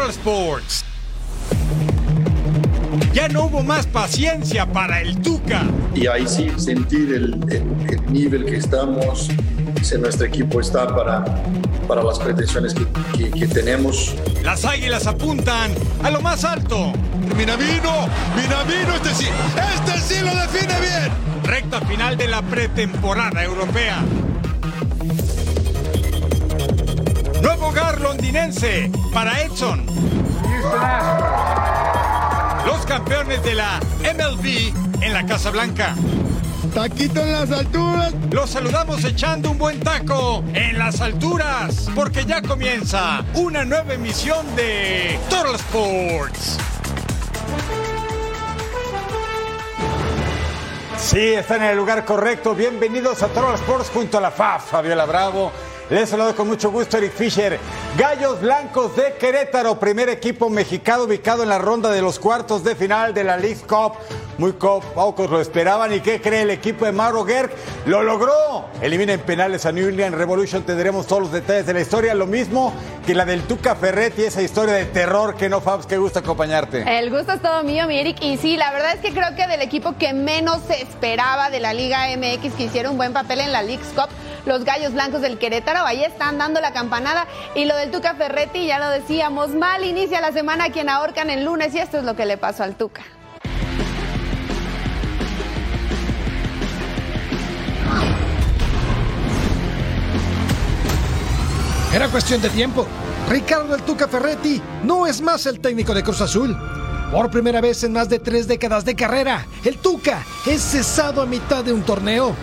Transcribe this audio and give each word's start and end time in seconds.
Hoy 0.00 0.06
en 0.06 0.10
Total 0.10 0.10
Sports. 0.10 0.84
Ya 3.12 3.28
no 3.28 3.44
hubo 3.44 3.62
más 3.62 3.86
paciencia 3.86 4.66
para 4.72 5.00
el 5.00 5.20
Tuca. 5.20 5.62
y 5.94 6.06
ahí 6.06 6.26
sí 6.26 6.50
sentir 6.56 7.12
el, 7.12 7.34
el- 7.50 7.90
el 7.90 8.12
nivel 8.12 8.44
que 8.46 8.56
estamos, 8.56 9.28
si 9.82 9.98
nuestro 9.98 10.26
equipo 10.26 10.60
está 10.60 10.86
para, 10.94 11.24
para 11.88 12.02
las 12.02 12.18
pretensiones 12.18 12.72
que, 12.74 12.86
que- 13.16 13.30
que 13.30 13.46
tenemos. 13.48 14.14
Las 14.42 14.64
águilas 14.64 15.06
apuntan 15.06 15.72
a 16.02 16.10
lo 16.10 16.20
más 16.20 16.44
alto. 16.44 16.92
Minamino, 17.36 18.08
Minamino, 18.36 18.94
este 18.96 19.14
sí, 19.14 19.26
este 19.74 19.98
sí 20.00 20.20
lo 20.24 20.34
define 20.34 20.80
bien. 20.80 21.10
Recta 21.44 21.80
final 21.82 22.16
de 22.16 22.28
la 22.28 22.42
pretemporada 22.42 23.42
europea. 23.42 23.98
Nuevo 27.42 27.68
hogar 27.68 28.00
londinense 28.00 28.90
para 29.12 29.40
Edson. 29.40 29.86
Los 32.66 32.84
campeones 32.84 33.42
de 33.42 33.54
la 33.54 33.80
MLB 34.02 35.02
en 35.02 35.12
la 35.12 35.24
Casa 35.24 35.50
Blanca. 35.50 35.94
Taquito 36.74 37.20
en 37.20 37.32
las 37.32 37.50
alturas. 37.50 38.12
Los 38.30 38.50
saludamos 38.50 39.02
echando 39.04 39.50
un 39.50 39.58
buen 39.58 39.80
taco 39.80 40.44
en 40.52 40.78
las 40.78 41.00
alturas, 41.00 41.88
porque 41.94 42.26
ya 42.26 42.42
comienza 42.42 43.24
una 43.34 43.64
nueva 43.64 43.94
emisión 43.94 44.44
de 44.54 45.18
Total 45.30 45.54
Sports. 45.54 46.58
Sí, 50.98 51.32
están 51.32 51.62
en 51.62 51.70
el 51.70 51.76
lugar 51.76 52.04
correcto. 52.04 52.54
Bienvenidos 52.54 53.22
a 53.22 53.28
Total 53.28 53.54
Sports 53.54 53.90
junto 53.92 54.18
a 54.18 54.20
la 54.20 54.30
FAF, 54.30 54.70
Fabiola 54.70 55.06
Bravo. 55.06 55.50
Les 55.90 56.08
saludo 56.08 56.36
con 56.36 56.46
mucho 56.46 56.70
gusto 56.70 56.98
Eric 56.98 57.12
Fisher. 57.14 57.58
Gallos 57.98 58.40
Blancos 58.40 58.94
de 58.94 59.14
Querétaro, 59.14 59.80
primer 59.80 60.08
equipo 60.08 60.48
mexicano 60.48 61.02
ubicado 61.02 61.42
en 61.42 61.48
la 61.48 61.58
ronda 61.58 61.90
de 61.90 62.00
los 62.00 62.20
cuartos 62.20 62.62
de 62.62 62.76
final 62.76 63.12
de 63.12 63.24
la 63.24 63.36
League 63.36 63.62
Cup. 63.68 63.94
Muy 64.38 64.52
co- 64.52 64.78
pocos 64.94 65.28
lo 65.28 65.40
esperaban. 65.40 65.92
¿Y 65.92 65.98
qué 66.00 66.20
cree 66.20 66.42
el 66.42 66.50
equipo 66.50 66.84
de 66.84 66.92
Mauro 66.92 67.24
Gerg? 67.26 67.50
¡Lo 67.86 68.04
logró! 68.04 68.66
Elimina 68.80 69.14
en 69.14 69.20
penales 69.20 69.66
a 69.66 69.72
New 69.72 69.88
England 69.88 70.14
Revolution. 70.14 70.62
Tendremos 70.62 71.08
todos 71.08 71.22
los 71.22 71.32
detalles 71.32 71.66
de 71.66 71.74
la 71.74 71.80
historia. 71.80 72.14
Lo 72.14 72.26
mismo 72.26 72.72
que 73.04 73.12
la 73.12 73.24
del 73.24 73.42
Tuca 73.42 73.74
Ferretti, 73.74 74.22
esa 74.22 74.42
historia 74.42 74.74
de 74.74 74.84
terror 74.86 75.34
que 75.34 75.48
no, 75.48 75.60
Fabs, 75.60 75.86
que 75.86 75.98
gusta 75.98 76.20
acompañarte. 76.20 76.84
El 76.98 77.10
gusto 77.10 77.32
es 77.32 77.42
todo 77.42 77.64
mío, 77.64 77.88
mi 77.88 77.98
Eric. 77.98 78.18
Y 78.22 78.36
sí, 78.36 78.56
la 78.56 78.70
verdad 78.70 78.94
es 78.94 79.00
que 79.00 79.10
creo 79.12 79.34
que 79.34 79.48
del 79.48 79.60
equipo 79.60 79.96
que 79.98 80.12
menos 80.12 80.60
se 80.68 80.80
esperaba 80.80 81.50
de 81.50 81.58
la 81.58 81.74
Liga 81.74 82.06
MX 82.16 82.54
que 82.54 82.62
hiciera 82.64 82.88
un 82.88 82.96
buen 82.96 83.12
papel 83.12 83.40
en 83.40 83.50
la 83.52 83.62
League's 83.62 83.88
Cup, 83.94 84.08
los 84.46 84.64
Gallos 84.64 84.92
Blancos 84.92 85.20
del 85.20 85.38
Querétaro, 85.38 85.84
ahí 85.84 86.02
están 86.04 86.38
dando 86.38 86.60
la 86.60 86.72
campanada. 86.72 87.26
Y 87.54 87.64
lo 87.64 87.76
del 87.76 87.90
Tuca 87.90 88.14
Ferretti, 88.14 88.66
ya 88.66 88.78
lo 88.78 88.88
decíamos, 88.90 89.50
mal 89.50 89.84
inicia 89.84 90.20
la 90.20 90.32
semana 90.32 90.70
quien 90.70 90.88
ahorcan 90.88 91.30
el 91.30 91.44
lunes 91.44 91.74
y 91.74 91.78
esto 91.78 91.98
es 91.98 92.04
lo 92.04 92.16
que 92.16 92.26
le 92.26 92.36
pasó 92.36 92.62
al 92.64 92.76
Tuca. 92.76 93.02
Era 101.94 102.08
cuestión 102.08 102.40
de 102.40 102.48
tiempo. 102.50 102.86
Ricardo 103.28 103.74
El 103.74 103.82
Tuca 103.82 104.06
Ferretti 104.06 104.62
no 104.84 105.06
es 105.06 105.20
más 105.20 105.46
el 105.46 105.60
técnico 105.60 105.92
de 105.92 106.04
Cruz 106.04 106.20
Azul. 106.20 106.56
Por 107.10 107.30
primera 107.30 107.60
vez 107.60 107.82
en 107.82 107.92
más 107.92 108.08
de 108.08 108.20
tres 108.20 108.46
décadas 108.46 108.84
de 108.84 108.94
carrera, 108.94 109.44
el 109.64 109.76
Tuca 109.78 110.24
es 110.46 110.62
cesado 110.62 111.20
a 111.20 111.26
mitad 111.26 111.64
de 111.64 111.72
un 111.72 111.82
torneo. 111.82 112.36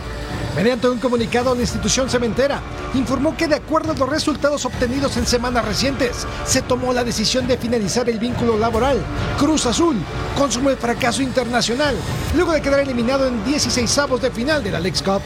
Mediante 0.57 0.90
un 0.90 0.97
comunicado, 0.97 1.53
la 1.53 1.62
institución 1.62 2.09
cementera 2.09 2.59
informó 2.95 3.38
que 3.38 3.47
de 3.47 3.53
acuerdo 3.53 3.91
a 3.91 3.95
los 3.95 4.09
resultados 4.09 4.66
obtenidos 4.66 5.16
en 5.16 5.28
semanas 5.28 5.63
recientes, 5.63 6.25
se 6.45 6.63
tomó 6.63 6.94
la 6.94 7.03
decisión 7.03 7.47
de 7.47 7.59
finalizar 7.59 8.09
el 8.09 8.18
vínculo 8.18 8.57
laboral. 8.57 8.97
Cruz 9.38 9.68
Azul 9.68 9.97
consumó 10.35 10.72
el 10.72 10.78
fracaso 10.78 11.22
internacional, 11.22 11.95
luego 12.35 12.53
de 12.53 12.62
quedar 12.63 12.79
eliminado 12.79 13.28
en 13.28 13.45
16 13.45 14.00
avos 14.00 14.19
de 14.19 14.31
final 14.31 14.63
de 14.63 14.72
la 14.72 14.79
Leagues 14.79 15.03
Cup. 15.03 15.22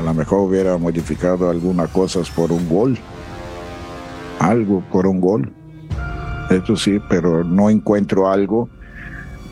A 0.00 0.02
lo 0.02 0.14
mejor 0.14 0.40
hubiera 0.40 0.76
modificado 0.76 1.48
algunas 1.48 1.88
cosas 1.90 2.28
por 2.28 2.50
un 2.50 2.68
gol. 2.68 2.98
Algo 4.40 4.82
por 4.90 5.06
un 5.06 5.20
gol. 5.20 5.52
Eso 6.50 6.74
sí, 6.74 6.98
pero 7.08 7.44
no 7.44 7.70
encuentro 7.70 8.28
algo 8.28 8.68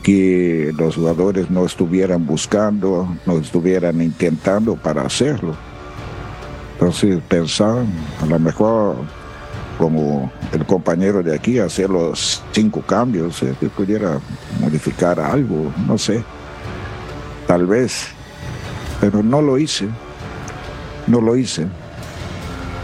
que 0.03 0.73
los 0.77 0.95
jugadores 0.95 1.49
no 1.49 1.65
estuvieran 1.65 2.25
buscando, 2.25 3.15
no 3.25 3.37
estuvieran 3.37 4.01
intentando 4.01 4.75
para 4.75 5.03
hacerlo. 5.03 5.55
Entonces 6.73 7.21
pensar, 7.27 7.83
a 8.21 8.25
lo 8.25 8.39
mejor 8.39 8.95
como 9.77 10.31
el 10.51 10.65
compañero 10.65 11.23
de 11.23 11.35
aquí, 11.35 11.59
hacer 11.59 11.89
los 11.89 12.43
cinco 12.51 12.81
cambios, 12.81 13.41
eh, 13.41 13.55
que 13.59 13.67
pudiera 13.67 14.19
modificar 14.59 15.19
algo, 15.19 15.73
no 15.87 15.97
sé, 15.97 16.23
tal 17.47 17.65
vez, 17.65 18.07
pero 18.99 19.23
no 19.23 19.41
lo 19.41 19.57
hice, 19.57 19.87
no 21.07 21.19
lo 21.19 21.35
hice. 21.35 21.65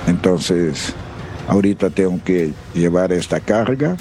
Entonces, 0.08 0.94
ahorita 1.48 1.90
tengo 1.90 2.20
que 2.24 2.52
llevar 2.74 3.12
esta 3.12 3.40
carga 3.40 3.96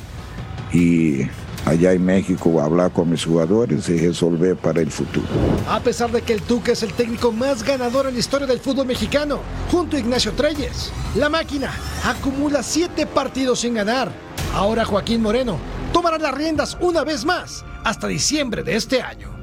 y 0.73 1.23
allá 1.67 1.93
en 1.93 2.05
México 2.05 2.63
hablar 2.63 2.93
con 2.93 3.11
mis 3.11 3.25
jugadores 3.25 3.89
y 3.89 3.99
resolver 3.99 4.57
para 4.57 4.81
el 4.81 4.91
futuro. 4.91 5.27
A 5.69 5.81
pesar 5.81 6.11
de 6.11 6.23
que 6.23 6.33
el 6.33 6.43
Tuca 6.43 6.73
es 6.73 6.83
el 6.83 6.93
técnico 6.95 7.33
más 7.33 7.63
ganador 7.63 8.07
en 8.07 8.15
la 8.15 8.21
historia 8.21 8.47
del 8.47 8.61
fútbol 8.61 8.87
mexicano, 8.87 9.41
junto 9.71 9.97
a 9.97 10.01
Ignacio 10.01 10.33
Treyes, 10.33 10.93
la 11.17 11.29
máquina 11.29 11.73
acumula 12.05 12.63
siete 12.63 13.05
partidos 13.05 13.61
sin 13.61 13.75
ganar. 13.75 14.11
Ahora 14.55 14.85
Joaquín 14.85 15.21
Moreno 15.21 15.59
tomará 15.93 16.19
las 16.19 16.35
riendas 16.35 16.79
una 16.81 17.05
vez 17.05 17.25
más 17.25 17.65
hasta 17.85 18.07
diciembre 18.07 18.63
de 18.63 18.77
este 18.77 19.03
año. 19.03 19.36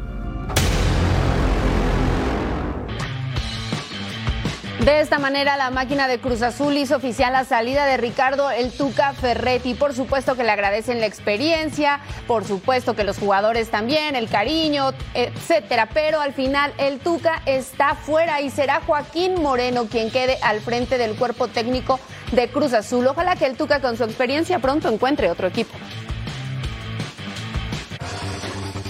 De 4.86 5.00
esta 5.00 5.18
manera, 5.18 5.56
la 5.56 5.70
máquina 5.70 6.10
de 6.10 6.20
Cruz 6.20 6.42
Azul 6.42 6.76
hizo 6.76 6.98
oficial 6.98 7.32
la 7.32 7.46
salida 7.46 7.86
de 7.86 7.96
Ricardo 7.96 8.52
El 8.52 8.70
Tuca 8.70 9.14
Ferretti. 9.14 9.76
Por 9.76 9.96
supuesto 9.96 10.36
que 10.36 10.44
le 10.44 10.52
agradecen 10.52 11.00
la 11.00 11.06
experiencia, 11.06 12.02
por 12.28 12.44
supuesto 12.44 12.94
que 12.94 13.06
los 13.06 13.18
jugadores 13.18 13.72
también, 13.72 14.18
el 14.18 14.28
cariño, 14.28 14.92
etcétera. 15.14 15.88
Pero 15.94 16.20
al 16.20 16.34
final, 16.34 16.74
el 16.78 17.00
Tuca 17.00 17.42
está 17.46 17.96
fuera 17.96 18.42
y 18.42 18.50
será 18.50 18.82
Joaquín 18.86 19.42
Moreno 19.42 19.86
quien 19.86 20.12
quede 20.12 20.38
al 20.42 20.60
frente 20.60 20.98
del 20.98 21.16
cuerpo 21.16 21.48
técnico 21.48 22.02
de 22.34 22.50
Cruz 22.50 22.74
Azul. 22.74 23.08
Ojalá 23.08 23.38
que 23.38 23.46
el 23.46 23.56
Tuca, 23.56 23.80
con 23.80 23.96
su 23.96 24.04
experiencia, 24.04 24.60
pronto 24.60 24.90
encuentre 24.90 25.32
otro 25.32 25.48
equipo. 25.48 25.78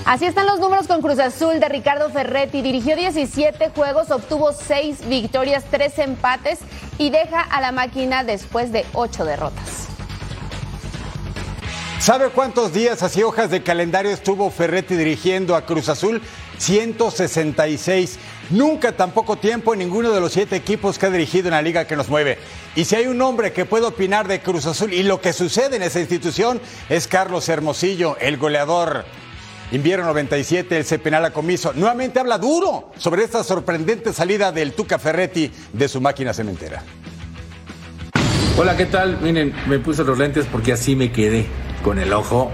Así 0.06 0.26
están 0.26 0.48
los 0.48 0.60
números 0.60 0.88
con 0.88 1.02
Cruz 1.02 1.18
Azul 1.20 1.62
de 1.62 1.70
Ricardo 1.70 2.10
Ferretti. 2.10 2.62
Dirigió 2.62 2.98
17 2.98 3.70
juegos, 3.70 4.12
obtuvo 4.12 4.52
6 4.52 5.08
victorias, 5.08 5.64
3 5.72 6.00
empates 6.00 6.60
y 6.98 7.10
deja 7.10 7.40
a 7.40 7.62
la 7.62 7.72
máquina 7.72 8.26
después 8.26 8.74
de 8.74 8.86
8 8.94 9.24
derrotas. 9.24 9.88
¿Sabe 12.00 12.28
cuántos 12.32 12.74
días 12.74 13.02
así 13.02 13.24
hojas 13.24 13.50
de 13.50 13.64
calendario 13.64 14.12
estuvo 14.12 14.50
Ferretti 14.52 14.98
dirigiendo 14.98 15.56
a 15.56 15.66
Cruz 15.66 15.88
Azul? 15.88 16.22
166. 16.58 18.20
Nunca 18.50 18.92
tan 18.92 19.12
poco 19.12 19.38
tiempo 19.38 19.72
en 19.72 19.80
ninguno 19.80 20.12
de 20.12 20.20
los 20.20 20.34
siete 20.34 20.58
equipos 20.58 21.00
que 21.00 21.06
ha 21.06 21.10
dirigido 21.12 21.48
en 21.48 21.54
la 21.54 21.62
liga 21.62 21.88
que 21.88 21.96
nos 21.96 22.10
mueve. 22.10 22.38
Y 22.76 22.84
si 22.84 22.98
hay 22.98 23.08
un 23.08 23.22
hombre 23.22 23.54
que 23.54 23.64
puede 23.64 23.86
opinar 23.86 24.28
de 24.28 24.42
Cruz 24.42 24.66
Azul 24.66 24.92
y 24.92 25.04
lo 25.04 25.22
que 25.22 25.32
sucede 25.32 25.78
en 25.78 25.82
esa 25.82 26.02
institución 26.02 26.60
es 26.90 27.08
Carlos 27.08 27.48
Hermosillo, 27.48 28.18
el 28.20 28.36
goleador. 28.36 29.06
Invierno 29.74 30.06
97, 30.06 30.86
el 30.88 31.00
penal 31.00 31.26
a 31.26 31.32
comiso. 31.34 31.74
Nuevamente 31.74 32.20
habla 32.20 32.38
duro 32.38 32.92
sobre 32.96 33.24
esta 33.24 33.44
sorprendente 33.44 34.14
salida 34.14 34.52
del 34.52 34.74
Tuca 34.74 35.00
Ferretti 35.00 35.52
de 35.74 35.88
su 35.88 36.00
máquina 36.00 36.32
cementera. 36.32 36.84
Hola, 38.56 38.78
¿qué 38.78 38.86
tal? 38.86 39.20
Miren, 39.20 39.52
me 39.68 39.80
puse 39.80 40.04
los 40.04 40.16
lentes 40.16 40.46
porque 40.46 40.74
así 40.74 40.96
me 40.96 41.12
quedé 41.12 41.48
con 41.84 41.98
el 41.98 42.14
ojo 42.14 42.52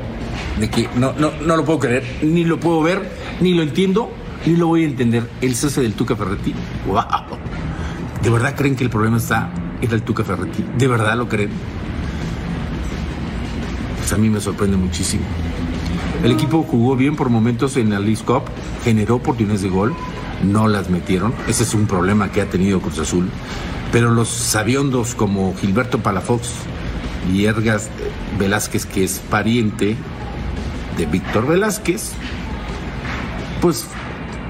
de 0.62 0.69
que 0.69 0.88
no, 0.95 1.12
no, 1.12 1.31
no 1.42 1.57
lo 1.57 1.66
puedo 1.66 1.80
creer, 1.80 2.06
ni 2.21 2.45
lo 2.45 2.57
puedo 2.57 2.81
ver, 2.81 3.01
ni 3.42 3.54
lo 3.54 3.63
entiendo, 3.63 4.10
ni 4.45 4.56
lo 4.56 4.68
voy 4.68 4.83
a 4.83 4.86
entender. 4.86 5.24
El 5.42 5.56
cese 5.56 5.81
del 5.81 5.95
Tuca 5.95 6.15
Ferretti. 6.15 6.56
¡Wow! 6.88 7.04
¿De 8.24 8.30
verdad 8.30 8.56
creen 8.56 8.77
que 8.77 8.86
el 8.86 8.89
problema 8.89 9.18
está 9.18 9.50
en 9.81 9.92
el 9.92 10.04
Tuca 10.04 10.24
Ferretti? 10.24 10.63
¿De 10.77 10.88
verdad 10.88 11.18
lo 11.18 11.27
creen? 11.27 11.50
Pues 13.98 14.13
a 14.13 14.18
mí 14.18 14.30
me 14.30 14.39
sorprende 14.39 14.77
muchísimo. 14.77 15.25
El 16.24 16.31
equipo 16.31 16.63
jugó 16.63 16.98
bien 16.98 17.16
por 17.16 17.30
momentos 17.30 17.77
en 17.77 17.92
la 17.92 18.00
League 18.00 18.24
Cup, 18.25 18.44
generó 18.83 19.16
oportunidades 19.16 19.62
de 19.62 19.69
gol, 19.69 19.94
no 20.44 20.68
las 20.68 20.89
metieron. 20.89 21.33
Ese 21.48 21.63
es 21.63 21.74
un 21.74 21.88
problema 21.88 22.30
que 22.31 22.42
ha 22.42 22.50
tenido 22.50 22.81
Cruz 22.81 23.00
Azul. 23.00 23.30
Pero 23.94 24.12
los 24.12 24.27
sabiondos 24.27 25.16
como 25.16 25.56
Gilberto 25.56 26.00
Palafox 26.00 26.50
y 27.33 27.45
Ergas 27.45 27.89
Velázquez, 28.38 28.86
que 28.86 29.06
es 29.06 29.19
pariente 29.30 29.95
de 30.98 31.06
Víctor 31.06 31.48
Velázquez, 31.48 32.12
pues 33.62 33.88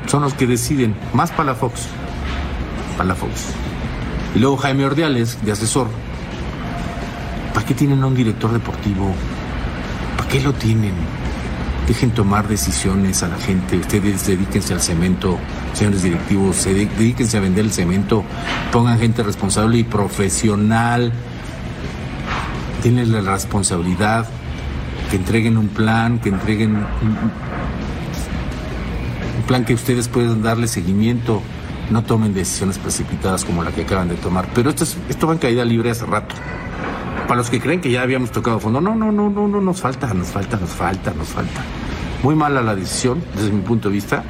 son 0.07 0.24
los 0.24 0.33
que 0.33 0.48
deciden. 0.48 0.95
Más 1.13 1.31
Palafox. 1.31 1.81
Palafox. 2.98 3.31
Y 4.36 4.39
luego 4.39 4.57
Jaime 4.57 4.86
Ordiales, 4.86 5.38
de 5.45 5.51
asesor. 5.51 5.88
¿Para 7.54 7.65
qué 7.65 7.75
tienen 7.75 8.01
a 8.01 8.07
un 8.07 8.15
director 8.15 8.51
deportivo? 8.51 9.13
¿Para 10.18 10.30
qué 10.30 10.42
lo 10.42 10.54
tienen? 10.54 10.94
Dejen 11.89 12.12
tomar 12.12 12.47
decisiones 12.47 13.24
a 13.24 13.27
la 13.30 13.38
gente. 13.38 13.77
Ustedes 13.77 14.27
dedíquense 14.27 14.74
al 14.75 14.80
cemento, 14.81 15.39
señores 15.74 16.03
directivos, 16.03 16.56
se 16.56 16.71
de- 16.74 16.86
dedíquense 16.86 17.36
a 17.38 17.39
vender 17.41 17.65
el 17.65 17.71
cemento. 17.74 18.24
Pongan 18.71 19.00
gente 19.00 19.24
responsable 19.24 19.80
y 19.80 19.83
profesional. 19.83 21.12
Tienen 22.83 23.12
la 23.12 23.21
responsabilidad. 23.21 24.27
Que 25.09 25.15
entreguen 25.15 25.57
un 25.57 25.69
plan, 25.69 26.19
que 26.19 26.30
entreguen 26.30 26.75
un, 26.75 26.83
un 29.38 29.44
plan 29.47 29.65
que 29.65 29.74
ustedes 29.74 30.07
puedan 30.07 30.44
darle 30.44 30.68
seguimiento. 30.68 31.41
No 31.89 32.03
tomen 32.03 32.36
decisiones 32.36 32.77
precipitadas 32.77 33.44
como 33.44 33.63
la 33.63 33.71
que 33.71 33.81
acaban 33.81 34.09
de 34.09 34.15
tomar. 34.15 34.47
Pero 34.53 34.69
esto, 34.69 34.83
es- 34.83 34.95
esto 35.09 35.25
va 35.25 35.33
en 35.33 35.39
caída 35.39 35.65
libre 35.65 35.89
hace 35.89 36.06
rato. 36.06 36.36
Para 37.29 37.41
los 37.41 37.51
que 37.51 37.61
creen 37.61 37.79
que 37.79 37.91
ya 37.91 38.01
habíamos 38.01 38.31
tocado 38.31 38.59
fondo, 38.59 38.81
no, 38.81 38.95
no, 38.95 39.11
no, 39.11 39.29
no, 39.29 39.47
no, 39.47 39.61
nos 39.61 39.79
falta, 39.79 40.11
nos 40.15 40.29
falta, 40.29 40.57
nos 40.57 40.71
falta, 40.71 41.13
nos 41.13 41.27
falta. 41.27 41.61
Muy 42.23 42.33
mala 42.33 42.63
la 42.63 42.75
decisión 42.75 43.23
desde 43.35 43.51
mi 43.51 43.61
punto 43.61 43.87
de 43.89 43.93
vista. 43.93 44.23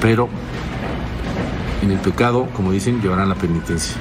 Pero 0.00 0.28
en 1.80 1.92
el 1.92 2.00
pecado, 2.00 2.48
como 2.56 2.72
dicen, 2.72 3.00
llevarán 3.00 3.28
la 3.28 3.36
penitencia. 3.36 3.94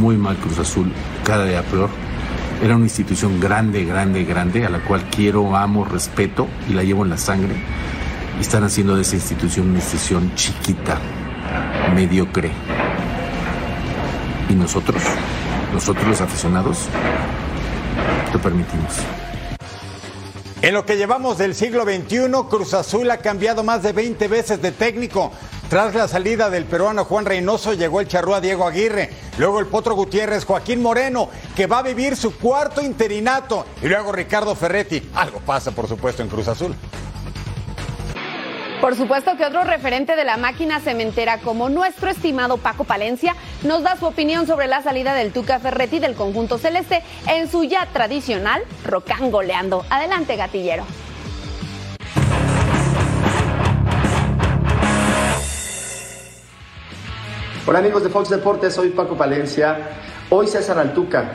Muy 0.00 0.16
mal 0.16 0.38
Cruz 0.38 0.58
Azul, 0.58 0.90
cada 1.22 1.44
día 1.44 1.62
peor. 1.64 1.90
Era 2.62 2.74
una 2.74 2.86
institución 2.86 3.38
grande, 3.40 3.84
grande, 3.84 4.24
grande, 4.24 4.64
a 4.64 4.70
la 4.70 4.78
cual 4.78 5.04
quiero, 5.10 5.54
amo, 5.54 5.84
respeto 5.84 6.48
y 6.66 6.72
la 6.72 6.82
llevo 6.82 7.04
en 7.04 7.10
la 7.10 7.18
sangre. 7.18 7.56
Y 8.38 8.40
están 8.40 8.64
haciendo 8.64 8.96
de 8.96 9.02
esa 9.02 9.16
institución 9.16 9.68
una 9.68 9.80
institución 9.80 10.34
chiquita, 10.34 10.96
mediocre. 11.94 12.52
Y 14.48 14.54
nosotros, 14.54 15.02
nosotros 15.72 16.06
los 16.06 16.20
aficionados, 16.20 16.88
lo 18.32 18.40
permitimos. 18.40 18.94
En 20.62 20.72
lo 20.72 20.86
que 20.86 20.96
llevamos 20.96 21.36
del 21.36 21.54
siglo 21.54 21.84
XXI, 21.84 22.30
Cruz 22.48 22.72
Azul 22.72 23.10
ha 23.10 23.18
cambiado 23.18 23.62
más 23.62 23.82
de 23.82 23.92
20 23.92 24.28
veces 24.28 24.62
de 24.62 24.72
técnico. 24.72 25.30
Tras 25.68 25.94
la 25.94 26.08
salida 26.08 26.50
del 26.50 26.64
peruano 26.64 27.04
Juan 27.04 27.24
Reynoso 27.24 27.74
llegó 27.74 28.00
el 28.00 28.08
charrúa 28.08 28.40
Diego 28.40 28.66
Aguirre, 28.66 29.10
luego 29.38 29.60
el 29.60 29.66
Potro 29.66 29.94
Gutiérrez, 29.94 30.44
Joaquín 30.44 30.80
Moreno, 30.80 31.28
que 31.54 31.66
va 31.66 31.78
a 31.78 31.82
vivir 31.82 32.16
su 32.16 32.36
cuarto 32.38 32.80
interinato, 32.80 33.66
y 33.82 33.88
luego 33.88 34.12
Ricardo 34.12 34.54
Ferretti. 34.54 35.10
Algo 35.14 35.40
pasa, 35.40 35.70
por 35.70 35.88
supuesto, 35.88 36.22
en 36.22 36.28
Cruz 36.28 36.48
Azul. 36.48 36.74
Por 38.84 38.96
supuesto 38.96 39.34
que 39.38 39.46
otro 39.46 39.64
referente 39.64 40.14
de 40.14 40.26
la 40.26 40.36
máquina 40.36 40.78
cementera 40.78 41.38
como 41.38 41.70
nuestro 41.70 42.10
estimado 42.10 42.58
Paco 42.58 42.84
Palencia 42.84 43.34
nos 43.62 43.82
da 43.82 43.96
su 43.96 44.04
opinión 44.04 44.46
sobre 44.46 44.66
la 44.66 44.82
salida 44.82 45.14
del 45.14 45.32
Tuca 45.32 45.58
Ferretti 45.58 46.00
del 46.00 46.14
conjunto 46.14 46.58
celeste 46.58 47.02
en 47.26 47.50
su 47.50 47.64
ya 47.64 47.86
tradicional 47.94 48.62
rocán 48.84 49.30
goleando. 49.30 49.86
Adelante, 49.88 50.36
gatillero. 50.36 50.84
Hola 57.66 57.78
amigos 57.78 58.02
de 58.02 58.10
Fox 58.10 58.28
Deportes, 58.28 58.74
soy 58.74 58.90
Paco 58.90 59.16
Palencia. 59.16 59.78
Hoy 60.28 60.46
César 60.46 60.78
Altuca, 60.78 61.32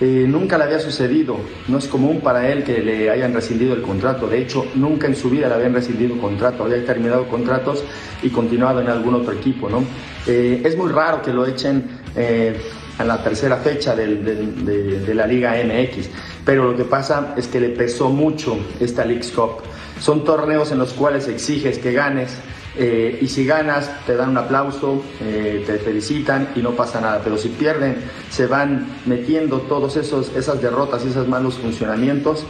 eh, 0.00 0.26
nunca 0.28 0.58
le 0.58 0.64
había 0.64 0.80
sucedido, 0.80 1.38
no 1.68 1.78
es 1.78 1.86
común 1.86 2.20
para 2.20 2.50
él 2.50 2.64
que 2.64 2.78
le 2.78 3.10
hayan 3.10 3.32
rescindido 3.32 3.74
el 3.74 3.82
contrato, 3.82 4.26
de 4.26 4.42
hecho 4.42 4.66
nunca 4.74 5.06
en 5.06 5.14
su 5.14 5.30
vida 5.30 5.48
le 5.48 5.54
habían 5.54 5.72
rescindido 5.72 6.18
contrato, 6.18 6.64
había 6.64 6.84
terminado 6.84 7.28
contratos 7.28 7.84
y 8.22 8.30
continuado 8.30 8.80
en 8.80 8.88
algún 8.88 9.14
otro 9.14 9.32
equipo. 9.32 9.70
¿no? 9.70 9.84
Eh, 10.26 10.62
es 10.64 10.76
muy 10.76 10.90
raro 10.90 11.22
que 11.22 11.32
lo 11.32 11.46
echen 11.46 11.84
eh, 12.16 12.60
a 12.98 13.04
la 13.04 13.22
tercera 13.22 13.56
fecha 13.58 13.94
de, 13.94 14.16
de 14.16 15.14
la 15.14 15.26
Liga 15.26 15.54
MX, 15.64 16.08
pero 16.44 16.72
lo 16.72 16.76
que 16.76 16.84
pasa 16.84 17.34
es 17.36 17.46
que 17.46 17.60
le 17.60 17.68
pesó 17.68 18.08
mucho 18.08 18.58
esta 18.80 19.04
League's 19.04 19.30
Cup. 19.30 19.62
Son 20.00 20.24
torneos 20.24 20.72
en 20.72 20.78
los 20.78 20.92
cuales 20.92 21.28
exiges 21.28 21.78
que 21.78 21.92
ganes, 21.92 22.36
eh, 22.76 23.18
y 23.20 23.28
si 23.28 23.44
ganas, 23.46 24.04
te 24.04 24.16
dan 24.16 24.30
un 24.30 24.38
aplauso, 24.38 25.02
eh, 25.20 25.62
te 25.66 25.78
felicitan 25.78 26.48
y 26.56 26.60
no 26.60 26.72
pasa 26.72 27.00
nada. 27.00 27.20
Pero 27.22 27.38
si 27.38 27.48
pierden, 27.48 27.96
se 28.30 28.46
van 28.46 28.86
metiendo 29.06 29.60
todos 29.60 29.96
esos 29.96 30.34
esas 30.34 30.60
derrotas 30.60 31.04
y 31.04 31.08
esos 31.08 31.28
malos 31.28 31.54
funcionamientos 31.54 32.44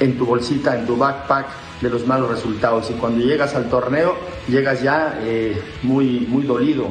en 0.00 0.16
tu 0.16 0.26
bolsita, 0.26 0.78
en 0.78 0.86
tu 0.86 0.96
backpack 0.96 1.46
de 1.80 1.90
los 1.90 2.06
malos 2.06 2.30
resultados. 2.30 2.90
Y 2.90 2.94
cuando 2.94 3.24
llegas 3.24 3.54
al 3.54 3.68
torneo, 3.68 4.16
llegas 4.48 4.82
ya 4.82 5.18
eh, 5.22 5.60
muy, 5.82 6.20
muy 6.20 6.44
dolido. 6.44 6.88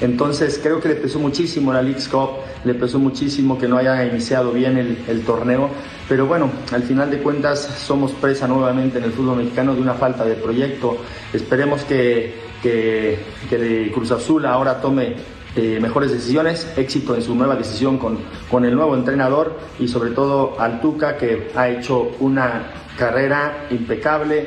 Entonces 0.00 0.58
creo 0.62 0.80
que 0.80 0.88
le 0.88 0.94
pesó 0.94 1.18
muchísimo 1.18 1.70
la 1.70 1.82
League's 1.82 2.08
Cup, 2.08 2.30
le 2.64 2.74
pesó 2.74 2.98
muchísimo 2.98 3.58
que 3.58 3.68
no 3.68 3.76
haya 3.76 4.04
iniciado 4.06 4.52
bien 4.52 4.76
el, 5.06 5.22
torneo, 5.22 5.70
pero 6.08 6.26
bueno, 6.26 6.50
al 6.72 6.82
final 6.82 7.10
de 7.10 7.18
cuentas 7.18 7.60
somos 7.60 8.12
presa 8.12 8.46
nuevamente 8.46 8.98
en 8.98 9.04
el 9.04 9.12
fútbol 9.12 9.38
mexicano 9.38 9.74
de 9.74 9.80
una 9.80 9.94
falta 9.94 10.24
de 10.24 10.34
proyecto. 10.34 10.98
Esperemos 11.32 11.82
que, 11.84 12.34
que, 12.62 13.90
Cruz 13.92 14.10
Azul 14.10 14.46
ahora 14.46 14.80
tome 14.80 15.16
eh, 15.56 15.78
mejores 15.80 16.12
decisiones, 16.12 16.72
éxito 16.76 17.14
en 17.14 17.22
su 17.22 17.34
nueva 17.34 17.56
decisión 17.56 17.98
con, 17.98 18.18
con 18.50 18.64
el 18.64 18.74
nuevo 18.74 18.94
entrenador 18.94 19.58
y 19.78 19.88
sobre 19.88 20.10
todo 20.10 20.60
al 20.60 20.80
Tuca 20.80 21.16
que 21.16 21.50
ha 21.54 21.68
hecho 21.68 22.12
una 22.20 22.70
carrera 22.98 23.68
impecable, 23.70 24.46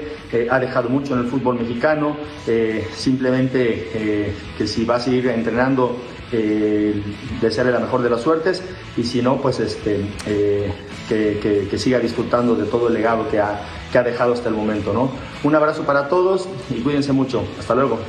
ha 0.50 0.60
dejado 0.60 0.90
mucho 0.90 1.14
en 1.14 1.22
el 1.22 1.26
fútbol 1.28 1.58
mexicano, 1.58 2.18
eh, 2.46 2.86
simplemente 2.94 3.90
eh, 3.94 4.34
que 4.58 4.68
si 4.68 4.84
va 4.84 4.98
a 4.98 5.00
seguir 5.00 5.28
entrenando, 5.28 5.98
eh, 6.32 7.02
desearle 7.42 7.72
la 7.72 7.80
mejor 7.80 8.02
de 8.02 8.10
las 8.10 8.22
suertes 8.22 8.62
y 8.98 9.04
si 9.04 9.22
no, 9.22 9.42
pues 9.42 9.60
este, 9.60 10.06
eh, 10.28 10.72
que, 11.10 11.40
que- 11.42 11.68
que 11.70 11.78
siga 11.78 12.00
disfrutando 12.00 12.56
de 12.56 12.66
todo 12.66 12.88
el 12.88 12.94
legado 12.94 13.28
que 13.30 13.40
ha, 13.40 13.62
que 13.92 13.98
ha 13.98 14.04
dejado 14.04 14.34
hasta 14.34 14.50
el 14.50 14.56
momento. 14.56 14.94
¿no? 14.94 15.12
Un 15.44 15.56
abrazo 15.56 15.84
para 15.84 16.08
todos 16.10 16.48
y 16.70 16.82
cuídense 16.82 17.12
mucho. 17.14 17.44
Hasta 17.60 17.76
luego. 17.76 18.00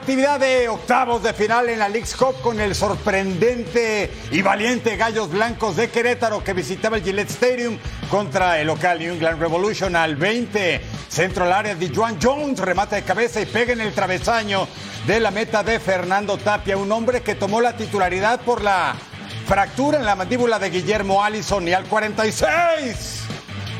Actividad 0.00 0.40
de 0.40 0.66
octavos 0.66 1.22
de 1.22 1.34
final 1.34 1.68
en 1.68 1.78
la 1.78 1.86
League's 1.86 2.16
Cup 2.16 2.34
con 2.40 2.58
el 2.58 2.74
sorprendente 2.74 4.10
y 4.30 4.40
valiente 4.40 4.96
Gallos 4.96 5.30
Blancos 5.30 5.76
de 5.76 5.90
Querétaro 5.90 6.42
que 6.42 6.54
visitaba 6.54 6.96
el 6.96 7.04
Gillette 7.04 7.28
Stadium 7.28 7.76
contra 8.10 8.58
el 8.58 8.68
local 8.68 8.98
New 8.98 9.12
England 9.12 9.38
Revolution 9.38 9.94
al 9.94 10.16
20. 10.16 10.80
Centro 11.06 11.44
al 11.44 11.52
área 11.52 11.74
de 11.74 11.90
Juan 11.90 12.16
Jones, 12.20 12.58
remata 12.60 12.96
de 12.96 13.02
cabeza 13.02 13.42
y 13.42 13.46
pega 13.46 13.74
en 13.74 13.82
el 13.82 13.92
travesaño 13.92 14.66
de 15.06 15.20
la 15.20 15.30
meta 15.30 15.62
de 15.62 15.78
Fernando 15.78 16.38
Tapia, 16.38 16.78
un 16.78 16.90
hombre 16.90 17.20
que 17.20 17.34
tomó 17.34 17.60
la 17.60 17.76
titularidad 17.76 18.40
por 18.40 18.62
la 18.62 18.94
fractura 19.46 19.98
en 19.98 20.06
la 20.06 20.16
mandíbula 20.16 20.58
de 20.58 20.70
Guillermo 20.70 21.22
Allison 21.22 21.68
y 21.68 21.74
al 21.74 21.84
46. 21.84 23.19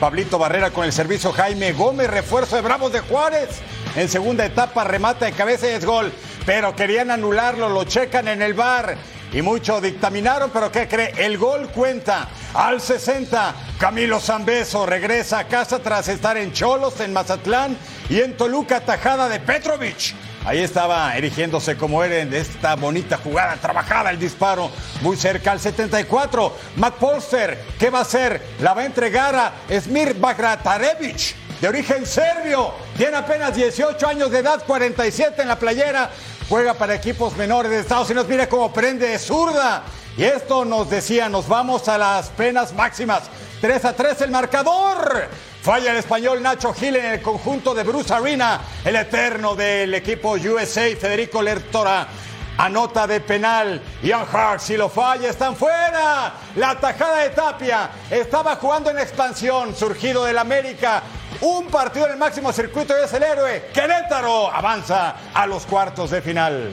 Pablito 0.00 0.38
Barrera 0.38 0.70
con 0.70 0.86
el 0.86 0.94
servicio 0.94 1.30
Jaime 1.30 1.74
Gómez, 1.74 2.08
refuerzo 2.08 2.56
de 2.56 2.62
Bravos 2.62 2.90
de 2.90 3.00
Juárez. 3.00 3.60
En 3.94 4.08
segunda 4.08 4.46
etapa 4.46 4.82
remata 4.82 5.26
de 5.26 5.32
cabeza 5.32 5.66
y 5.66 5.74
es 5.74 5.84
gol. 5.84 6.10
Pero 6.46 6.74
querían 6.74 7.10
anularlo, 7.10 7.68
lo 7.68 7.84
checan 7.84 8.26
en 8.26 8.40
el 8.40 8.54
bar. 8.54 8.96
Y 9.30 9.42
mucho 9.42 9.78
dictaminaron, 9.78 10.50
pero 10.50 10.72
¿qué 10.72 10.88
cree? 10.88 11.12
El 11.18 11.36
gol 11.36 11.68
cuenta. 11.68 12.30
Al 12.54 12.80
60, 12.80 13.54
Camilo 13.78 14.20
Zambeso 14.20 14.86
regresa 14.86 15.40
a 15.40 15.48
casa 15.48 15.80
tras 15.80 16.08
estar 16.08 16.38
en 16.38 16.52
Cholos, 16.54 16.98
en 17.00 17.12
Mazatlán 17.12 17.76
y 18.08 18.20
en 18.20 18.38
Toluca, 18.38 18.80
tajada 18.80 19.28
de 19.28 19.38
Petrovic. 19.38 20.14
Ahí 20.44 20.60
estaba 20.60 21.14
erigiéndose 21.16 21.76
como 21.76 22.02
era 22.02 22.16
en 22.16 22.32
esta 22.32 22.74
bonita 22.74 23.18
jugada, 23.18 23.56
trabajada 23.56 24.10
el 24.10 24.18
disparo, 24.18 24.70
muy 25.02 25.16
cerca 25.16 25.52
al 25.52 25.60
74. 25.60 26.56
Matt 26.76 26.94
Polster, 26.94 27.62
¿qué 27.78 27.90
va 27.90 27.98
a 27.98 28.02
hacer? 28.02 28.42
La 28.60 28.72
va 28.72 28.80
a 28.80 28.86
entregar 28.86 29.34
a 29.36 29.52
Smir 29.78 30.14
Bagratarevich, 30.14 31.36
de 31.60 31.68
origen 31.68 32.06
serbio. 32.06 32.72
Tiene 32.96 33.18
apenas 33.18 33.54
18 33.54 34.06
años 34.06 34.30
de 34.30 34.38
edad, 34.38 34.64
47 34.66 35.42
en 35.42 35.48
la 35.48 35.58
playera. 35.58 36.10
Juega 36.48 36.72
para 36.72 36.94
equipos 36.94 37.36
menores 37.36 37.70
de 37.70 37.80
Estados 37.80 38.08
Unidos. 38.08 38.26
Mira 38.26 38.48
cómo 38.48 38.72
prende 38.72 39.08
de 39.08 39.18
zurda. 39.18 39.82
Y 40.16 40.24
esto 40.24 40.64
nos 40.64 40.88
decía, 40.88 41.28
nos 41.28 41.48
vamos 41.48 41.86
a 41.86 41.98
las 41.98 42.30
penas 42.30 42.72
máximas. 42.72 43.24
3 43.60 43.84
a 43.84 43.92
3 43.92 44.22
el 44.22 44.30
marcador. 44.30 45.28
Falla 45.62 45.90
el 45.90 45.98
español 45.98 46.42
Nacho 46.42 46.72
Gil 46.72 46.96
en 46.96 47.04
el 47.04 47.20
conjunto 47.20 47.74
de 47.74 47.82
Bruce 47.82 48.14
Arena. 48.14 48.60
El 48.82 48.96
eterno 48.96 49.54
del 49.54 49.92
equipo 49.92 50.32
USA, 50.32 50.96
Federico 50.96 51.42
Lertora. 51.42 52.08
Anota 52.56 53.06
de 53.06 53.20
penal. 53.20 53.82
Ian 54.02 54.24
Hart, 54.32 54.60
si 54.60 54.78
lo 54.78 54.88
falla, 54.88 55.28
están 55.28 55.54
fuera. 55.54 56.32
La 56.56 56.80
tajada 56.80 57.18
de 57.18 57.30
Tapia. 57.30 57.90
Estaba 58.10 58.56
jugando 58.56 58.90
en 58.90 59.00
expansión, 59.00 59.76
surgido 59.76 60.24
del 60.24 60.38
América. 60.38 61.02
Un 61.42 61.66
partido 61.66 62.06
en 62.06 62.12
el 62.12 62.18
máximo 62.18 62.52
circuito 62.54 62.94
y 62.98 63.04
es 63.04 63.12
el 63.12 63.22
héroe. 63.22 63.70
Querétaro 63.74 64.50
avanza 64.50 65.16
a 65.34 65.46
los 65.46 65.66
cuartos 65.66 66.10
de 66.10 66.22
final. 66.22 66.72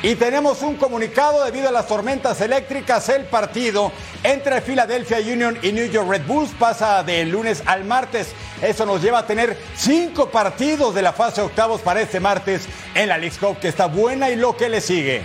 Y 0.00 0.14
tenemos 0.14 0.62
un 0.62 0.76
comunicado 0.76 1.44
debido 1.44 1.68
a 1.68 1.72
las 1.72 1.88
tormentas 1.88 2.40
eléctricas. 2.40 3.08
El 3.08 3.24
partido 3.24 3.90
entre 4.22 4.60
Philadelphia 4.60 5.18
Union 5.18 5.58
y 5.60 5.72
New 5.72 5.90
York 5.90 6.08
Red 6.08 6.24
Bulls 6.24 6.52
pasa 6.56 7.02
del 7.02 7.30
lunes 7.30 7.64
al 7.66 7.84
martes. 7.84 8.28
Eso 8.62 8.86
nos 8.86 9.02
lleva 9.02 9.18
a 9.18 9.26
tener 9.26 9.56
cinco 9.76 10.30
partidos 10.30 10.94
de 10.94 11.02
la 11.02 11.12
fase 11.12 11.40
octavos 11.40 11.80
para 11.80 12.00
este 12.00 12.20
martes 12.20 12.68
en 12.94 13.08
la 13.08 13.18
League 13.18 13.36
Cup, 13.40 13.58
que 13.58 13.68
está 13.68 13.86
buena 13.86 14.30
y 14.30 14.36
lo 14.36 14.56
que 14.56 14.68
le 14.68 14.80
sigue. 14.80 15.22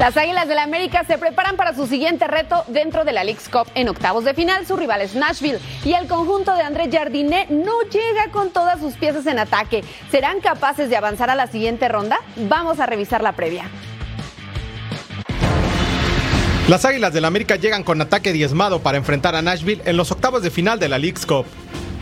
Las 0.00 0.16
Águilas 0.16 0.48
del 0.48 0.56
la 0.56 0.62
América 0.62 1.04
se 1.04 1.18
preparan 1.18 1.56
para 1.56 1.74
su 1.74 1.86
siguiente 1.86 2.26
reto 2.26 2.64
dentro 2.68 3.04
de 3.04 3.12
la 3.12 3.22
League's 3.22 3.50
Cup. 3.50 3.70
En 3.74 3.86
octavos 3.86 4.24
de 4.24 4.32
final, 4.32 4.66
su 4.66 4.74
rival 4.74 5.02
es 5.02 5.14
Nashville. 5.14 5.58
Y 5.84 5.92
el 5.92 6.08
conjunto 6.08 6.54
de 6.54 6.62
André 6.62 6.88
Jardinet 6.90 7.50
no 7.50 7.82
llega 7.82 8.32
con 8.32 8.50
todas 8.50 8.80
sus 8.80 8.94
piezas 8.94 9.26
en 9.26 9.38
ataque. 9.38 9.84
¿Serán 10.10 10.40
capaces 10.40 10.88
de 10.88 10.96
avanzar 10.96 11.28
a 11.28 11.34
la 11.34 11.48
siguiente 11.48 11.86
ronda? 11.90 12.18
Vamos 12.48 12.80
a 12.80 12.86
revisar 12.86 13.22
la 13.22 13.32
previa. 13.32 13.68
Las 16.66 16.86
Águilas 16.86 17.12
del 17.12 17.20
la 17.20 17.28
América 17.28 17.56
llegan 17.56 17.84
con 17.84 18.00
ataque 18.00 18.32
diezmado 18.32 18.80
para 18.80 18.96
enfrentar 18.96 19.36
a 19.36 19.42
Nashville 19.42 19.82
en 19.84 19.98
los 19.98 20.10
octavos 20.10 20.42
de 20.42 20.50
final 20.50 20.78
de 20.78 20.88
la 20.88 20.98
League's 20.98 21.26
Cup. 21.26 21.44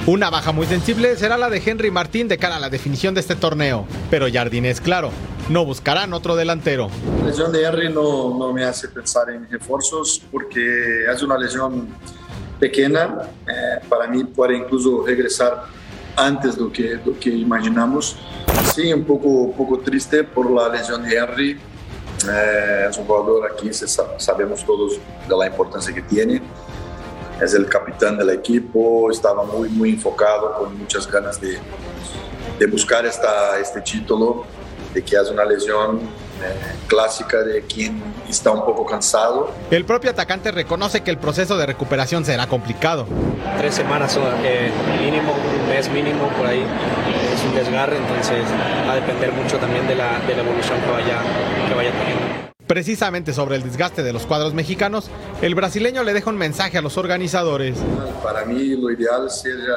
Una 0.06 0.30
baja 0.30 0.52
muy 0.52 0.66
sensible 0.66 1.16
será 1.16 1.36
la 1.36 1.50
de 1.50 1.62
Henry 1.64 1.90
Martín 1.90 2.28
de 2.28 2.38
cara 2.38 2.56
a 2.56 2.60
la 2.60 2.70
definición 2.70 3.14
de 3.14 3.20
este 3.20 3.36
torneo, 3.36 3.86
pero 4.10 4.26
Jardine 4.32 4.70
es 4.70 4.80
claro, 4.80 5.10
no 5.50 5.64
buscarán 5.66 6.14
otro 6.14 6.34
delantero. 6.34 6.88
La 7.20 7.26
lesión 7.26 7.52
de 7.52 7.62
Henry 7.62 7.92
no, 7.92 8.38
no 8.38 8.52
me 8.52 8.64
hace 8.64 8.88
pensar 8.88 9.28
en 9.30 9.48
refuerzos 9.50 10.22
porque 10.30 11.04
es 11.12 11.22
una 11.22 11.36
lesión 11.36 11.88
pequeña, 12.58 13.16
eh, 13.46 13.80
para 13.88 14.06
mí 14.06 14.24
puede 14.24 14.56
incluso 14.56 15.04
regresar 15.06 15.64
antes 16.16 16.56
de 16.56 16.62
lo 16.62 16.72
que, 16.72 16.98
lo 17.04 17.18
que 17.18 17.30
imaginamos. 17.30 18.16
Sí, 18.74 18.92
un 18.92 19.04
poco, 19.04 19.28
un 19.28 19.52
poco 19.52 19.78
triste 19.78 20.24
por 20.24 20.50
la 20.50 20.68
lesión 20.68 21.02
de 21.02 21.16
Henry. 21.16 21.60
Eh, 22.28 22.86
es 22.90 22.98
un 22.98 23.04
jugador 23.04 23.48
aquí, 23.52 23.70
sabemos 23.72 24.64
todos 24.64 24.94
de 25.28 25.36
la 25.36 25.46
importancia 25.46 25.94
que 25.94 26.02
tiene 26.02 26.42
es 27.40 27.54
el 27.54 27.66
capitán 27.66 28.16
del 28.18 28.30
equipo, 28.30 29.10
estaba 29.10 29.44
muy, 29.44 29.68
muy 29.68 29.90
enfocado, 29.90 30.54
con 30.58 30.78
muchas 30.78 31.10
ganas 31.10 31.40
de, 31.40 31.58
de 32.58 32.66
buscar 32.66 33.06
esta, 33.06 33.58
este 33.58 33.80
título, 33.80 34.44
de 34.92 35.02
que 35.02 35.16
es 35.16 35.30
una 35.30 35.44
lesión 35.44 36.00
eh, 36.42 36.76
clásica 36.86 37.38
de 37.38 37.62
quien 37.62 38.02
está 38.28 38.50
un 38.50 38.64
poco 38.64 38.84
cansado. 38.86 39.50
El 39.70 39.84
propio 39.84 40.10
atacante 40.10 40.50
reconoce 40.50 41.02
que 41.02 41.10
el 41.10 41.18
proceso 41.18 41.56
de 41.56 41.66
recuperación 41.66 42.24
será 42.24 42.46
complicado. 42.46 43.06
Tres 43.58 43.74
semanas 43.74 44.18
eh, 44.44 44.70
mínimo, 45.00 45.32
un 45.32 45.68
mes 45.68 45.88
mínimo 45.90 46.28
por 46.36 46.46
ahí, 46.46 46.64
es 47.34 47.44
un 47.44 47.54
desgarre, 47.54 47.96
entonces 47.96 48.44
va 48.88 48.92
a 48.92 48.96
depender 48.96 49.32
mucho 49.32 49.58
también 49.58 49.86
de 49.86 49.94
la, 49.94 50.18
de 50.26 50.34
la 50.34 50.42
evolución 50.42 50.80
que 50.80 50.90
vaya, 50.90 51.20
que 51.68 51.74
vaya 51.74 51.90
teniendo. 51.92 52.48
Precisamente 52.68 53.32
sobre 53.32 53.56
el 53.56 53.62
desgaste 53.62 54.02
de 54.02 54.12
los 54.12 54.26
cuadros 54.26 54.52
mexicanos, 54.52 55.10
el 55.40 55.54
brasileño 55.54 56.04
le 56.04 56.12
deja 56.12 56.28
un 56.28 56.36
mensaje 56.36 56.76
a 56.76 56.82
los 56.82 56.98
organizadores. 56.98 57.78
Para 58.22 58.44
mí 58.44 58.76
lo 58.76 58.90
ideal 58.90 59.30
sería, 59.30 59.74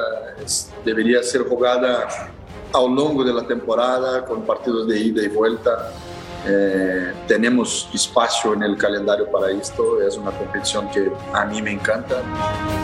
debería 0.84 1.24
ser 1.24 1.44
jugada 1.44 2.06
a 2.74 2.82
lo 2.82 2.90
largo 2.90 3.24
de 3.24 3.34
la 3.34 3.48
temporada 3.48 4.26
con 4.26 4.46
partidos 4.46 4.90
de 4.90 5.00
ida 5.00 5.24
y 5.24 5.30
vuelta. 5.30 5.94
Eh, 6.46 7.14
tenemos 7.30 7.90
espacio 7.94 8.54
en 8.56 8.64
el 8.64 8.76
calendario 8.76 9.32
para 9.32 9.52
esto, 9.52 10.02
es 10.02 10.18
una 10.18 10.32
competición 10.32 10.90
que 10.90 11.10
a 11.34 11.46
mí 11.46 11.62
me 11.62 11.72
encanta. 11.72 12.18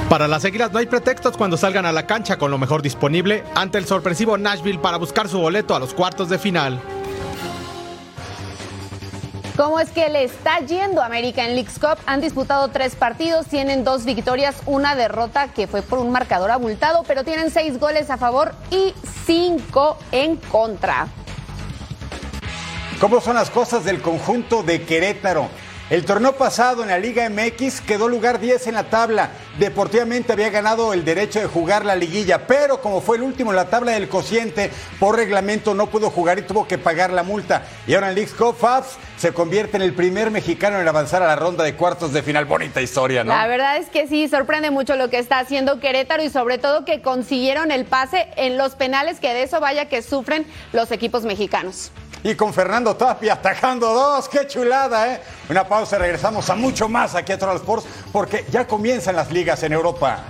Para 0.09 0.29
las 0.29 0.41
seguidas 0.43 0.71
no 0.71 0.79
hay 0.79 0.85
pretextos 0.85 1.35
cuando 1.35 1.57
salgan 1.57 1.85
a 1.85 1.91
la 1.91 2.07
cancha 2.07 2.37
con 2.37 2.49
lo 2.49 2.57
mejor 2.57 2.81
disponible 2.81 3.43
ante 3.55 3.77
el 3.77 3.85
sorpresivo 3.85 4.37
Nashville 4.37 4.79
para 4.79 4.95
buscar 4.95 5.27
su 5.27 5.39
boleto 5.39 5.75
a 5.75 5.79
los 5.79 5.93
cuartos 5.93 6.29
de 6.29 6.39
final. 6.39 6.79
¿Cómo 9.57 9.79
es 9.79 9.89
que 9.89 10.07
le 10.09 10.23
está 10.23 10.59
yendo 10.59 11.01
América 11.01 11.43
en 11.43 11.55
League's 11.55 11.79
Cup? 11.79 11.97
Han 12.05 12.21
disputado 12.21 12.67
tres 12.67 12.95
partidos, 12.95 13.47
tienen 13.47 13.83
dos 13.83 14.05
victorias, 14.05 14.55
una 14.67 14.95
derrota 14.95 15.47
que 15.47 15.65
fue 15.65 15.81
por 15.81 15.97
un 15.97 16.11
marcador 16.11 16.51
abultado, 16.51 17.03
pero 17.07 17.23
tienen 17.23 17.49
seis 17.49 17.79
goles 17.79 18.11
a 18.11 18.17
favor 18.17 18.53
y 18.69 18.93
cinco 19.25 19.97
en 20.11 20.35
contra. 20.35 21.07
¿Cómo 23.01 23.19
son 23.19 23.33
las 23.33 23.49
cosas 23.49 23.83
del 23.83 23.99
conjunto 23.99 24.61
de 24.61 24.83
Querétaro? 24.83 25.49
El 25.89 26.03
torneo 26.03 26.33
pasado 26.33 26.83
en 26.83 26.89
la 26.89 26.99
Liga 26.99 27.29
MX 27.29 27.79
quedó 27.79 28.09
lugar 28.09 28.41
10 28.41 28.67
en 28.67 28.73
la 28.73 28.89
tabla. 28.89 29.29
Deportivamente 29.57 30.33
había 30.33 30.49
ganado 30.49 30.91
el 30.91 31.05
derecho 31.05 31.39
de 31.39 31.45
jugar 31.45 31.85
la 31.85 31.95
liguilla, 31.95 32.45
pero 32.45 32.81
como 32.81 32.99
fue 32.99 33.15
el 33.15 33.23
último 33.23 33.51
en 33.51 33.55
la 33.55 33.69
tabla 33.69 33.93
del 33.93 34.09
cociente, 34.09 34.69
por 34.99 35.15
reglamento 35.15 35.73
no 35.73 35.87
pudo 35.87 36.09
jugar 36.09 36.39
y 36.39 36.41
tuvo 36.41 36.67
que 36.67 36.77
pagar 36.77 37.13
la 37.13 37.23
multa. 37.23 37.63
Y 37.87 37.93
ahora 37.93 38.09
en 38.09 38.15
League 38.15 38.33
Cup 38.37 38.57
Fabs 38.57 38.97
se 39.15 39.31
convierte 39.31 39.77
en 39.77 39.83
el 39.83 39.93
primer 39.93 40.29
mexicano 40.29 40.77
en 40.77 40.85
avanzar 40.85 41.23
a 41.23 41.27
la 41.27 41.37
ronda 41.37 41.63
de 41.63 41.75
cuartos 41.75 42.11
de 42.11 42.21
final. 42.21 42.43
Bonita 42.43 42.81
historia, 42.81 43.23
¿no? 43.23 43.33
La 43.33 43.47
verdad 43.47 43.77
es 43.77 43.87
que 43.87 44.07
sí, 44.07 44.27
sorprende 44.27 44.71
mucho 44.71 44.97
lo 44.97 45.09
que 45.09 45.19
está 45.19 45.39
haciendo 45.39 45.79
Querétaro 45.79 46.21
y 46.21 46.29
sobre 46.29 46.57
todo 46.57 46.83
que 46.83 47.01
consiguieron 47.01 47.71
el 47.71 47.85
pase 47.85 48.27
en 48.35 48.57
los 48.57 48.75
penales, 48.75 49.21
que 49.21 49.33
de 49.33 49.43
eso 49.43 49.61
vaya 49.61 49.87
que 49.87 50.01
sufren 50.01 50.45
los 50.73 50.91
equipos 50.91 51.23
mexicanos. 51.23 51.93
Y 52.23 52.35
con 52.35 52.53
Fernando 52.53 52.95
Tapia 52.95 53.33
atacando 53.33 53.93
dos, 53.93 54.27
qué 54.27 54.47
chulada, 54.47 55.13
¿eh? 55.13 55.21
Una 55.49 55.67
pausa, 55.67 55.97
regresamos 55.97 56.49
a 56.49 56.55
mucho 56.55 56.89
más 56.89 57.15
aquí 57.15 57.31
a 57.31 57.37
Total 57.37 57.55
Sports 57.57 57.85
porque 58.11 58.45
ya 58.51 58.67
comienzan 58.67 59.15
las 59.15 59.31
ligas 59.31 59.63
en 59.63 59.73
Europa. 59.73 60.23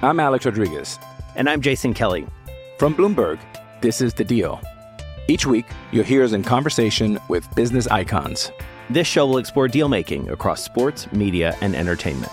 I'm 0.00 0.20
Alex 0.20 0.44
Rodriguez. 0.44 0.98
And 1.34 1.48
I'm 1.48 1.60
Jason 1.60 1.92
Kelly. 1.92 2.26
From 2.78 2.94
Bloomberg, 2.94 3.40
this 3.80 4.00
is 4.00 4.14
The 4.14 4.24
Deal. 4.24 4.60
Each 5.26 5.44
week, 5.44 5.66
you'll 5.90 6.04
hear 6.04 6.22
us 6.22 6.32
in 6.32 6.42
conversation 6.42 7.18
with 7.28 7.52
business 7.56 7.88
icons. 7.88 8.52
This 8.90 9.06
show 9.06 9.26
will 9.26 9.38
explore 9.38 9.68
deal 9.68 9.88
making 9.88 10.30
across 10.30 10.62
sports, 10.62 11.10
media, 11.12 11.56
and 11.60 11.74
entertainment. 11.74 12.32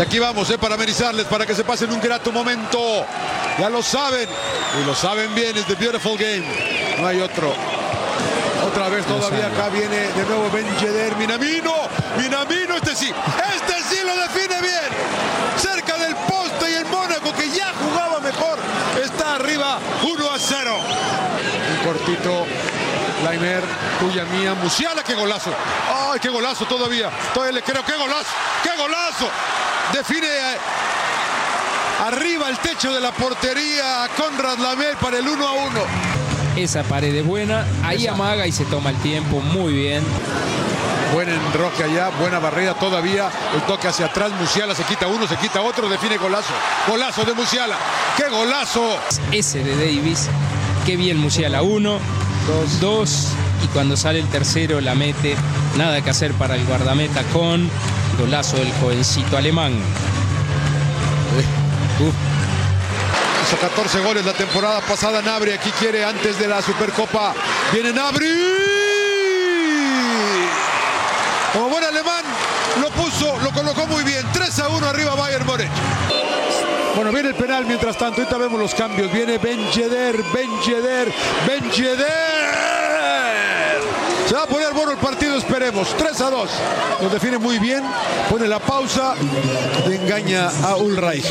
Y 0.00 0.02
aquí 0.02 0.18
vamos, 0.18 0.48
eh, 0.48 0.56
para 0.56 0.76
amenizarles, 0.76 1.26
para 1.26 1.44
que 1.44 1.54
se 1.54 1.62
pasen 1.62 1.92
un 1.92 2.00
grato 2.00 2.32
momento. 2.32 3.04
Ya 3.58 3.68
lo 3.68 3.82
saben, 3.82 4.26
y 4.80 4.86
lo 4.86 4.94
saben 4.94 5.34
bien, 5.34 5.54
es 5.54 5.66
The 5.66 5.74
Beautiful 5.74 6.16
Game. 6.16 6.42
No 6.98 7.06
hay 7.06 7.20
otro. 7.20 7.52
Otra 8.66 8.88
vez 8.88 9.04
todavía 9.04 9.48
acá 9.48 9.68
viene 9.68 10.10
de 10.10 10.24
nuevo 10.24 10.48
Ben 10.52 10.64
Yedder, 10.78 11.16
Minamino, 11.16 11.74
Minamino, 12.16 12.76
este 12.76 12.96
sí, 12.96 13.12
este 13.54 13.74
sí 13.90 13.98
lo 14.02 14.16
define 14.16 14.62
bien. 14.62 14.88
Cerca 15.58 15.98
del 15.98 16.16
poste 16.16 16.70
y 16.70 16.74
el 16.76 16.86
Mónaco 16.86 17.34
que 17.34 17.50
ya 17.50 17.70
jugaba 17.74 18.20
mejor, 18.20 18.58
está 19.04 19.34
arriba 19.34 19.80
1 20.02 20.30
a 20.30 20.38
0. 20.38 20.78
Un 21.72 21.86
cortito, 21.86 22.46
Laimer, 23.22 23.62
tuya 23.98 24.24
mía, 24.24 24.54
Musiala, 24.54 25.04
qué 25.04 25.14
golazo. 25.14 25.52
Ay, 26.10 26.20
qué 26.20 26.30
golazo 26.30 26.64
todavía. 26.64 27.10
Todavía 27.34 27.60
le 27.60 27.62
creo, 27.62 27.84
qué 27.84 27.96
golazo, 27.98 28.30
qué 28.62 28.70
golazo. 28.78 29.28
Define 29.92 30.26
eh, 30.26 30.56
arriba 32.06 32.48
el 32.48 32.58
techo 32.58 32.92
de 32.92 33.00
la 33.00 33.12
portería 33.12 34.04
a 34.04 34.08
Conrad 34.08 34.58
Lamel 34.58 34.96
para 35.00 35.18
el 35.18 35.28
1 35.28 35.46
a 35.46 35.52
1. 35.52 35.80
Esa 36.56 36.82
pared 36.82 37.14
es 37.14 37.24
buena, 37.24 37.66
ahí 37.84 38.06
amaga 38.06 38.46
y 38.46 38.52
se 38.52 38.64
toma 38.66 38.90
el 38.90 38.96
tiempo, 38.96 39.40
muy 39.40 39.72
bien. 39.72 40.02
Buen 41.12 41.28
enroque 41.28 41.82
allá, 41.82 42.10
buena 42.20 42.38
barrera 42.38 42.74
todavía. 42.74 43.30
El 43.54 43.62
toque 43.62 43.88
hacia 43.88 44.06
atrás, 44.06 44.30
Musiala 44.38 44.74
se 44.74 44.84
quita 44.84 45.08
uno, 45.08 45.26
se 45.26 45.36
quita 45.36 45.60
otro, 45.60 45.88
define 45.88 46.16
golazo. 46.18 46.52
Golazo 46.86 47.24
de 47.24 47.34
Musiala. 47.34 47.76
¡Qué 48.16 48.28
golazo! 48.28 48.96
Ese 49.32 49.64
de 49.64 49.74
Davis, 49.74 50.28
qué 50.86 50.96
bien 50.96 51.18
Musiala, 51.18 51.62
uno, 51.62 51.98
dos, 52.46 52.80
dos, 52.80 53.28
y 53.62 53.66
cuando 53.68 53.96
sale 53.96 54.20
el 54.20 54.28
tercero 54.28 54.80
la 54.80 54.94
mete. 54.94 55.36
nada 55.76 56.02
que 56.02 56.10
hacer 56.10 56.32
para 56.34 56.56
el 56.56 56.64
guardameta 56.66 57.22
con 57.32 57.68
golazo 58.18 58.56
del 58.56 58.72
jovencito 58.74 59.36
alemán. 59.36 59.72
Hizo 63.42 63.56
14 63.60 64.00
goles 64.00 64.24
la 64.24 64.32
temporada 64.32 64.80
pasada 64.80 65.22
Nabri. 65.22 65.52
Aquí 65.52 65.70
quiere 65.78 66.04
antes 66.04 66.38
de 66.38 66.48
la 66.48 66.62
Supercopa. 66.62 67.34
Viene 67.72 67.92
Nabri. 67.92 68.26
Como 71.52 71.68
buen 71.68 71.82
alemán, 71.82 72.22
lo 72.80 72.88
puso, 72.90 73.36
lo 73.42 73.50
colocó 73.50 73.86
muy 73.88 74.04
bien. 74.04 74.24
3 74.32 74.58
a 74.60 74.68
1 74.68 74.86
arriba 74.86 75.14
Bayern 75.16 75.46
Múnich. 75.46 75.68
Bueno, 76.94 77.12
viene 77.12 77.30
el 77.30 77.34
penal 77.34 77.66
mientras 77.66 77.96
tanto. 77.96 78.20
Ahorita 78.20 78.38
vemos 78.38 78.60
los 78.60 78.74
cambios. 78.74 79.12
Viene 79.12 79.38
Ben 79.38 79.58
Yedder, 79.70 80.22
Ben 80.32 80.50
Yedder, 80.62 81.12
Ben 81.46 81.70
Yedder. 81.70 82.39
Se 84.30 84.36
va 84.36 84.44
a 84.44 84.46
poner 84.46 84.68
el 84.92 84.96
partido, 84.98 85.36
esperemos. 85.36 85.88
3 85.96 86.20
a 86.20 86.30
2. 86.30 86.50
Lo 87.02 87.08
define 87.08 87.36
muy 87.36 87.58
bien. 87.58 87.82
Pone 88.28 88.46
la 88.46 88.60
pausa. 88.60 89.16
Le 89.88 89.96
engaña 89.96 90.48
a 90.62 90.76
Ulreich. 90.76 91.26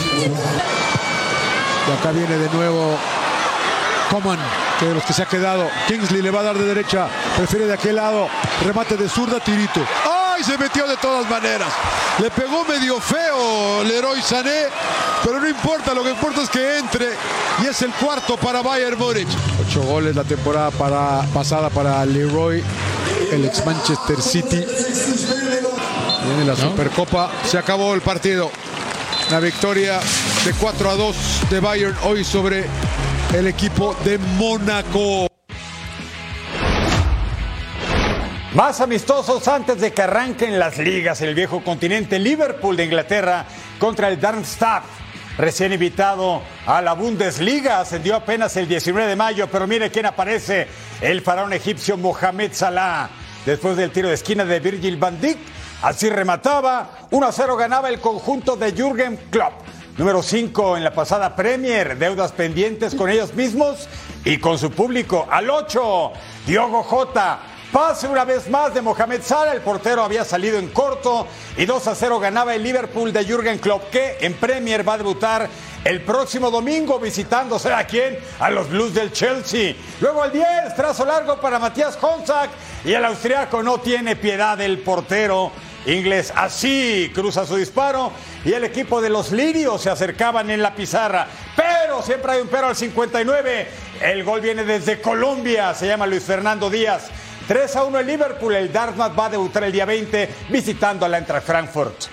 Y 1.87 1.91
acá 1.97 2.11
viene 2.11 2.37
de 2.37 2.49
nuevo 2.49 2.97
Coman, 4.11 4.37
que 4.81 4.87
de 4.87 4.95
los 4.95 5.03
que 5.05 5.13
se 5.13 5.23
ha 5.23 5.27
quedado. 5.27 5.69
Kingsley 5.87 6.21
le 6.21 6.29
va 6.29 6.41
a 6.41 6.43
dar 6.43 6.57
de 6.57 6.65
derecha. 6.65 7.07
Prefiere 7.37 7.67
de 7.67 7.73
aquel 7.75 7.95
lado. 7.95 8.27
Remate 8.65 8.97
de 8.97 9.07
zurda, 9.07 9.39
tirito. 9.39 9.79
¡Ay! 10.03 10.43
Se 10.43 10.57
metió 10.57 10.85
de 10.85 10.97
todas 10.97 11.29
maneras. 11.29 11.69
Le 12.21 12.29
pegó 12.31 12.65
medio 12.65 12.99
feo 12.99 13.81
Leroy 13.85 14.21
Sané. 14.21 14.65
Pero 15.23 15.39
no 15.39 15.47
importa, 15.47 15.93
lo 15.93 16.03
que 16.03 16.09
importa 16.09 16.41
es 16.41 16.49
que 16.49 16.79
entre. 16.79 17.07
Y 17.63 17.67
es 17.67 17.81
el 17.81 17.91
cuarto 17.91 18.35
para 18.35 18.61
Bayern 18.61 18.97
Múnich. 18.97 19.29
Ocho 19.65 19.81
goles 19.83 20.15
la 20.15 20.23
temporada 20.23 20.71
pasada 20.71 21.69
para 21.69 22.05
Leroy, 22.05 22.63
el 23.31 23.45
ex 23.45 23.65
Manchester 23.65 24.21
City. 24.21 24.65
Viene 26.25 26.45
la 26.45 26.55
Supercopa. 26.55 27.31
Se 27.45 27.57
acabó 27.57 27.93
el 27.93 28.01
partido. 28.01 28.51
La 29.31 29.39
victoria 29.39 29.99
de 30.45 30.53
4 30.53 30.89
a 30.89 30.95
2 30.95 31.15
de 31.49 31.59
Bayern 31.59 31.95
hoy 32.03 32.23
sobre 32.23 32.65
el 33.33 33.47
equipo 33.47 33.95
de 34.03 34.17
Mónaco. 34.17 35.27
Más 38.53 38.81
amistosos 38.81 39.47
antes 39.47 39.79
de 39.79 39.93
que 39.93 40.01
arranquen 40.01 40.57
las 40.57 40.77
ligas. 40.79 41.21
El 41.21 41.35
viejo 41.35 41.63
continente 41.63 42.17
Liverpool 42.17 42.75
de 42.75 42.85
Inglaterra 42.85 43.45
contra 43.77 44.07
el 44.07 44.19
Darmstadt. 44.19 44.83
Recién 45.39 45.71
invitado 45.71 46.41
a 46.65 46.81
la 46.81 46.91
Bundesliga, 46.91 47.79
ascendió 47.79 48.17
apenas 48.17 48.57
el 48.57 48.67
19 48.67 49.07
de 49.07 49.15
mayo, 49.15 49.47
pero 49.49 49.67
mire 49.67 49.89
quién 49.89 50.05
aparece, 50.05 50.67
el 50.99 51.21
faraón 51.21 51.53
egipcio 51.53 51.95
Mohamed 51.95 52.51
Salah. 52.51 53.09
Después 53.45 53.77
del 53.77 53.91
tiro 53.91 54.09
de 54.09 54.15
esquina 54.15 54.43
de 54.43 54.59
Virgil 54.59 54.97
van 54.97 55.21
Dijk, 55.21 55.37
así 55.81 56.09
remataba, 56.09 57.07
1 57.11 57.25
a 57.25 57.31
0 57.31 57.55
ganaba 57.55 57.87
el 57.87 58.01
conjunto 58.01 58.57
de 58.57 58.73
Jürgen 58.73 59.15
Klopp. 59.31 59.53
Número 59.97 60.21
5 60.21 60.75
en 60.75 60.83
la 60.83 60.91
pasada 60.91 61.33
Premier, 61.37 61.97
deudas 61.97 62.33
pendientes 62.33 62.93
con 62.93 63.09
ellos 63.09 63.33
mismos 63.33 63.87
y 64.25 64.39
con 64.39 64.57
su 64.57 64.71
público. 64.71 65.25
Al 65.31 65.49
8, 65.49 66.11
Diogo 66.47 66.83
Jota. 66.83 67.39
Pase 67.71 68.07
una 68.07 68.25
vez 68.25 68.49
más 68.49 68.73
de 68.73 68.81
Mohamed 68.81 69.21
Salah, 69.21 69.53
el 69.53 69.61
portero 69.61 70.03
había 70.03 70.25
salido 70.25 70.57
en 70.57 70.69
corto 70.69 71.27
y 71.55 71.65
2 71.65 71.87
a 71.87 71.93
0 71.93 72.19
ganaba 72.19 72.55
el 72.55 72.63
Liverpool 72.63 73.13
de 73.13 73.23
Jürgen 73.23 73.59
Klopp, 73.59 73.91
que 73.91 74.17
en 74.21 74.33
Premier 74.33 74.87
va 74.87 74.95
a 74.95 74.97
debutar 74.97 75.47
el 75.83 76.01
próximo 76.01 76.49
domingo 76.49 76.99
visitándose 76.99 77.71
a 77.71 77.85
quién? 77.85 78.17
A 78.39 78.49
los 78.49 78.69
Blues 78.69 78.95
del 78.95 79.11
Chelsea. 79.11 79.75
Luego 80.01 80.25
el 80.25 80.31
10, 80.31 80.75
trazo 80.75 81.05
largo 81.05 81.39
para 81.39 81.59
Matías 81.59 81.95
Honzak 82.01 82.49
y 82.83 82.93
el 82.93 83.05
austriaco 83.05 83.61
no 83.61 83.79
tiene 83.79 84.15
piedad 84.15 84.57
del 84.57 84.79
portero 84.79 85.51
inglés. 85.85 86.33
Así 86.35 87.11
cruza 87.13 87.45
su 87.45 87.55
disparo 87.55 88.11
y 88.43 88.51
el 88.51 88.63
equipo 88.63 88.99
de 88.99 89.11
los 89.11 89.31
lirios 89.31 89.83
se 89.83 89.91
acercaban 89.91 90.49
en 90.49 90.63
la 90.63 90.73
pizarra. 90.73 91.27
Pero 91.55 92.01
siempre 92.01 92.31
hay 92.31 92.41
un 92.41 92.47
pero 92.47 92.67
al 92.67 92.75
59. 92.75 93.67
El 94.01 94.23
gol 94.23 94.41
viene 94.41 94.63
desde 94.63 94.99
Colombia, 94.99 95.75
se 95.75 95.85
llama 95.85 96.07
Luis 96.07 96.23
Fernando 96.23 96.67
Díaz. 96.69 97.11
3 97.49 97.75
a 97.77 97.83
1 97.83 97.97
el 97.97 98.05
Liverpool, 98.05 98.53
el 98.53 98.71
Dartmouth 98.71 99.17
va 99.17 99.25
a 99.25 99.29
debutar 99.31 99.63
el 99.63 99.71
día 99.71 99.83
20 99.83 100.29
visitando 100.49 101.03
a 101.03 101.09
la 101.09 101.17
Eintracht 101.17 101.47
Frankfurt. 101.47 102.03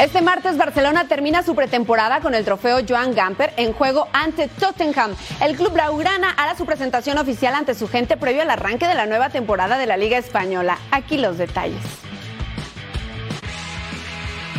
Este 0.00 0.22
martes 0.22 0.56
Barcelona 0.56 1.08
termina 1.08 1.42
su 1.42 1.54
pretemporada 1.54 2.20
con 2.20 2.34
el 2.34 2.42
trofeo 2.42 2.78
Joan 2.88 3.14
Gamper 3.14 3.52
en 3.58 3.74
juego 3.74 4.08
ante 4.14 4.48
Tottenham. 4.48 5.14
El 5.42 5.56
club 5.56 5.74
blaugrana 5.74 6.30
hará 6.30 6.56
su 6.56 6.64
presentación 6.64 7.18
oficial 7.18 7.54
ante 7.54 7.74
su 7.74 7.86
gente 7.86 8.16
previo 8.16 8.40
al 8.40 8.50
arranque 8.50 8.88
de 8.88 8.94
la 8.94 9.04
nueva 9.04 9.28
temporada 9.28 9.76
de 9.76 9.84
la 9.84 9.98
Liga 9.98 10.16
Española. 10.16 10.78
Aquí 10.90 11.18
los 11.18 11.36
detalles. 11.36 11.82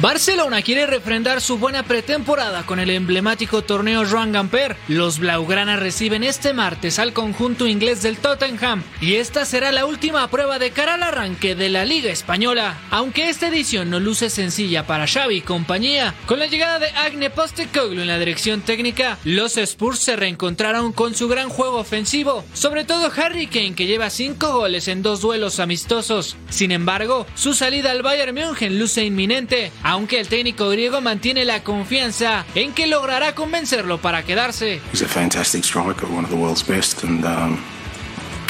Barcelona 0.01 0.61
quiere 0.61 0.85
refrendar 0.85 1.39
su 1.39 1.57
buena 1.57 1.83
pretemporada 1.83 2.65
con 2.65 2.79
el 2.79 2.89
emblemático 2.89 3.63
torneo 3.63 4.03
Joan 4.05 4.33
Gamper. 4.33 4.75
Los 4.89 5.19
Blaugrana 5.19 5.77
reciben 5.77 6.21
este 6.21 6.53
martes 6.53 6.99
al 6.99 7.13
conjunto 7.13 7.65
inglés 7.65 8.03
del 8.03 8.17
Tottenham 8.17 8.83
y 8.99 9.15
esta 9.15 9.45
será 9.45 9.71
la 9.71 9.85
última 9.85 10.27
prueba 10.29 10.59
de 10.59 10.71
cara 10.71 10.95
al 10.95 11.03
arranque 11.03 11.55
de 11.55 11.69
la 11.69 11.85
Liga 11.85 12.11
Española. 12.11 12.77
Aunque 12.91 13.29
esta 13.29 13.47
edición 13.47 13.89
no 13.89 14.01
luce 14.01 14.29
sencilla 14.29 14.85
para 14.85 15.07
Xavi 15.07 15.37
y 15.37 15.41
compañía, 15.41 16.13
con 16.25 16.39
la 16.39 16.47
llegada 16.47 16.79
de 16.79 16.89
Agne 16.89 17.29
Postecoglou 17.29 18.01
en 18.01 18.07
la 18.07 18.19
dirección 18.19 18.61
técnica, 18.61 19.17
los 19.23 19.55
Spurs 19.55 19.99
se 19.99 20.17
reencontraron 20.17 20.91
con 20.91 21.15
su 21.15 21.29
gran 21.29 21.47
juego 21.47 21.77
ofensivo, 21.77 22.43
sobre 22.53 22.83
todo 22.83 23.11
Harry 23.15 23.47
Kane 23.47 23.75
que 23.75 23.87
lleva 23.87 24.09
5 24.09 24.51
goles 24.51 24.89
en 24.89 25.01
dos 25.01 25.21
duelos 25.21 25.61
amistosos. 25.61 26.35
Sin 26.49 26.73
embargo, 26.73 27.25
su 27.35 27.53
salida 27.53 27.91
al 27.91 28.03
Bayern 28.03 28.35
München 28.35 28.77
luce 28.77 29.05
inminente 29.05 29.71
aunque 29.85 30.19
el 30.19 30.27
técnico 30.27 30.67
griego 30.69 30.99
mantiene 30.99 31.45
la 31.45 31.63
confianza 31.63 32.43
en 32.55 32.73
que 32.73 32.87
logrará 32.87 33.35
convencerlo 33.35 33.99
para 33.99 34.23
quedarse. 34.23 34.81
He's 34.91 35.03
a 35.03 35.07
fantastic 35.07 35.63
striker, 35.63 36.07
one 36.07 36.25
of 36.25 36.31
the 36.31 36.35
world's 36.35 36.63
best, 36.63 37.03
and 37.03 37.23
um, 37.23 37.63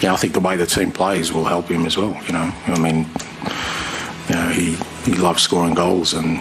yeah, 0.01 0.13
I 0.13 0.17
think 0.17 0.33
the 0.33 0.39
way 0.39 0.55
the 0.55 0.65
team 0.65 0.91
plays 0.91 1.33
will 1.33 1.43
help 1.43 1.69
him 1.69 1.85
as 1.85 1.97
well. 1.97 2.15
You 2.27 2.33
know, 2.33 2.53
I 2.67 2.79
mean, 2.79 3.05
you 4.29 4.35
know, 4.35 4.49
he 4.49 4.77
he 5.03 5.15
loves 5.15 5.43
scoring 5.43 5.75
goals, 5.75 6.13
and 6.13 6.39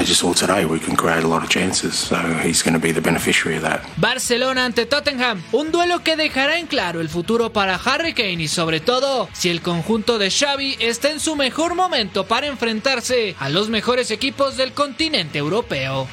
as 0.00 0.08
you 0.08 0.14
saw 0.14 0.32
today, 0.32 0.64
we 0.64 0.80
can 0.80 0.96
create 0.96 1.22
a 1.22 1.28
lot 1.28 1.42
of 1.42 1.50
chances. 1.50 1.94
So 1.94 2.16
he's 2.42 2.62
going 2.62 2.72
to 2.74 2.80
be 2.80 2.92
the 2.92 3.02
beneficiary 3.02 3.56
of 3.56 3.62
that. 3.62 3.82
Barcelona 3.98 4.64
ante 4.64 4.86
Tottenham, 4.86 5.42
un 5.52 5.70
duelo 5.70 6.02
que 6.02 6.16
dejará 6.16 6.58
en 6.58 6.66
claro 6.66 7.00
el 7.00 7.08
futuro 7.08 7.52
para 7.52 7.74
Harry 7.74 8.14
Kane 8.14 8.42
y 8.42 8.48
sobre 8.48 8.80
todo 8.80 9.28
si 9.32 9.50
el 9.50 9.60
conjunto 9.60 10.18
de 10.18 10.30
Xavi 10.30 10.76
está 10.80 11.10
en 11.10 11.20
su 11.20 11.36
mejor 11.36 11.74
momento 11.74 12.26
para 12.26 12.46
enfrentarse 12.46 13.36
a 13.38 13.50
los 13.50 13.68
mejores 13.68 14.10
equipos 14.10 14.56
del 14.56 14.72
continente 14.72 15.38
europeo. 15.38 16.08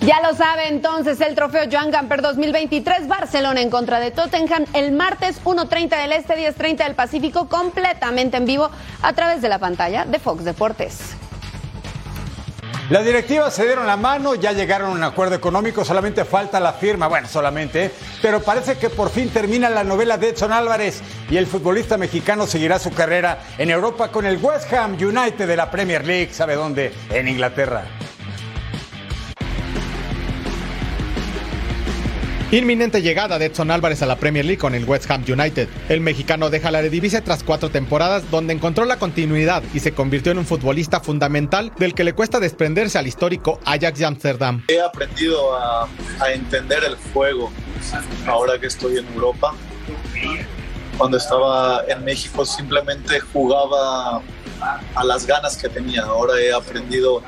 Ya 0.00 0.22
lo 0.22 0.34
sabe 0.34 0.68
entonces 0.68 1.20
el 1.20 1.34
trofeo 1.34 1.64
Joan 1.70 1.90
Gamper 1.90 2.22
2023 2.22 3.08
Barcelona 3.08 3.60
en 3.60 3.68
contra 3.68 4.00
de 4.00 4.10
Tottenham 4.10 4.64
el 4.72 4.92
martes 4.92 5.42
1.30 5.44 6.00
del 6.00 6.12
Este, 6.12 6.34
10.30 6.34 6.76
del 6.78 6.94
Pacífico, 6.94 7.48
completamente 7.48 8.38
en 8.38 8.46
vivo 8.46 8.70
a 9.02 9.12
través 9.12 9.42
de 9.42 9.50
la 9.50 9.58
pantalla 9.58 10.06
de 10.06 10.18
Fox 10.18 10.44
Deportes. 10.44 11.16
Las 12.90 13.04
directivas 13.04 13.54
se 13.54 13.66
dieron 13.66 13.86
la 13.86 13.98
mano, 13.98 14.34
ya 14.34 14.52
llegaron 14.52 14.90
a 14.90 14.94
un 14.94 15.04
acuerdo 15.04 15.34
económico, 15.34 15.84
solamente 15.84 16.24
falta 16.24 16.58
la 16.58 16.72
firma, 16.72 17.06
bueno, 17.06 17.28
solamente, 17.28 17.92
pero 18.22 18.40
parece 18.40 18.78
que 18.78 18.88
por 18.88 19.10
fin 19.10 19.28
termina 19.28 19.68
la 19.68 19.84
novela 19.84 20.16
de 20.16 20.30
Edson 20.30 20.52
Álvarez 20.52 21.02
y 21.28 21.36
el 21.36 21.46
futbolista 21.46 21.98
mexicano 21.98 22.46
seguirá 22.46 22.78
su 22.78 22.90
carrera 22.90 23.40
en 23.58 23.68
Europa 23.68 24.10
con 24.10 24.24
el 24.24 24.38
West 24.38 24.72
Ham 24.72 24.94
United 24.94 25.46
de 25.46 25.56
la 25.56 25.70
Premier 25.70 26.06
League, 26.06 26.32
¿sabe 26.32 26.54
dónde? 26.54 26.94
En 27.10 27.28
Inglaterra. 27.28 27.84
Inminente 32.50 33.02
llegada 33.02 33.38
de 33.38 33.44
Edson 33.44 33.70
Álvarez 33.70 34.00
a 34.00 34.06
la 34.06 34.16
Premier 34.16 34.42
League 34.42 34.58
con 34.58 34.74
el 34.74 34.86
West 34.86 35.10
Ham 35.10 35.22
United. 35.28 35.68
El 35.90 36.00
mexicano 36.00 36.48
deja 36.48 36.70
la 36.70 36.78
Eredivisie 36.78 37.20
tras 37.20 37.44
cuatro 37.44 37.68
temporadas 37.68 38.30
donde 38.30 38.54
encontró 38.54 38.86
la 38.86 38.98
continuidad 38.98 39.62
y 39.74 39.80
se 39.80 39.92
convirtió 39.92 40.32
en 40.32 40.38
un 40.38 40.46
futbolista 40.46 41.00
fundamental 41.00 41.72
del 41.78 41.92
que 41.92 42.04
le 42.04 42.14
cuesta 42.14 42.40
desprenderse 42.40 42.96
al 42.96 43.06
histórico 43.06 43.60
Ajax 43.66 43.98
de 43.98 44.06
Amsterdam. 44.06 44.64
He 44.68 44.80
aprendido 44.80 45.58
a, 45.58 45.88
a 46.20 46.32
entender 46.32 46.84
el 46.84 46.96
juego 47.12 47.52
ahora 48.26 48.58
que 48.58 48.68
estoy 48.68 48.96
en 48.96 49.06
Europa. 49.08 49.52
Cuando 50.96 51.18
estaba 51.18 51.84
en 51.86 52.02
México 52.02 52.46
simplemente 52.46 53.20
jugaba 53.20 54.22
a 54.94 55.04
las 55.04 55.26
ganas 55.26 55.54
que 55.58 55.68
tenía. 55.68 56.04
Ahora 56.04 56.40
he 56.40 56.50
aprendido 56.50 57.22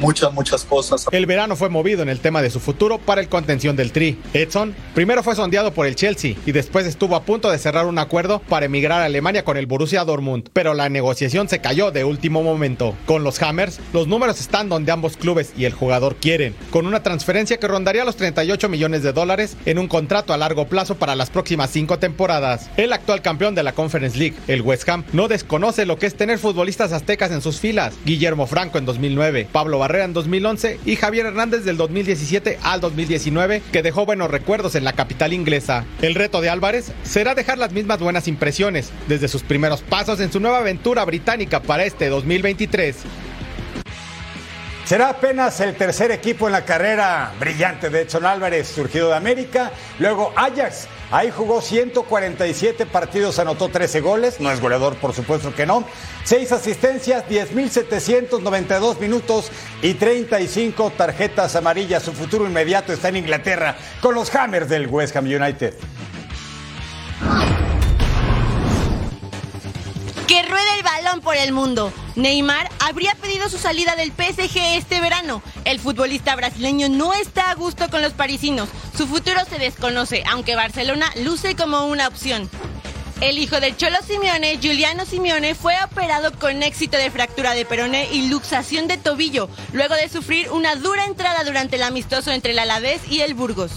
muchas, 0.00 0.32
muchas 0.32 0.64
cosas. 0.64 1.06
El 1.12 1.26
verano 1.26 1.56
fue 1.56 1.68
movido 1.68 2.02
en 2.02 2.08
el 2.08 2.20
tema 2.20 2.42
de 2.42 2.50
su 2.50 2.60
futuro 2.60 2.98
para 2.98 3.20
el 3.20 3.28
contención 3.28 3.76
del 3.76 3.92
Tri. 3.92 4.18
Edson 4.34 4.74
primero 4.94 5.22
fue 5.22 5.34
sondeado 5.34 5.72
por 5.72 5.86
el 5.86 5.96
Chelsea 5.96 6.34
y 6.46 6.52
después 6.52 6.86
estuvo 6.86 7.16
a 7.16 7.22
punto 7.22 7.50
de 7.50 7.58
cerrar 7.58 7.86
un 7.86 7.98
acuerdo 7.98 8.40
para 8.48 8.66
emigrar 8.66 9.00
a 9.00 9.06
Alemania 9.06 9.44
con 9.44 9.56
el 9.56 9.66
Borussia 9.66 10.04
Dortmund, 10.04 10.48
pero 10.52 10.74
la 10.74 10.88
negociación 10.88 11.48
se 11.48 11.60
cayó 11.60 11.90
de 11.90 12.04
último 12.04 12.42
momento. 12.42 12.94
Con 13.06 13.24
los 13.24 13.40
Hammers, 13.42 13.80
los 13.92 14.06
números 14.06 14.40
están 14.40 14.68
donde 14.68 14.92
ambos 14.92 15.16
clubes 15.16 15.52
y 15.56 15.64
el 15.64 15.72
jugador 15.72 16.16
quieren, 16.16 16.54
con 16.70 16.86
una 16.86 17.02
transferencia 17.02 17.58
que 17.58 17.68
rondaría 17.68 18.04
los 18.04 18.16
38 18.16 18.68
millones 18.68 19.02
de 19.02 19.12
dólares 19.12 19.56
en 19.66 19.78
un 19.78 19.88
contrato 19.88 20.32
a 20.32 20.36
largo 20.36 20.66
plazo 20.66 20.96
para 20.96 21.14
las 21.14 21.30
próximas 21.30 21.70
cinco 21.70 21.98
temporadas. 21.98 22.70
El 22.76 22.92
actual 22.92 23.22
campeón 23.22 23.54
de 23.54 23.62
la 23.62 23.72
Conference 23.72 24.18
League, 24.18 24.36
el 24.48 24.62
West 24.62 24.88
Ham, 24.88 25.04
no 25.12 25.28
desconoce 25.28 25.86
lo 25.86 25.98
que 25.98 26.06
es 26.06 26.14
tener 26.14 26.38
futbolistas 26.38 26.92
aztecas 26.92 27.30
en 27.30 27.42
sus 27.42 27.60
filas. 27.60 27.94
Guillermo 28.04 28.46
Franco 28.46 28.78
en 28.78 28.86
2009, 28.86 29.48
Pablo 29.60 29.78
Barrera 29.78 30.06
en 30.06 30.14
2011 30.14 30.80
y 30.86 30.96
Javier 30.96 31.26
Hernández 31.26 31.66
del 31.66 31.76
2017 31.76 32.60
al 32.62 32.80
2019, 32.80 33.60
que 33.70 33.82
dejó 33.82 34.06
buenos 34.06 34.30
recuerdos 34.30 34.74
en 34.74 34.84
la 34.84 34.94
capital 34.94 35.34
inglesa. 35.34 35.84
El 36.00 36.14
reto 36.14 36.40
de 36.40 36.48
Álvarez 36.48 36.92
será 37.02 37.34
dejar 37.34 37.58
las 37.58 37.70
mismas 37.70 37.98
buenas 37.98 38.26
impresiones 38.26 38.90
desde 39.06 39.28
sus 39.28 39.42
primeros 39.42 39.82
pasos 39.82 40.18
en 40.20 40.32
su 40.32 40.40
nueva 40.40 40.60
aventura 40.60 41.04
británica 41.04 41.60
para 41.60 41.84
este 41.84 42.08
2023. 42.08 42.96
Será 44.86 45.10
apenas 45.10 45.60
el 45.60 45.74
tercer 45.74 46.10
equipo 46.10 46.46
en 46.46 46.52
la 46.52 46.64
carrera 46.64 47.30
brillante 47.38 47.90
de 47.90 48.00
Edson 48.00 48.24
Álvarez, 48.24 48.66
surgido 48.66 49.10
de 49.10 49.16
América. 49.16 49.72
Luego 49.98 50.32
Ajax, 50.36 50.88
ahí 51.10 51.30
jugó 51.30 51.60
147 51.60 52.86
partidos, 52.86 53.38
anotó 53.38 53.68
13 53.68 54.00
goles. 54.00 54.40
No 54.40 54.50
es 54.50 54.60
goleador, 54.60 54.96
por 54.96 55.12
supuesto 55.12 55.54
que 55.54 55.66
no. 55.66 55.84
6 56.24 56.52
asistencias, 56.52 57.24
10.792 57.28 58.98
minutos 58.98 59.50
y 59.82 59.94
35 59.94 60.90
tarjetas 60.96 61.56
amarillas. 61.56 62.02
Su 62.02 62.12
futuro 62.12 62.46
inmediato 62.46 62.92
está 62.92 63.08
en 63.08 63.16
Inglaterra 63.16 63.76
con 64.00 64.14
los 64.14 64.34
Hammers 64.34 64.68
del 64.68 64.86
West 64.86 65.16
Ham 65.16 65.26
United. 65.26 65.74
Que 70.30 70.44
ruede 70.44 70.74
el 70.76 70.84
balón 70.84 71.22
por 71.22 71.34
el 71.34 71.50
mundo. 71.50 71.92
Neymar 72.14 72.70
habría 72.78 73.16
pedido 73.16 73.48
su 73.48 73.58
salida 73.58 73.96
del 73.96 74.12
PSG 74.12 74.76
este 74.76 75.00
verano. 75.00 75.42
El 75.64 75.80
futbolista 75.80 76.36
brasileño 76.36 76.88
no 76.88 77.12
está 77.14 77.50
a 77.50 77.56
gusto 77.56 77.90
con 77.90 78.00
los 78.00 78.12
parisinos. 78.12 78.68
Su 78.96 79.08
futuro 79.08 79.40
se 79.50 79.58
desconoce, 79.58 80.22
aunque 80.30 80.54
Barcelona 80.54 81.10
luce 81.16 81.56
como 81.56 81.84
una 81.86 82.06
opción. 82.06 82.48
El 83.20 83.38
hijo 83.38 83.58
del 83.58 83.76
Cholo 83.76 83.96
Simeone, 84.06 84.58
Giuliano 84.60 85.04
Simeone, 85.04 85.56
fue 85.56 85.74
operado 85.84 86.30
con 86.38 86.62
éxito 86.62 86.96
de 86.96 87.10
fractura 87.10 87.54
de 87.54 87.64
peroné 87.64 88.08
y 88.12 88.28
luxación 88.28 88.86
de 88.86 88.98
tobillo, 88.98 89.50
luego 89.72 89.96
de 89.96 90.08
sufrir 90.08 90.48
una 90.52 90.76
dura 90.76 91.06
entrada 91.06 91.42
durante 91.42 91.74
el 91.74 91.82
amistoso 91.82 92.30
entre 92.30 92.52
el 92.52 92.60
Alavés 92.60 93.00
y 93.10 93.22
el 93.22 93.34
Burgos. 93.34 93.72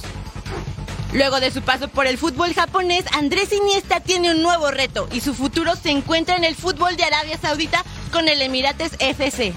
Luego 1.13 1.39
de 1.39 1.51
su 1.51 1.61
paso 1.61 1.89
por 1.89 2.07
el 2.07 2.17
fútbol 2.17 2.55
japonés, 2.55 3.05
Andrés 3.11 3.53
Iniesta 3.53 3.99
tiene 3.99 4.31
un 4.31 4.41
nuevo 4.41 4.71
reto 4.71 5.07
y 5.11 5.21
su 5.21 5.35
futuro 5.35 5.75
se 5.75 5.91
encuentra 5.91 6.35
en 6.35 6.43
el 6.43 6.55
fútbol 6.55 6.97
de 6.97 7.03
Arabia 7.03 7.37
Saudita 7.39 7.83
con 8.11 8.27
el 8.27 8.41
Emirates 8.41 8.93
FC. 8.97 9.53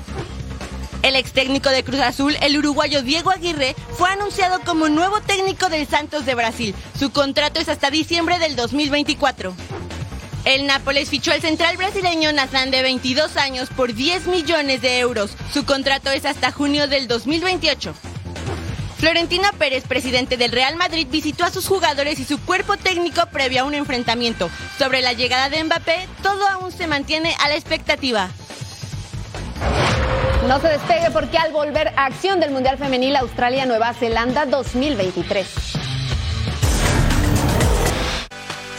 El 1.02 1.16
ex 1.16 1.32
técnico 1.32 1.70
de 1.70 1.82
Cruz 1.82 2.00
Azul, 2.00 2.36
el 2.42 2.58
uruguayo 2.58 3.00
Diego 3.00 3.30
Aguirre, 3.30 3.74
fue 3.96 4.10
anunciado 4.10 4.60
como 4.66 4.90
nuevo 4.90 5.22
técnico 5.22 5.70
del 5.70 5.86
Santos 5.86 6.26
de 6.26 6.34
Brasil. 6.34 6.74
Su 6.98 7.10
contrato 7.10 7.58
es 7.58 7.70
hasta 7.70 7.90
diciembre 7.90 8.38
del 8.38 8.54
2024. 8.54 9.54
El 10.44 10.66
Nápoles 10.66 11.08
fichó 11.08 11.32
al 11.32 11.40
central 11.40 11.78
brasileño 11.78 12.32
Nathan 12.32 12.70
de 12.70 12.82
22 12.82 13.36
años 13.38 13.70
por 13.74 13.94
10 13.94 14.26
millones 14.26 14.82
de 14.82 14.98
euros. 14.98 15.30
Su 15.54 15.64
contrato 15.64 16.10
es 16.10 16.26
hasta 16.26 16.52
junio 16.52 16.86
del 16.86 17.08
2028. 17.08 17.94
Florentino 18.98 19.48
Pérez, 19.58 19.84
presidente 19.84 20.36
del 20.36 20.52
Real 20.52 20.76
Madrid, 20.76 21.06
visitó 21.10 21.44
a 21.44 21.50
sus 21.50 21.68
jugadores 21.68 22.18
y 22.18 22.24
su 22.24 22.40
cuerpo 22.40 22.76
técnico 22.76 23.26
previo 23.30 23.62
a 23.62 23.64
un 23.64 23.74
enfrentamiento. 23.74 24.48
Sobre 24.78 25.02
la 25.02 25.12
llegada 25.12 25.50
de 25.50 25.62
Mbappé, 25.62 26.08
todo 26.22 26.46
aún 26.48 26.72
se 26.72 26.86
mantiene 26.86 27.34
a 27.44 27.48
la 27.48 27.56
expectativa. 27.56 28.30
No 30.48 30.60
se 30.60 30.68
despegue 30.68 31.10
porque 31.12 31.36
al 31.38 31.52
volver 31.52 31.88
a 31.96 32.06
acción 32.06 32.40
del 32.40 32.52
Mundial 32.52 32.78
Femenil 32.78 33.16
Australia-Nueva 33.16 33.92
Zelanda 33.94 34.46
2023. 34.46 35.85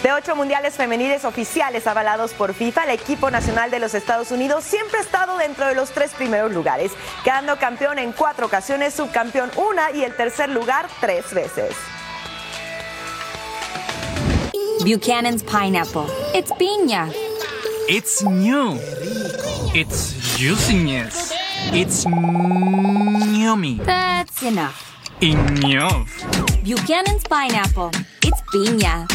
De 0.03 0.13
ocho 0.13 0.35
mundiales 0.35 0.75
femeniles 0.75 1.25
oficiales 1.25 1.87
avalados 1.87 2.33
por 2.33 2.53
FIFA, 2.53 2.83
el 2.83 2.91
equipo 2.91 3.31
nacional 3.31 3.71
de 3.71 3.79
los 3.79 3.95
Estados 3.95 4.31
Unidos 4.31 4.63
siempre 4.63 4.99
ha 4.99 5.01
estado 5.01 5.37
dentro 5.37 5.65
de 5.67 5.73
los 5.73 5.89
tres 5.89 6.11
primeros 6.11 6.51
lugares, 6.51 6.91
quedando 7.23 7.57
campeón 7.57 7.97
en 7.97 8.11
cuatro 8.11 8.45
ocasiones, 8.45 8.93
subcampeón 8.93 9.49
una 9.55 9.91
y 9.91 10.03
el 10.03 10.15
tercer 10.15 10.49
lugar 10.49 10.87
tres 11.01 11.33
veces. 11.33 11.75
Buchanan's 14.85 15.43
Pineapple. 15.43 16.05
It's 16.33 16.51
piña. 16.53 17.11
It's 17.89 18.23
new. 18.23 18.77
It's 19.73 20.37
juiciness. 20.37 21.33
It's 21.73 22.05
yummy. 22.05 23.81
That's 23.83 24.43
enough. 24.43 24.75
Enough. 25.21 26.07
Buchanan's 26.63 27.23
Pineapple. 27.27 27.89
It's 28.21 28.41
piña. 28.53 29.07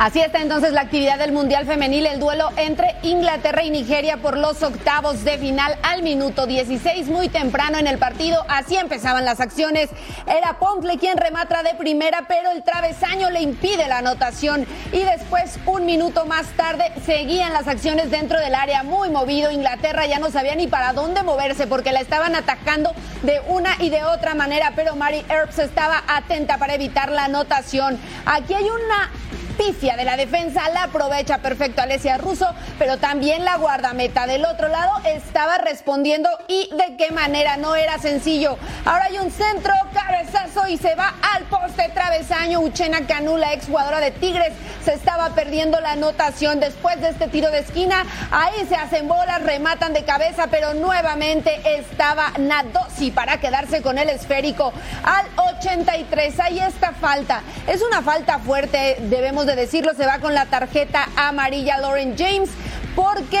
Así 0.00 0.18
está 0.18 0.40
entonces 0.40 0.72
la 0.72 0.80
actividad 0.80 1.18
del 1.18 1.30
Mundial 1.30 1.66
Femenil, 1.66 2.06
el 2.06 2.20
duelo 2.20 2.48
entre 2.56 2.96
Inglaterra 3.02 3.62
y 3.62 3.68
Nigeria 3.68 4.16
por 4.16 4.38
los 4.38 4.62
octavos 4.62 5.24
de 5.24 5.36
final 5.36 5.76
al 5.82 6.02
minuto 6.02 6.46
16, 6.46 7.08
muy 7.08 7.28
temprano 7.28 7.76
en 7.76 7.86
el 7.86 7.98
partido. 7.98 8.42
Así 8.48 8.78
empezaban 8.78 9.26
las 9.26 9.40
acciones. 9.40 9.90
Era 10.26 10.58
Poncle 10.58 10.96
quien 10.96 11.18
remata 11.18 11.62
de 11.62 11.74
primera, 11.74 12.24
pero 12.26 12.50
el 12.50 12.62
travesaño 12.62 13.28
le 13.28 13.42
impide 13.42 13.88
la 13.88 13.98
anotación. 13.98 14.66
Y 14.90 15.00
después, 15.00 15.58
un 15.66 15.84
minuto 15.84 16.24
más 16.24 16.46
tarde, 16.56 16.92
seguían 17.04 17.52
las 17.52 17.68
acciones 17.68 18.10
dentro 18.10 18.40
del 18.40 18.54
área, 18.54 18.82
muy 18.82 19.10
movido. 19.10 19.50
Inglaterra 19.50 20.06
ya 20.06 20.18
no 20.18 20.30
sabía 20.30 20.54
ni 20.54 20.66
para 20.66 20.94
dónde 20.94 21.22
moverse 21.24 21.66
porque 21.66 21.92
la 21.92 22.00
estaban 22.00 22.34
atacando 22.34 22.94
de 23.22 23.42
una 23.48 23.76
y 23.78 23.90
de 23.90 24.02
otra 24.04 24.34
manera, 24.34 24.72
pero 24.74 24.96
Mary 24.96 25.26
Earps 25.28 25.58
estaba 25.58 26.04
atenta 26.08 26.56
para 26.56 26.72
evitar 26.72 27.12
la 27.12 27.24
anotación. 27.24 27.98
Aquí 28.24 28.54
hay 28.54 28.64
una 28.64 29.10
pifia 29.56 29.96
de 29.96 30.04
la 30.04 30.16
defensa 30.16 30.68
la 30.70 30.84
aprovecha 30.84 31.38
perfecto 31.38 31.82
Alesia 31.82 32.18
Russo, 32.18 32.46
pero 32.78 32.98
también 32.98 33.44
la 33.44 33.56
guardameta 33.56 34.26
del 34.26 34.44
otro 34.44 34.68
lado 34.68 34.92
estaba 35.04 35.58
respondiendo 35.58 36.28
y 36.48 36.68
de 36.70 36.96
qué 36.96 37.10
manera 37.12 37.56
no 37.56 37.76
era 37.76 37.98
sencillo. 37.98 38.56
Ahora 38.84 39.06
hay 39.06 39.18
un 39.18 39.30
centro, 39.30 39.72
cabezazo 39.92 40.66
y 40.68 40.76
se 40.76 40.94
va 40.94 41.14
al 41.34 41.44
poste 41.44 41.90
travesaño. 41.94 42.60
Uchena 42.60 43.06
Canula, 43.06 43.52
ex 43.52 43.66
jugadora 43.66 44.00
de 44.00 44.10
Tigres, 44.10 44.52
se 44.84 44.94
estaba 44.94 45.30
perdiendo 45.30 45.80
la 45.80 45.92
anotación 45.92 46.60
después 46.60 47.00
de 47.00 47.10
este 47.10 47.28
tiro 47.28 47.50
de 47.50 47.60
esquina. 47.60 48.04
Ahí 48.30 48.66
se 48.68 48.76
hacen 48.76 49.08
bolas, 49.08 49.42
rematan 49.42 49.92
de 49.92 50.04
cabeza, 50.04 50.48
pero 50.50 50.74
nuevamente 50.74 51.60
estaba 51.64 52.32
Nadosi 52.38 53.10
para 53.10 53.38
quedarse 53.40 53.82
con 53.82 53.98
el 53.98 54.08
esférico 54.08 54.72
al 55.02 55.26
83. 55.56 56.40
Ahí 56.40 56.60
está 56.60 56.92
falta. 56.92 57.42
Es 57.66 57.82
una 57.82 58.02
falta 58.02 58.38
fuerte, 58.38 58.96
debemos 59.00 59.39
de 59.46 59.56
decirlo, 59.56 59.94
se 59.94 60.06
va 60.06 60.18
con 60.18 60.34
la 60.34 60.46
tarjeta 60.46 61.08
amarilla 61.16 61.78
Lauren 61.78 62.16
James 62.16 62.50
porque 62.94 63.40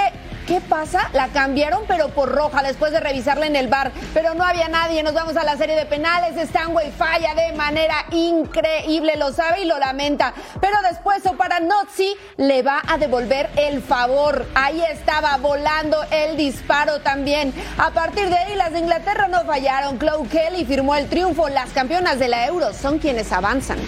¿Qué 0.50 0.60
pasa? 0.60 1.08
La 1.12 1.28
cambiaron, 1.28 1.84
pero 1.86 2.08
por 2.08 2.28
roja, 2.28 2.60
después 2.64 2.90
de 2.90 2.98
revisarla 2.98 3.46
en 3.46 3.54
el 3.54 3.68
bar. 3.68 3.92
Pero 4.12 4.34
no 4.34 4.42
había 4.42 4.66
nadie. 4.66 5.00
Nos 5.04 5.14
vamos 5.14 5.36
a 5.36 5.44
la 5.44 5.56
serie 5.56 5.76
de 5.76 5.86
penales. 5.86 6.36
Stanway 6.48 6.90
falla 6.90 7.36
de 7.36 7.52
manera 7.52 7.94
increíble. 8.10 9.14
Lo 9.16 9.32
sabe 9.32 9.60
y 9.60 9.64
lo 9.66 9.78
lamenta. 9.78 10.34
Pero 10.60 10.76
después, 10.90 11.22
para 11.38 11.60
Notzi 11.60 12.16
le 12.36 12.62
va 12.62 12.82
a 12.88 12.98
devolver 12.98 13.48
el 13.54 13.80
favor. 13.80 14.44
Ahí 14.56 14.82
estaba 14.90 15.36
volando 15.36 16.02
el 16.10 16.36
disparo 16.36 16.98
también. 16.98 17.54
A 17.78 17.90
partir 17.90 18.28
de 18.28 18.36
ahí, 18.36 18.56
las 18.56 18.72
de 18.72 18.80
Inglaterra 18.80 19.28
no 19.28 19.44
fallaron. 19.44 20.00
Chloe 20.00 20.26
Kelly 20.26 20.64
firmó 20.64 20.96
el 20.96 21.08
triunfo. 21.08 21.48
Las 21.48 21.70
campeonas 21.70 22.18
de 22.18 22.26
la 22.26 22.46
Euro 22.46 22.72
son 22.72 22.98
quienes 22.98 23.30
avanzan. 23.30 23.78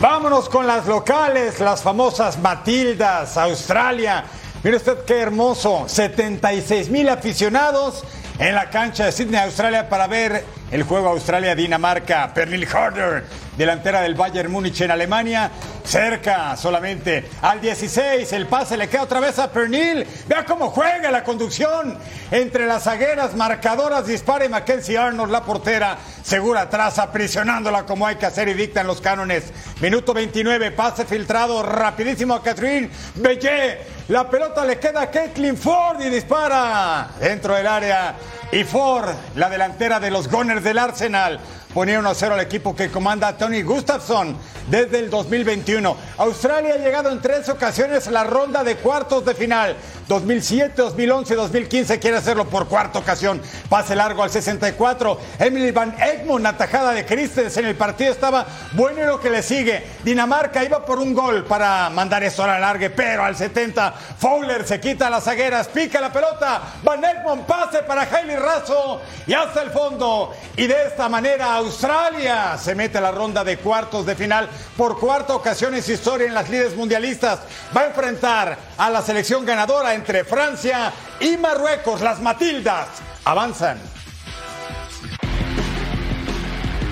Vámonos 0.00 0.48
con 0.48 0.66
las 0.66 0.86
locales, 0.86 1.60
las 1.60 1.82
famosas 1.82 2.38
Matildas, 2.38 3.36
Australia. 3.36 4.24
Mire 4.62 4.78
usted 4.78 5.04
qué 5.04 5.20
hermoso, 5.20 5.84
76 5.86 6.88
mil 6.88 7.06
aficionados 7.10 8.02
en 8.38 8.54
la 8.54 8.70
cancha 8.70 9.04
de 9.04 9.12
Sydney, 9.12 9.38
Australia, 9.38 9.90
para 9.90 10.06
ver 10.06 10.42
el 10.70 10.84
juego 10.84 11.10
Australia-Dinamarca. 11.10 12.32
Pernil 12.32 12.66
Harder 12.66 13.26
delantera 13.56 14.00
del 14.00 14.14
Bayern 14.14 14.50
Múnich 14.50 14.80
en 14.80 14.90
Alemania. 14.90 15.50
Cerca 15.84 16.56
solamente 16.56 17.28
al 17.42 17.60
16, 17.60 18.32
el 18.32 18.46
pase 18.46 18.76
le 18.76 18.88
queda 18.88 19.02
otra 19.02 19.20
vez 19.20 19.38
a 19.38 19.50
Pernil. 19.50 20.06
Vea 20.28 20.44
cómo 20.44 20.70
juega 20.70 21.10
la 21.10 21.24
conducción 21.24 21.98
entre 22.30 22.66
las 22.66 22.84
zagueras 22.84 23.34
marcadoras. 23.34 24.06
Dispara 24.06 24.44
y 24.44 24.48
Mackenzie 24.48 24.98
Arnold, 24.98 25.32
la 25.32 25.44
portera, 25.44 25.98
segura 26.22 26.62
atrás, 26.62 26.98
aprisionándola 26.98 27.86
como 27.86 28.06
hay 28.06 28.16
que 28.16 28.26
hacer 28.26 28.48
y 28.48 28.54
dictan 28.54 28.86
los 28.86 29.00
cánones. 29.00 29.52
Minuto 29.80 30.14
29, 30.14 30.70
pase 30.70 31.04
filtrado 31.04 31.62
rapidísimo 31.62 32.34
a 32.34 32.42
Catherine 32.42 32.90
Bellet. 33.16 34.00
La 34.08 34.28
pelota 34.28 34.64
le 34.64 34.78
queda 34.78 35.02
a 35.02 35.10
Caitlin 35.10 35.56
Ford 35.56 36.00
y 36.00 36.10
dispara 36.10 37.10
dentro 37.20 37.54
del 37.54 37.66
área. 37.66 38.14
Y 38.52 38.64
Ford, 38.64 39.08
la 39.36 39.48
delantera 39.48 40.00
de 40.00 40.10
los 40.10 40.28
Gunners 40.28 40.64
del 40.64 40.78
Arsenal, 40.78 41.38
ponía 41.74 42.00
1-0 42.00 42.32
al 42.32 42.40
equipo 42.40 42.74
que 42.74 42.90
comanda 42.90 43.36
Tony 43.36 43.62
Gustafsson 43.62 44.36
desde 44.68 44.98
el 44.98 45.10
2021. 45.10 45.96
Australia 46.18 46.74
ha 46.74 46.78
llegado 46.78 47.10
en 47.10 47.20
tres 47.20 47.48
ocasiones 47.48 48.06
a 48.08 48.10
la 48.10 48.24
ronda 48.24 48.64
de 48.64 48.76
cuartos 48.76 49.24
de 49.24 49.34
final. 49.34 49.76
2007, 50.08 50.74
2011, 50.76 51.34
2015 51.36 51.98
quiere 52.00 52.16
hacerlo 52.16 52.44
por 52.46 52.66
cuarta 52.66 52.98
ocasión. 52.98 53.40
Pase 53.68 53.94
largo 53.94 54.22
al 54.22 54.30
64. 54.30 55.20
Emily 55.38 55.70
Van 55.70 55.94
Egmond, 56.00 56.46
atajada 56.46 56.92
de 56.92 57.06
Christensen. 57.06 57.66
El 57.66 57.76
partido 57.76 58.12
estaba 58.12 58.44
bueno 58.72 59.02
y 59.02 59.06
lo 59.06 59.20
que 59.20 59.30
le 59.30 59.42
sigue. 59.42 59.84
Dinamarca 60.02 60.64
iba 60.64 60.84
por 60.84 60.98
un 60.98 61.14
gol 61.14 61.44
para 61.44 61.90
mandar 61.90 62.24
esto 62.24 62.42
a 62.42 62.48
la 62.48 62.58
largue, 62.58 62.90
pero 62.90 63.24
al 63.24 63.36
70 63.36 63.92
Fowler 64.18 64.66
se 64.66 64.80
quita 64.80 65.08
las 65.08 65.24
zagueras, 65.24 65.68
pica 65.68 66.00
la 66.00 66.12
pelota. 66.12 66.60
Van 66.82 67.04
Egmond 67.04 67.46
pase 67.46 67.82
para 67.84 68.02
Hailey 68.02 68.36
Razo 68.36 69.00
y 69.26 69.32
hasta 69.32 69.62
el 69.62 69.70
fondo. 69.70 70.32
Y 70.56 70.66
de 70.66 70.86
esta 70.86 71.08
manera 71.08 71.59
Australia 71.60 72.56
se 72.56 72.74
mete 72.74 72.96
a 72.96 73.02
la 73.02 73.10
ronda 73.10 73.44
de 73.44 73.58
cuartos 73.58 74.06
de 74.06 74.16
final 74.16 74.48
por 74.78 74.98
cuarta 74.98 75.34
ocasión 75.34 75.74
en 75.74 75.82
su 75.82 75.92
historia 75.92 76.26
en 76.26 76.32
las 76.32 76.48
líderes 76.48 76.74
mundialistas. 76.74 77.40
Va 77.76 77.82
a 77.82 77.86
enfrentar 77.88 78.56
a 78.78 78.88
la 78.88 79.02
selección 79.02 79.44
ganadora 79.44 79.94
entre 79.94 80.24
Francia 80.24 80.90
y 81.20 81.36
Marruecos. 81.36 82.00
Las 82.00 82.20
Matildas 82.20 82.88
avanzan. 83.24 83.78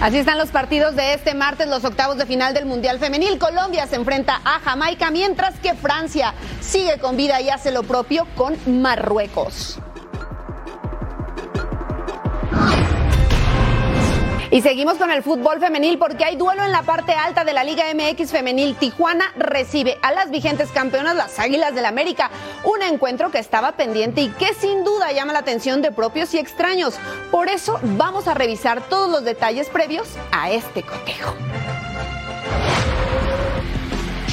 Así 0.02 0.18
están 0.18 0.36
los 0.36 0.50
partidos 0.50 0.94
de 0.94 1.14
este 1.14 1.34
martes, 1.34 1.66
los 1.66 1.84
octavos 1.84 2.18
de 2.18 2.26
final 2.26 2.52
del 2.52 2.66
Mundial 2.66 2.98
Femenil. 2.98 3.38
Colombia 3.38 3.86
se 3.86 3.96
enfrenta 3.96 4.40
a 4.44 4.60
Jamaica, 4.60 5.10
mientras 5.10 5.58
que 5.60 5.74
Francia 5.74 6.34
sigue 6.60 6.98
con 6.98 7.16
vida 7.16 7.40
y 7.40 7.48
hace 7.48 7.72
lo 7.72 7.82
propio 7.84 8.26
con 8.36 8.56
Marruecos. 8.82 9.80
Y 14.50 14.62
seguimos 14.62 14.96
con 14.96 15.10
el 15.10 15.22
fútbol 15.22 15.60
femenil 15.60 15.98
porque 15.98 16.24
hay 16.24 16.36
duelo 16.36 16.64
en 16.64 16.72
la 16.72 16.82
parte 16.82 17.12
alta 17.12 17.44
de 17.44 17.52
la 17.52 17.64
Liga 17.64 17.84
MX 17.94 18.30
femenil. 18.30 18.76
Tijuana 18.76 19.26
recibe 19.36 19.98
a 20.00 20.10
las 20.12 20.30
vigentes 20.30 20.70
campeonas, 20.70 21.14
las 21.14 21.38
Águilas 21.38 21.74
del 21.74 21.84
América. 21.84 22.30
Un 22.64 22.82
encuentro 22.82 23.30
que 23.30 23.38
estaba 23.38 23.72
pendiente 23.72 24.22
y 24.22 24.30
que 24.30 24.54
sin 24.54 24.84
duda 24.84 25.12
llama 25.12 25.34
la 25.34 25.40
atención 25.40 25.82
de 25.82 25.92
propios 25.92 26.32
y 26.32 26.38
extraños. 26.38 26.94
Por 27.30 27.48
eso 27.48 27.78
vamos 27.82 28.26
a 28.26 28.34
revisar 28.34 28.80
todos 28.88 29.10
los 29.10 29.22
detalles 29.22 29.68
previos 29.68 30.08
a 30.32 30.50
este 30.50 30.82
cotejo. 30.82 31.34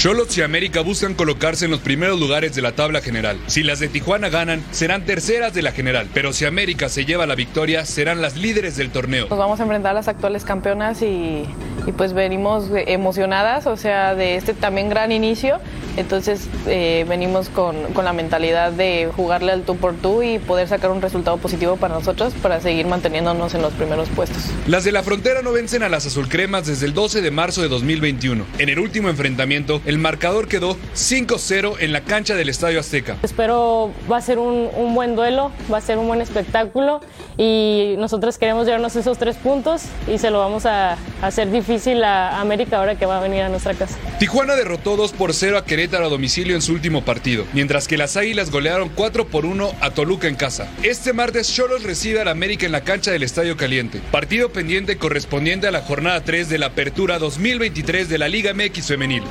Cholos 0.05 0.37
y 0.37 0.43
América 0.43 0.81
buscan 0.81 1.15
colocarse 1.15 1.65
en 1.65 1.71
los 1.71 1.79
primeros 1.79 2.19
lugares 2.19 2.53
de 2.53 2.61
la 2.61 2.73
tabla 2.73 3.01
general. 3.01 3.39
Si 3.47 3.63
las 3.63 3.79
de 3.79 3.87
Tijuana 3.87 4.29
ganan, 4.29 4.63
serán 4.69 5.03
terceras 5.03 5.55
de 5.55 5.63
la 5.63 5.71
general, 5.71 6.09
pero 6.13 6.31
si 6.31 6.45
América 6.45 6.89
se 6.89 7.05
lleva 7.05 7.25
la 7.25 7.33
victoria, 7.33 7.85
serán 7.85 8.21
las 8.21 8.35
líderes 8.35 8.77
del 8.77 8.91
torneo. 8.91 9.25
Nos 9.27 9.39
vamos 9.39 9.59
a 9.59 9.63
enfrentar 9.63 9.89
a 9.89 9.93
las 9.95 10.07
actuales 10.07 10.43
campeonas 10.43 11.01
y, 11.01 11.43
y 11.87 11.91
pues 11.91 12.13
venimos 12.13 12.69
emocionadas, 12.73 13.67
o 13.67 13.77
sea, 13.77 14.15
de 14.15 14.35
este 14.35 14.53
también 14.53 14.89
gran 14.89 15.11
inicio. 15.11 15.59
Entonces 15.97 16.47
eh, 16.67 17.05
venimos 17.07 17.47
con, 17.47 17.93
con, 17.93 18.03
la 18.03 18.11
mentalidad 18.11 18.73
de 18.73 19.09
jugarle 19.15 19.53
al 19.53 19.63
tú 19.63 19.77
por 19.77 19.93
tú 19.95 20.23
y 20.23 20.39
poder 20.39 20.67
sacar 20.67 20.91
un 20.91 21.01
resultado 21.01 21.37
positivo 21.37 21.77
para 21.77 21.93
nosotros 21.93 22.33
para 22.41 22.59
seguir 22.59 22.85
manteniéndonos 22.85 23.53
en 23.55 23.61
los 23.61 23.71
primeros 23.73 24.09
puestos. 24.09 24.43
Las 24.67 24.83
de 24.83 24.91
la 24.91 25.03
frontera 25.03 25.41
no 25.41 25.53
vencen 25.53 25.83
a 25.83 25.89
las 25.89 26.05
azulcremas 26.05 26.67
desde 26.67 26.85
el 26.85 26.93
12 26.93 27.21
de 27.21 27.31
marzo 27.31 27.61
de 27.61 27.69
2021. 27.69 28.45
En 28.59 28.69
el 28.69 28.79
último 28.79 29.07
enfrentamiento, 29.07 29.81
el 29.85 29.97
marcador 29.97 30.49
quedó 30.49 30.75
5-0 30.95 31.77
en 31.79 31.93
la 31.93 32.01
cancha 32.01 32.35
del 32.35 32.49
Estadio 32.49 32.81
Azteca. 32.81 33.15
Espero 33.23 33.91
va 34.11 34.17
a 34.17 34.21
ser 34.21 34.37
un, 34.37 34.69
un, 34.75 34.95
buen 34.95 35.15
duelo, 35.15 35.51
va 35.71 35.77
a 35.77 35.81
ser 35.81 35.97
un 35.97 36.07
buen 36.07 36.19
espectáculo 36.19 36.99
y 37.37 37.95
nosotros 37.97 38.37
queremos 38.37 38.65
llevarnos 38.65 38.97
esos 38.97 39.17
tres 39.17 39.37
puntos 39.37 39.83
y 40.13 40.17
se 40.17 40.29
lo 40.29 40.39
vamos 40.39 40.65
a, 40.65 40.93
a 40.93 40.97
hacer 41.21 41.49
difícil 41.51 41.74
a 42.03 42.41
América 42.41 42.77
ahora 42.77 42.97
que 42.97 43.05
va 43.05 43.17
a 43.17 43.21
venir 43.21 43.41
a 43.41 43.49
nuestra 43.49 43.73
casa. 43.73 43.97
Tijuana 44.19 44.55
derrotó 44.55 44.95
2 44.95 45.11
por 45.13 45.33
0 45.33 45.57
a 45.57 45.65
Querétaro 45.65 46.05
a 46.05 46.09
domicilio 46.09 46.55
en 46.55 46.61
su 46.61 46.73
último 46.73 47.03
partido, 47.03 47.45
mientras 47.53 47.87
que 47.87 47.97
las 47.97 48.17
Águilas 48.17 48.51
golearon 48.51 48.89
4 48.89 49.27
por 49.27 49.45
1 49.45 49.73
a 49.81 49.89
Toluca 49.91 50.27
en 50.27 50.35
casa. 50.35 50.67
Este 50.83 51.13
martes 51.13 51.53
Cholos 51.53 51.83
recibe 51.83 52.21
al 52.21 52.27
América 52.27 52.65
en 52.65 52.71
la 52.71 52.81
cancha 52.81 53.11
del 53.11 53.23
Estadio 53.23 53.57
Caliente, 53.57 54.01
partido 54.11 54.51
pendiente 54.51 54.97
correspondiente 54.97 55.67
a 55.67 55.71
la 55.71 55.81
jornada 55.81 56.21
3 56.21 56.49
de 56.49 56.57
la 56.57 56.67
Apertura 56.67 57.19
2023 57.19 58.09
de 58.09 58.17
la 58.17 58.27
Liga 58.27 58.53
MX 58.53 58.87
Femenil. 58.87 59.23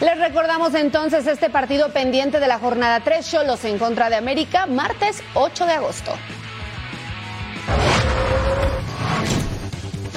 Les 0.00 0.18
recordamos 0.18 0.74
entonces 0.74 1.26
este 1.26 1.48
partido 1.48 1.88
pendiente 1.90 2.38
de 2.38 2.46
la 2.46 2.58
jornada 2.58 3.00
3, 3.00 3.30
Cholos 3.30 3.64
en 3.64 3.78
contra 3.78 4.10
de 4.10 4.16
América, 4.16 4.66
martes 4.66 5.22
8 5.34 5.64
de 5.64 5.72
agosto. 5.72 6.12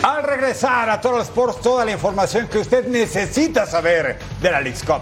Al 0.01 0.23
regresar 0.23 0.89
a 0.89 1.01
Toro 1.01 1.21
Sports, 1.21 1.61
toda 1.61 1.83
la 1.83 1.91
información 1.91 2.47
que 2.47 2.59
usted 2.59 2.87
necesita 2.87 3.65
saber 3.65 4.17
de 4.41 4.51
la 4.51 4.61
League's 4.61 4.83
Cup. 4.83 5.01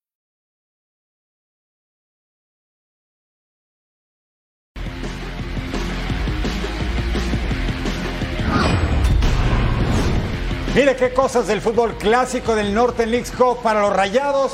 Mire 10.73 10.95
qué 10.95 11.13
cosas 11.13 11.47
del 11.47 11.59
fútbol 11.59 11.97
clásico 11.97 12.55
del 12.55 12.73
Norte 12.73 13.03
en 13.03 13.11
League's 13.11 13.31
Cup 13.31 13.61
para 13.61 13.81
los 13.81 13.93
Rayados. 13.93 14.53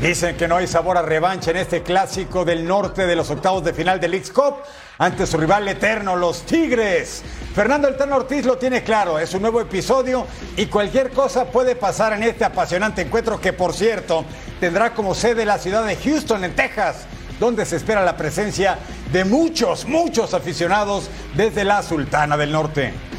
Dicen 0.00 0.36
que 0.36 0.48
no 0.48 0.56
hay 0.56 0.66
sabor 0.66 0.98
a 0.98 1.02
revancha 1.02 1.52
en 1.52 1.58
este 1.58 1.84
clásico 1.84 2.44
del 2.44 2.66
norte 2.66 3.06
de 3.06 3.14
los 3.14 3.30
octavos 3.30 3.62
de 3.62 3.72
final 3.72 4.00
de 4.00 4.08
League's 4.08 4.32
Cup 4.32 4.56
ante 4.98 5.24
su 5.24 5.36
rival 5.36 5.68
eterno, 5.68 6.16
los 6.16 6.42
Tigres. 6.42 7.22
Fernando 7.54 7.86
Eterno 7.86 8.16
Ortiz 8.16 8.44
lo 8.44 8.58
tiene 8.58 8.82
claro, 8.82 9.20
es 9.20 9.34
un 9.34 9.42
nuevo 9.42 9.60
episodio 9.60 10.26
y 10.56 10.66
cualquier 10.66 11.10
cosa 11.10 11.44
puede 11.44 11.76
pasar 11.76 12.12
en 12.14 12.24
este 12.24 12.44
apasionante 12.44 13.02
encuentro 13.02 13.40
que, 13.40 13.52
por 13.52 13.72
cierto, 13.72 14.24
tendrá 14.58 14.92
como 14.92 15.14
sede 15.14 15.44
la 15.44 15.58
ciudad 15.58 15.84
de 15.84 15.94
Houston, 15.94 16.42
en 16.42 16.56
Texas, 16.56 17.04
donde 17.38 17.64
se 17.66 17.76
espera 17.76 18.04
la 18.04 18.16
presencia 18.16 18.78
de 19.12 19.24
muchos, 19.24 19.84
muchos 19.84 20.34
aficionados 20.34 21.08
desde 21.36 21.62
la 21.62 21.84
Sultana 21.84 22.36
del 22.36 22.50
Norte. 22.50 23.11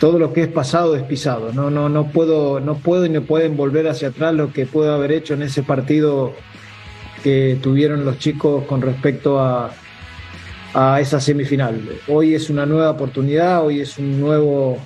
Todo 0.00 0.18
lo 0.18 0.32
que 0.32 0.42
es 0.42 0.48
pasado 0.48 0.96
es 0.96 1.02
pisado. 1.02 1.52
No, 1.52 1.70
no, 1.70 1.88
no 1.88 2.10
puedo, 2.10 2.58
no 2.60 2.76
puedo 2.76 3.04
y 3.04 3.10
no 3.10 3.22
pueden 3.22 3.56
volver 3.56 3.86
hacia 3.86 4.08
atrás 4.08 4.34
lo 4.34 4.52
que 4.52 4.64
puedo 4.64 4.94
haber 4.94 5.12
hecho 5.12 5.34
en 5.34 5.42
ese 5.42 5.62
partido 5.62 6.32
que 7.22 7.58
tuvieron 7.62 8.04
los 8.04 8.18
chicos 8.18 8.64
con 8.64 8.80
respecto 8.80 9.40
a, 9.40 9.70
a 10.74 11.00
esa 11.00 11.20
semifinal. 11.20 11.80
Hoy 12.08 12.34
es 12.34 12.50
una 12.50 12.66
nueva 12.66 12.90
oportunidad, 12.90 13.64
hoy 13.64 13.80
es 13.80 13.98
un 13.98 14.20
nuevo, 14.20 14.78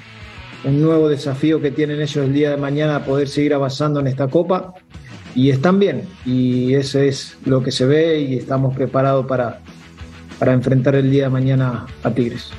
un 0.65 0.83
nuevo 0.83 1.09
desafío 1.09 1.61
que 1.61 1.71
tienen 1.71 2.01
ellos 2.01 2.17
el 2.17 2.33
día 2.33 2.51
de 2.51 2.57
mañana 2.57 3.05
poder 3.05 3.29
seguir 3.29 3.55
avanzando 3.55 4.01
en 4.01 4.07
esta 4.07 4.29
copa 4.29 4.75
y 5.35 5.51
están 5.51 5.79
bien 5.79 6.03
y 6.25 6.75
eso 6.75 7.01
es 7.01 7.37
lo 7.45 7.63
que 7.63 7.71
se 7.71 7.87
ve 7.87 8.21
y 8.21 8.37
estamos 8.37 8.75
preparados 8.75 9.27
para, 9.27 9.61
para 10.39 10.53
enfrentar 10.53 10.95
el 10.95 11.11
día 11.11 11.25
de 11.25 11.31
mañana 11.31 11.87
a 12.03 12.11
Tigres. 12.11 12.51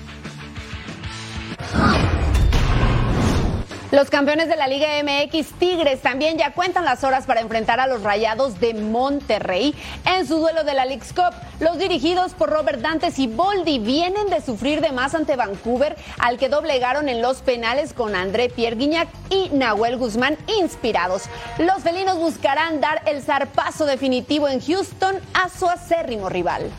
Campeones 4.15 4.47
de 4.47 4.55
la 4.55 4.67
Liga 4.67 4.87
MX 5.03 5.59
Tigres 5.59 6.01
también 6.01 6.37
ya 6.37 6.53
cuentan 6.53 6.85
las 6.85 7.03
horas 7.03 7.25
para 7.25 7.41
enfrentar 7.41 7.81
a 7.81 7.85
los 7.85 8.01
Rayados 8.01 8.61
de 8.61 8.73
Monterrey 8.73 9.75
en 10.05 10.25
su 10.25 10.37
duelo 10.37 10.63
de 10.63 10.73
la 10.73 10.85
League's 10.85 11.11
Cup. 11.11 11.33
Los 11.59 11.77
dirigidos 11.77 12.33
por 12.33 12.49
Robert 12.49 12.79
Dantes 12.79 13.19
y 13.19 13.27
Boldi 13.27 13.77
vienen 13.77 14.27
de 14.27 14.39
sufrir 14.39 14.79
de 14.79 14.93
más 14.93 15.15
ante 15.15 15.35
Vancouver, 15.35 15.97
al 16.17 16.37
que 16.37 16.47
doblegaron 16.47 17.09
en 17.09 17.21
los 17.21 17.39
penales 17.39 17.91
con 17.91 18.15
André 18.15 18.47
Pierre 18.47 18.77
Guignac 18.77 19.09
y 19.29 19.49
Nahuel 19.49 19.97
Guzmán 19.97 20.37
inspirados. 20.61 21.23
Los 21.57 21.83
felinos 21.83 22.17
buscarán 22.17 22.79
dar 22.79 23.01
el 23.07 23.21
zarpazo 23.21 23.85
definitivo 23.85 24.47
en 24.47 24.61
Houston 24.61 25.17
a 25.33 25.49
su 25.49 25.67
acérrimo 25.67 26.29
rival. 26.29 26.71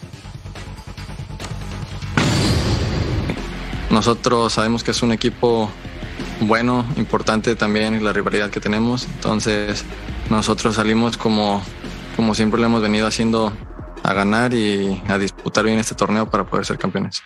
Nosotros 3.90 4.54
sabemos 4.54 4.82
que 4.82 4.92
es 4.92 5.02
un 5.02 5.12
equipo 5.12 5.70
bueno, 6.40 6.84
importante 6.96 7.56
también 7.56 8.04
la 8.04 8.12
rivalidad 8.12 8.50
que 8.50 8.60
tenemos. 8.60 9.04
Entonces 9.06 9.84
nosotros 10.30 10.76
salimos 10.76 11.16
como, 11.16 11.62
como 12.16 12.34
siempre 12.34 12.60
lo 12.60 12.66
hemos 12.66 12.82
venido 12.82 13.06
haciendo 13.06 13.52
a 14.02 14.12
ganar 14.12 14.54
y 14.54 15.02
a 15.08 15.18
disputar 15.18 15.64
bien 15.64 15.78
este 15.78 15.94
torneo 15.94 16.30
para 16.30 16.44
poder 16.44 16.64
ser 16.64 16.78
campeones. 16.78 17.22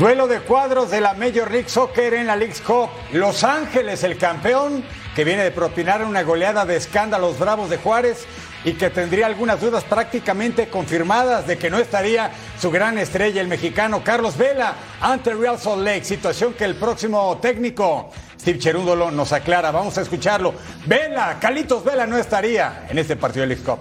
Duelo 0.00 0.26
de 0.26 0.40
cuadros 0.40 0.90
de 0.90 1.02
la 1.02 1.12
Major 1.12 1.50
League 1.50 1.68
Soccer 1.68 2.14
en 2.14 2.26
la 2.26 2.34
League's 2.34 2.62
Cup. 2.62 2.88
Los 3.12 3.44
Ángeles, 3.44 4.02
el 4.02 4.16
campeón, 4.16 4.82
que 5.14 5.24
viene 5.24 5.42
de 5.42 5.50
propinar 5.50 6.02
una 6.02 6.22
goleada 6.22 6.64
de 6.64 6.76
escándalos 6.76 7.38
bravos 7.38 7.68
de 7.68 7.76
Juárez 7.76 8.26
y 8.64 8.72
que 8.72 8.90
tendría 8.90 9.26
algunas 9.26 9.60
dudas 9.60 9.84
prácticamente 9.84 10.68
confirmadas 10.68 11.46
de 11.46 11.56
que 11.56 11.70
no 11.70 11.78
estaría 11.78 12.30
su 12.58 12.70
gran 12.70 12.98
estrella, 12.98 13.40
el 13.40 13.48
mexicano 13.48 14.02
Carlos 14.04 14.36
Vela, 14.36 14.74
ante 15.00 15.34
Real 15.34 15.58
Salt 15.58 15.82
Lake, 15.82 16.04
situación 16.04 16.54
que 16.54 16.64
el 16.64 16.74
próximo 16.74 17.38
técnico 17.40 18.10
Steve 18.38 18.58
Cherúndolo 18.58 19.10
nos 19.10 19.32
aclara. 19.32 19.70
Vamos 19.70 19.96
a 19.98 20.02
escucharlo. 20.02 20.54
Vela, 20.86 21.38
Calitos 21.40 21.84
Vela 21.84 22.06
no 22.06 22.16
estaría 22.16 22.86
en 22.88 22.98
este 22.98 23.16
partido 23.16 23.42
de 23.42 23.54
League 23.54 23.64
Cup. 23.64 23.80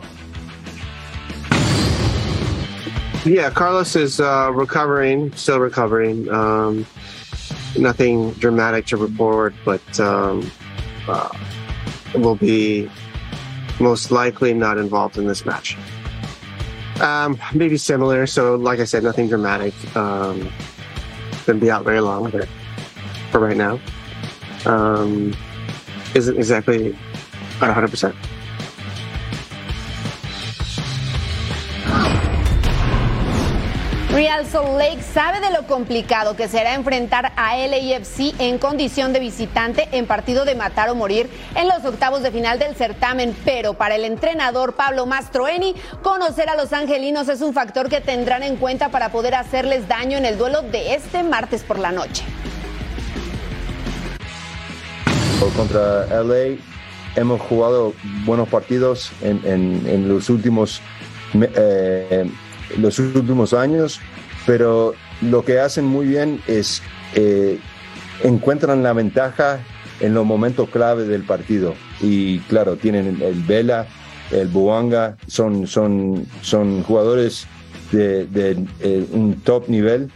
Yeah, 3.25 3.51
Carlos 3.51 3.97
is 3.97 4.19
uh, 4.21 4.49
recovering, 4.53 5.33
still 5.35 5.59
recovering. 5.59 6.29
Um, 6.29 6.85
nothing 7.77 8.31
dramatic 8.39 8.85
to 8.87 8.97
report, 8.97 9.53
but 9.65 9.81
um, 9.99 10.49
uh, 11.07 11.29
will 12.15 12.35
be 12.35 12.89
most 13.79 14.11
likely 14.11 14.53
not 14.53 14.77
involved 14.77 15.17
in 15.17 15.27
this 15.27 15.45
match. 15.45 15.77
Um, 17.01 17.39
maybe 17.53 17.77
similar. 17.77 18.27
So, 18.27 18.55
like 18.55 18.79
I 18.79 18.83
said, 18.83 19.03
nothing 19.03 19.29
dramatic. 19.29 19.73
Um, 19.95 20.51
gonna 21.45 21.59
be 21.59 21.71
out 21.71 21.83
very 21.83 22.01
long, 22.01 22.29
but 22.29 22.47
for 23.31 23.39
right 23.39 23.57
now, 23.57 23.79
um, 24.65 25.35
isn't 26.13 26.37
exactly 26.37 26.93
at 27.61 27.67
100 27.67 27.89
Real 34.19 34.45
Salt 34.45 34.77
Lake 34.77 35.01
sabe 35.01 35.39
de 35.39 35.49
lo 35.49 35.65
complicado 35.65 36.35
que 36.35 36.49
será 36.49 36.75
enfrentar 36.75 37.31
a 37.37 37.55
LAFC 37.55 38.35
en 38.37 38.57
condición 38.57 39.13
de 39.13 39.21
visitante 39.21 39.87
en 39.93 40.07
partido 40.07 40.43
de 40.43 40.55
matar 40.55 40.89
o 40.89 40.95
morir 40.95 41.29
en 41.55 41.69
los 41.69 41.85
octavos 41.85 42.21
de 42.21 42.29
final 42.29 42.59
del 42.59 42.75
certamen, 42.75 43.33
pero 43.45 43.75
para 43.75 43.95
el 43.95 44.03
entrenador 44.03 44.73
Pablo 44.73 45.05
Mastroeni, 45.05 45.73
conocer 46.03 46.49
a 46.49 46.57
los 46.57 46.73
angelinos 46.73 47.29
es 47.29 47.39
un 47.39 47.53
factor 47.53 47.87
que 47.87 48.01
tendrán 48.01 48.43
en 48.43 48.57
cuenta 48.57 48.89
para 48.89 49.09
poder 49.09 49.35
hacerles 49.35 49.87
daño 49.87 50.17
en 50.17 50.25
el 50.25 50.37
duelo 50.37 50.63
de 50.63 50.95
este 50.95 51.23
martes 51.23 51.63
por 51.63 51.79
la 51.79 51.93
noche. 51.93 52.25
Contra 55.55 56.07
LA 56.23 56.57
hemos 57.15 57.39
jugado 57.39 57.93
buenos 58.25 58.49
partidos 58.49 59.13
en, 59.21 60.09
los 60.09 60.29
últimos 60.29 60.81
eh, 61.33 62.29
los 62.77 62.99
últimos 62.99 63.53
años, 63.53 63.99
pero 64.49 64.95
lo 65.21 65.45
que 65.45 65.59
hacen 65.59 65.85
muy 65.85 66.07
bien 66.07 66.41
es 66.47 66.81
eh, 67.13 67.59
encuentran 68.23 68.81
la 68.81 68.93
ventaja 68.93 69.59
en 69.99 70.15
los 70.15 70.25
momentos 70.25 70.69
clave 70.69 71.03
del 71.03 71.21
partido. 71.21 71.75
Y 72.01 72.39
claro, 72.39 72.75
tienen 72.75 73.21
el 73.21 73.43
Vela, 73.43 73.85
el 74.31 74.47
Buanga, 74.47 75.17
son, 75.27 75.67
son, 75.67 76.25
son 76.41 76.81
jugadores 76.81 77.45
de, 77.91 78.25
de, 78.25 78.65
eh, 78.79 79.05
un 79.11 79.39
top 79.41 79.69
nivel 79.69 80.09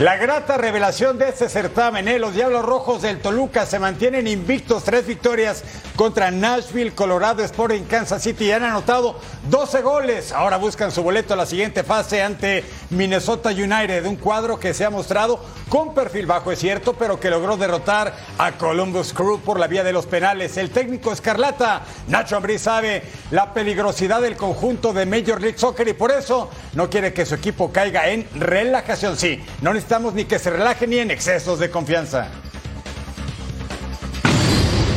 La 0.00 0.16
grata 0.16 0.56
revelación 0.56 1.18
de 1.18 1.28
este 1.28 1.48
certamen, 1.48 2.08
¿eh? 2.08 2.18
los 2.18 2.34
Diablos 2.34 2.64
Rojos 2.64 3.02
del 3.02 3.20
Toluca 3.20 3.64
se 3.64 3.78
mantienen 3.78 4.26
invictos, 4.26 4.82
tres 4.82 5.06
victorias 5.06 5.62
contra 5.94 6.32
Nashville, 6.32 6.92
Colorado 6.92 7.44
Sporting, 7.44 7.82
Kansas 7.82 8.20
City 8.24 8.46
y 8.46 8.50
han 8.50 8.64
anotado 8.64 9.20
12 9.48 9.82
goles. 9.82 10.32
Ahora 10.32 10.56
buscan 10.56 10.90
su 10.90 11.04
boleto 11.04 11.34
a 11.34 11.36
la 11.36 11.46
siguiente 11.46 11.84
fase 11.84 12.24
ante 12.24 12.64
Minnesota 12.90 13.50
United, 13.50 14.04
un 14.06 14.16
cuadro 14.16 14.58
que 14.58 14.74
se 14.74 14.84
ha 14.84 14.90
mostrado 14.90 15.38
con 15.68 15.94
perfil 15.94 16.26
bajo, 16.26 16.50
es 16.50 16.58
cierto, 16.58 16.94
pero 16.94 17.20
que 17.20 17.30
logró 17.30 17.56
derrotar 17.56 18.16
a 18.38 18.52
Columbus 18.52 19.12
Crew 19.12 19.40
por 19.40 19.60
la 19.60 19.68
vía 19.68 19.84
de 19.84 19.92
los 19.92 20.06
penales. 20.06 20.56
El 20.56 20.70
técnico 20.70 21.12
Escarlata, 21.12 21.82
Nacho 22.08 22.36
Ambriz, 22.36 22.62
sabe 22.62 23.04
la 23.30 23.54
peligrosidad 23.54 24.20
del 24.20 24.36
conjunto 24.36 24.92
de 24.92 25.06
Major 25.06 25.40
League 25.40 25.58
Soccer 25.58 25.86
y 25.86 25.92
por 25.92 26.10
eso 26.10 26.50
no 26.74 26.90
quiere 26.90 27.12
que 27.12 27.24
su 27.24 27.36
equipo 27.36 27.70
caiga 27.70 28.08
en 28.08 28.28
relajación. 28.34 29.16
Sí, 29.16 29.40
no 29.62 29.72
necesitamos 29.84 30.14
ni 30.14 30.24
que 30.24 30.38
se 30.38 30.48
relaje 30.48 30.86
ni 30.86 30.96
en 30.96 31.10
excesos 31.10 31.58
de 31.58 31.68
confianza. 31.68 32.30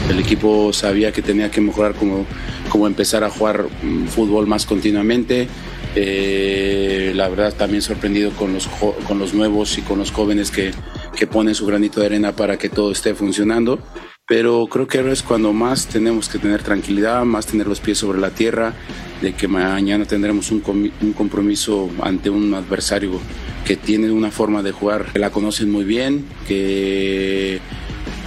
El 0.09 0.17
equipo 0.17 0.71
sabía 0.71 1.11
que 1.11 1.21
tenía 1.21 1.51
que 1.51 1.59
mejorar 1.59 1.93
como, 1.93 2.25
como 2.69 2.87
empezar 2.87 3.25
a 3.25 3.29
jugar 3.29 3.65
mm, 3.83 4.07
fútbol 4.07 4.47
más 4.47 4.65
continuamente. 4.65 5.49
Eh, 5.93 7.11
la 7.15 7.27
verdad 7.27 7.53
también 7.53 7.81
sorprendido 7.81 8.31
con 8.31 8.53
los, 8.53 8.69
con 8.69 9.19
los 9.19 9.33
nuevos 9.33 9.77
y 9.77 9.81
con 9.81 9.99
los 9.99 10.11
jóvenes 10.13 10.51
que, 10.51 10.71
que 11.17 11.27
ponen 11.27 11.53
su 11.53 11.65
granito 11.65 11.99
de 11.99 12.05
arena 12.05 12.33
para 12.33 12.57
que 12.57 12.69
todo 12.69 12.93
esté 12.93 13.13
funcionando. 13.13 13.79
Pero 14.27 14.67
creo 14.67 14.87
que 14.87 14.97
ahora 14.97 15.13
es 15.13 15.23
cuando 15.23 15.53
más 15.53 15.87
tenemos 15.87 16.27
que 16.27 16.37
tener 16.37 16.61
tranquilidad, 16.61 17.23
más 17.23 17.45
tener 17.47 17.65
los 17.65 17.79
pies 17.79 17.97
sobre 17.99 18.19
la 18.19 18.29
tierra, 18.29 18.73
de 19.21 19.33
que 19.33 19.47
mañana 19.47 20.03
tendremos 20.03 20.51
un, 20.51 20.61
comi- 20.61 20.91
un 21.01 21.13
compromiso 21.13 21.89
ante 22.01 22.29
un 22.29 22.53
adversario 22.53 23.21
que 23.65 23.77
tiene 23.77 24.11
una 24.11 24.29
forma 24.29 24.61
de 24.61 24.73
jugar, 24.73 25.05
que 25.13 25.19
la 25.19 25.29
conocen 25.29 25.71
muy 25.71 25.85
bien, 25.85 26.25
que 26.47 27.59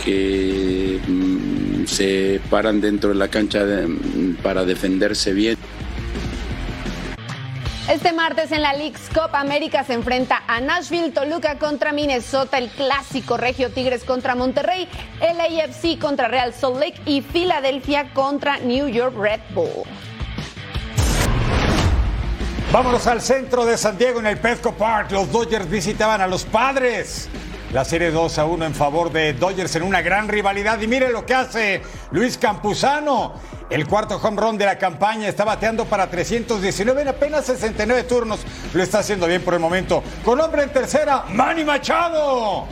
que 0.02 0.98
mm, 1.06 1.84
se 1.86 2.40
paran 2.48 2.80
dentro 2.80 3.10
de 3.10 3.16
la 3.16 3.28
cancha 3.28 3.66
de- 3.66 3.86
para 4.42 4.64
defenderse 4.64 5.34
bien. 5.34 5.58
Este 7.90 8.12
martes 8.12 8.52
en 8.52 8.62
la 8.62 8.72
League's 8.72 9.08
Cup 9.08 9.34
América 9.34 9.82
se 9.82 9.94
enfrenta 9.94 10.44
a 10.46 10.60
Nashville, 10.60 11.10
Toluca 11.10 11.58
contra 11.58 11.90
Minnesota, 11.90 12.56
el 12.56 12.70
clásico 12.70 13.36
Regio 13.36 13.72
Tigres 13.72 14.04
contra 14.04 14.36
Monterrey, 14.36 14.86
LAFC 15.20 15.98
contra 15.98 16.28
Real 16.28 16.54
Salt 16.54 16.78
Lake 16.78 17.00
y 17.04 17.20
Filadelfia 17.20 18.14
contra 18.14 18.58
New 18.58 18.86
York 18.86 19.16
Red 19.18 19.40
Bull. 19.52 19.82
Vámonos 22.70 23.08
al 23.08 23.20
centro 23.20 23.66
de 23.66 23.76
San 23.76 23.98
Diego 23.98 24.20
en 24.20 24.26
el 24.28 24.38
Petco 24.38 24.72
Park. 24.72 25.10
Los 25.10 25.32
Dodgers 25.32 25.68
visitaban 25.68 26.20
a 26.20 26.28
los 26.28 26.44
padres. 26.44 27.28
La 27.72 27.84
serie 27.84 28.12
2 28.12 28.38
a 28.38 28.44
1 28.44 28.66
en 28.66 28.74
favor 28.74 29.10
de 29.10 29.32
Dodgers 29.32 29.74
en 29.74 29.82
una 29.82 30.00
gran 30.00 30.28
rivalidad. 30.28 30.80
Y 30.80 30.86
mire 30.86 31.10
lo 31.10 31.26
que 31.26 31.34
hace 31.34 31.82
Luis 32.12 32.38
Campuzano. 32.38 33.34
El 33.70 33.86
cuarto 33.86 34.16
home 34.16 34.40
run 34.40 34.58
de 34.58 34.66
la 34.66 34.76
campaña 34.76 35.28
está 35.28 35.44
bateando 35.44 35.84
para 35.84 36.10
319 36.10 37.02
en 37.02 37.08
apenas 37.08 37.44
69 37.44 38.02
turnos. 38.02 38.40
Lo 38.74 38.82
está 38.82 38.98
haciendo 38.98 39.28
bien 39.28 39.42
por 39.42 39.54
el 39.54 39.60
momento. 39.60 40.02
Con 40.24 40.40
hombre 40.40 40.64
en 40.64 40.70
tercera, 40.70 41.24
Manny 41.28 41.64
Machado. 41.64 42.66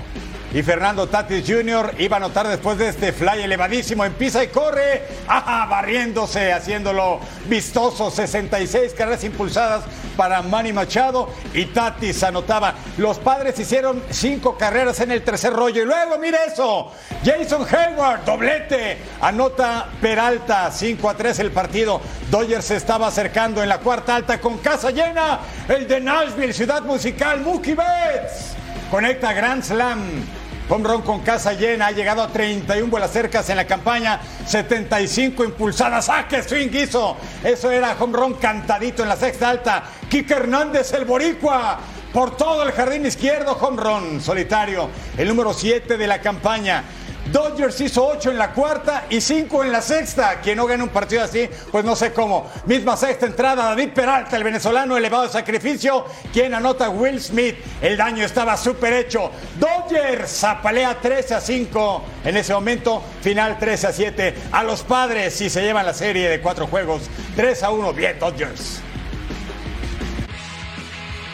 Y 0.55 0.63
Fernando 0.63 1.07
Tatis 1.07 1.45
Jr. 1.47 1.95
iba 1.99 2.17
a 2.17 2.21
anotar 2.21 2.49
después 2.49 2.79
de 2.79 2.89
este 2.89 3.13
fly 3.13 3.43
elevadísimo. 3.43 4.03
Empieza 4.03 4.43
y 4.43 4.49
corre. 4.49 5.03
¡Ajá! 5.27 5.67
Barriéndose, 5.67 6.55
haciéndolo 6.55 7.21
vistoso. 7.47 8.11
66 8.11 8.95
carreras 8.95 9.25
impulsadas 9.25 9.85
para 10.17 10.41
Manny 10.41 10.73
Machado. 10.73 11.29
Y 11.53 11.67
Tatis 11.67 12.23
anotaba. 12.23 12.75
Los 12.97 13.19
padres 13.19 13.59
hicieron 13.59 14.03
cinco 14.09 14.57
carreras 14.57 15.01
en 15.01 15.11
el 15.13 15.23
tercer 15.23 15.53
rollo. 15.53 15.83
Y 15.83 15.85
luego, 15.85 16.19
mire 16.19 16.39
eso. 16.51 16.93
Jason 17.23 17.67
Hayward, 17.71 18.25
doblete. 18.25 18.97
Anota 19.21 19.89
Peralta. 20.01 20.71
5 20.71 21.11
a 21.11 21.15
3 21.15 21.41
el 21.41 21.51
partido. 21.51 22.01
Dodgers 22.31 22.65
se 22.65 22.77
estaba 22.77 23.09
acercando 23.09 23.63
en 23.63 23.69
la 23.69 23.81
cuarta 23.81 24.17
alta 24.17 24.41
con 24.41 24.57
casa 24.59 24.91
llena. 24.91 25.41
El 25.69 25.87
de 25.87 26.01
Nashville, 26.01 26.55
ciudad 26.55 26.81
musical. 26.85 27.41
Mookie 27.43 27.75
Betts. 27.75 28.57
Conecta 28.91 29.35
Grand 29.35 29.63
Slam. 29.63 30.38
Home 30.71 30.87
run 30.87 31.01
con 31.01 31.21
casa 31.21 31.55
llena, 31.55 31.87
ha 31.87 31.93
llegado 31.93 32.23
a 32.23 32.29
31 32.29 32.91
vuelas 32.91 33.11
cercas 33.11 33.49
en 33.49 33.57
la 33.57 33.67
campaña, 33.67 34.21
75 34.47 35.43
impulsadas. 35.43 36.05
¡Saque 36.05 36.43
swing 36.43 36.69
hizo! 36.75 37.17
Eso 37.43 37.71
era 37.71 37.97
home 37.99 38.19
run 38.19 38.35
cantadito 38.35 39.03
en 39.03 39.09
la 39.09 39.17
sexta 39.17 39.49
alta. 39.49 39.85
Kike 40.11 40.35
Hernández, 40.35 40.93
el 40.93 41.07
boricua. 41.07 41.79
Por 42.13 42.37
todo 42.37 42.65
el 42.65 42.73
jardín 42.73 43.07
izquierdo, 43.07 43.53
home 43.53 43.83
run 43.83 44.21
solitario. 44.21 44.91
El 45.17 45.29
número 45.29 45.55
7 45.55 45.97
de 45.97 46.07
la 46.07 46.21
campaña. 46.21 46.85
Dodgers 47.33 47.81
hizo 47.81 48.07
8 48.07 48.31
en 48.31 48.39
la 48.39 48.53
cuarta 48.53 49.05
y 49.11 49.21
5 49.21 49.65
en 49.65 49.73
la 49.73 49.83
sexta. 49.83 50.41
Quien 50.41 50.57
no 50.57 50.67
gana 50.67 50.85
un 50.85 50.91
partido 50.91 51.23
así, 51.23 51.49
pues 51.71 51.85
no 51.85 51.95
sé 51.95 52.13
cómo. 52.13 52.51
Misma 52.67 52.97
sexta 52.97 53.27
entrada, 53.27 53.65
David 53.65 53.91
Peralta, 53.95 54.37
el 54.37 54.45
venezolano 54.45 54.97
elevado 54.97 55.25
de 55.25 55.31
sacrificio. 55.31 56.07
Quien 56.33 56.55
anota 56.55 56.89
Will 56.89 57.21
Smith. 57.21 57.57
El 57.83 57.97
daño 57.97 58.25
estaba 58.25 58.57
súper 58.57 58.95
hecho. 58.95 59.31
Dodgers 59.59 60.31
zapalea 60.31 60.99
13 61.01 61.35
a 61.35 61.41
5. 61.41 62.05
En 62.25 62.37
ese 62.37 62.55
momento, 62.55 63.03
final 63.21 63.59
13 63.59 63.87
a 63.87 63.93
7. 63.93 64.35
A 64.53 64.63
los 64.63 64.83
padres 64.83 65.41
y 65.41 65.51
se 65.51 65.63
llevan 65.63 65.85
la 65.85 65.95
serie 65.95 66.29
de 66.29 66.41
cuatro 66.41 66.67
juegos. 66.67 67.03
3 67.37 67.63
a 67.63 67.71
1. 67.71 67.93
Bien, 67.93 68.19
Dodgers. 68.19 68.88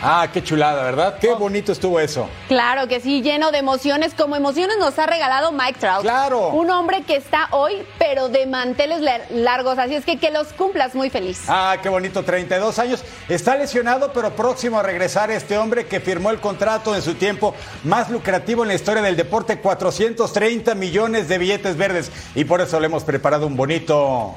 Ah, 0.06 0.28
qué 0.30 0.44
chulada, 0.44 0.82
¿verdad? 0.82 1.16
Qué 1.18 1.32
bonito 1.32 1.72
estuvo 1.72 1.98
eso. 1.98 2.28
Claro 2.46 2.86
que 2.88 3.00
sí, 3.00 3.22
lleno 3.22 3.50
de 3.52 3.56
emociones, 3.56 4.12
como 4.12 4.36
emociones 4.36 4.76
nos 4.78 4.98
ha 4.98 5.06
regalado 5.06 5.50
Mike 5.50 5.78
Trout. 5.80 6.02
Claro. 6.02 6.48
Un 6.48 6.68
hombre 6.68 7.04
que 7.04 7.16
está 7.16 7.48
hoy, 7.52 7.86
pero 7.98 8.28
de 8.28 8.44
manteles 8.44 9.00
largos, 9.30 9.78
así 9.78 9.94
es 9.94 10.04
que 10.04 10.18
que 10.18 10.30
los 10.30 10.48
cumplas 10.52 10.94
muy 10.94 11.08
feliz. 11.08 11.44
Ah, 11.48 11.78
qué 11.82 11.88
bonito, 11.88 12.22
32 12.22 12.78
años. 12.80 13.02
Está 13.30 13.56
lesionado, 13.56 14.12
pero 14.12 14.36
próximo 14.36 14.78
a 14.78 14.82
regresar 14.82 15.30
este 15.30 15.56
hombre 15.56 15.86
que 15.86 16.00
firmó 16.00 16.30
el 16.30 16.38
contrato 16.38 16.94
en 16.94 17.00
su 17.00 17.14
tiempo 17.14 17.54
más 17.82 18.10
lucrativo 18.10 18.62
en 18.62 18.68
la 18.68 18.74
historia 18.74 19.02
del 19.02 19.16
deporte, 19.16 19.58
430 19.58 20.74
millones 20.74 21.28
de 21.28 21.38
billetes 21.38 21.78
verdes. 21.78 22.12
Y 22.34 22.44
por 22.44 22.60
eso 22.60 22.78
le 22.78 22.88
hemos 22.88 23.04
preparado 23.04 23.46
un 23.46 23.56
bonito... 23.56 24.34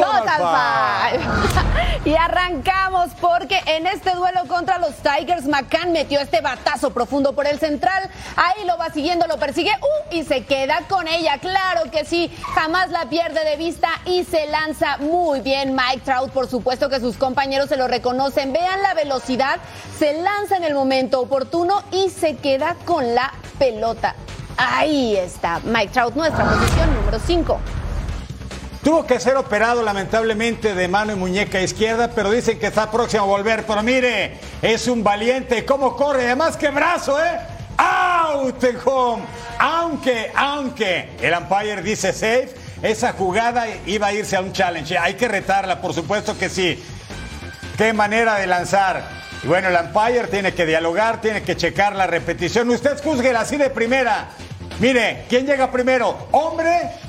Total 0.00 1.12
Five. 1.12 1.24
y 2.04 2.14
arrancamos 2.14 3.10
porque 3.20 3.60
en 3.66 3.86
este 3.86 4.14
duelo 4.14 4.46
contra 4.46 4.78
los 4.78 4.94
Tigers, 4.96 5.46
McCann 5.46 5.92
metió 5.92 6.20
este 6.20 6.40
batazo 6.40 6.90
profundo 6.90 7.32
por 7.34 7.46
el 7.46 7.58
central. 7.58 8.10
Ahí 8.36 8.64
lo 8.64 8.78
va 8.78 8.90
siguiendo, 8.90 9.26
lo 9.26 9.38
persigue 9.38 9.70
uh, 9.80 10.14
y 10.14 10.24
se 10.24 10.44
queda 10.44 10.82
con 10.88 11.08
ella. 11.08 11.38
Claro 11.38 11.90
que 11.90 12.04
sí, 12.04 12.30
jamás 12.54 12.90
la 12.90 13.06
pierde 13.06 13.44
de 13.44 13.56
vista 13.56 13.88
y 14.04 14.24
se 14.24 14.46
lanza 14.46 14.98
muy 14.98 15.40
bien 15.40 15.74
Mike 15.74 16.02
Trout. 16.04 16.30
Por 16.30 16.48
supuesto 16.48 16.88
que 16.88 17.00
sus 17.00 17.16
compañeros 17.16 17.68
se 17.68 17.76
lo 17.76 17.88
reconocen. 17.88 18.52
Vean 18.52 18.82
la 18.82 18.94
velocidad, 18.94 19.58
se 19.98 20.20
lanza 20.20 20.56
en 20.56 20.64
el 20.64 20.74
momento 20.74 21.20
oportuno 21.20 21.82
y 21.90 22.10
se 22.10 22.36
queda 22.36 22.76
con 22.84 23.14
la 23.14 23.32
pelota. 23.58 24.14
Ahí 24.56 25.16
está 25.16 25.60
Mike 25.64 25.92
Trout, 25.92 26.14
nuestra 26.14 26.44
posición 26.44 26.94
número 26.94 27.18
5. 27.18 27.60
Tuvo 28.86 29.04
que 29.04 29.18
ser 29.18 29.36
operado 29.36 29.82
lamentablemente 29.82 30.72
de 30.72 30.86
mano 30.86 31.12
y 31.12 31.16
muñeca 31.16 31.60
izquierda, 31.60 32.12
pero 32.14 32.30
dicen 32.30 32.56
que 32.56 32.68
está 32.68 32.88
próximo 32.88 33.24
a 33.24 33.26
volver. 33.26 33.66
Pero 33.66 33.82
mire, 33.82 34.38
es 34.62 34.86
un 34.86 35.02
valiente. 35.02 35.64
¿Cómo 35.64 35.96
corre? 35.96 36.26
Además, 36.26 36.56
que 36.56 36.68
brazo, 36.68 37.20
¿eh? 37.20 37.36
Out 37.76 38.64
home. 38.84 39.24
Aunque, 39.58 40.30
aunque 40.36 41.16
el 41.20 41.34
umpire 41.34 41.82
dice 41.82 42.12
safe, 42.12 42.50
esa 42.80 43.12
jugada 43.12 43.66
iba 43.86 44.06
a 44.06 44.12
irse 44.12 44.36
a 44.36 44.40
un 44.40 44.52
challenge. 44.52 44.96
Hay 44.96 45.14
que 45.14 45.26
retarla, 45.26 45.80
por 45.80 45.92
supuesto 45.92 46.38
que 46.38 46.48
sí. 46.48 46.80
Qué 47.76 47.92
manera 47.92 48.36
de 48.36 48.46
lanzar. 48.46 49.02
Y 49.42 49.48
bueno, 49.48 49.66
el 49.66 49.74
umpire 49.84 50.28
tiene 50.28 50.54
que 50.54 50.64
dialogar, 50.64 51.20
tiene 51.20 51.42
que 51.42 51.56
checar 51.56 51.96
la 51.96 52.06
repetición. 52.06 52.70
Usted 52.70 53.02
juzgue 53.02 53.30
así 53.30 53.56
de 53.56 53.68
primera. 53.68 54.28
Mire, 54.78 55.24
¿quién 55.28 55.44
llega 55.44 55.72
primero? 55.72 56.28
¿Hombre 56.30 57.05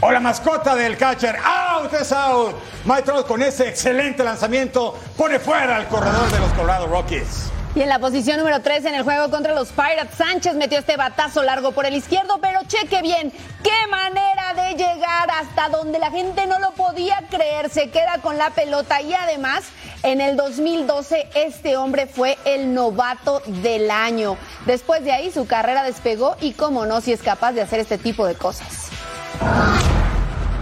o 0.00 0.10
la 0.10 0.20
mascota 0.20 0.74
del 0.74 0.96
catcher. 0.96 1.36
Out 1.44 1.92
es 1.94 2.12
out. 2.12 2.54
Mike 2.84 3.02
Trout 3.02 3.26
con 3.26 3.42
ese 3.42 3.68
excelente 3.68 4.22
lanzamiento 4.22 4.98
pone 5.16 5.38
fuera 5.38 5.76
al 5.76 5.88
corredor 5.88 6.30
de 6.30 6.38
los 6.38 6.52
Colorado 6.52 6.86
Rockies. 6.86 7.50
Y 7.76 7.82
en 7.82 7.90
la 7.90 7.98
posición 7.98 8.38
número 8.38 8.62
3 8.62 8.86
en 8.86 8.94
el 8.94 9.02
juego 9.02 9.30
contra 9.30 9.54
los 9.54 9.68
Pirates, 9.68 10.16
Sánchez 10.16 10.54
metió 10.54 10.78
este 10.78 10.96
batazo 10.96 11.42
largo 11.42 11.72
por 11.72 11.84
el 11.84 11.94
izquierdo, 11.94 12.38
pero 12.40 12.60
cheque 12.66 13.02
bien, 13.02 13.30
qué 13.62 13.86
manera 13.90 14.54
de 14.54 14.76
llegar 14.76 15.30
hasta 15.30 15.68
donde 15.68 15.98
la 15.98 16.10
gente 16.10 16.46
no 16.46 16.58
lo 16.58 16.70
podía 16.70 17.22
creer, 17.28 17.68
se 17.68 17.90
queda 17.90 18.18
con 18.22 18.38
la 18.38 18.48
pelota 18.48 19.02
y 19.02 19.12
además 19.12 19.64
en 20.02 20.22
el 20.22 20.38
2012 20.38 21.28
este 21.34 21.76
hombre 21.76 22.06
fue 22.06 22.38
el 22.46 22.72
novato 22.72 23.42
del 23.44 23.90
año. 23.90 24.38
Después 24.64 25.04
de 25.04 25.12
ahí 25.12 25.30
su 25.30 25.46
carrera 25.46 25.82
despegó 25.82 26.36
y 26.40 26.52
cómo 26.52 26.86
no 26.86 27.02
si 27.02 27.12
es 27.12 27.22
capaz 27.22 27.52
de 27.52 27.60
hacer 27.60 27.80
este 27.80 27.98
tipo 27.98 28.26
de 28.26 28.36
cosas. 28.36 28.90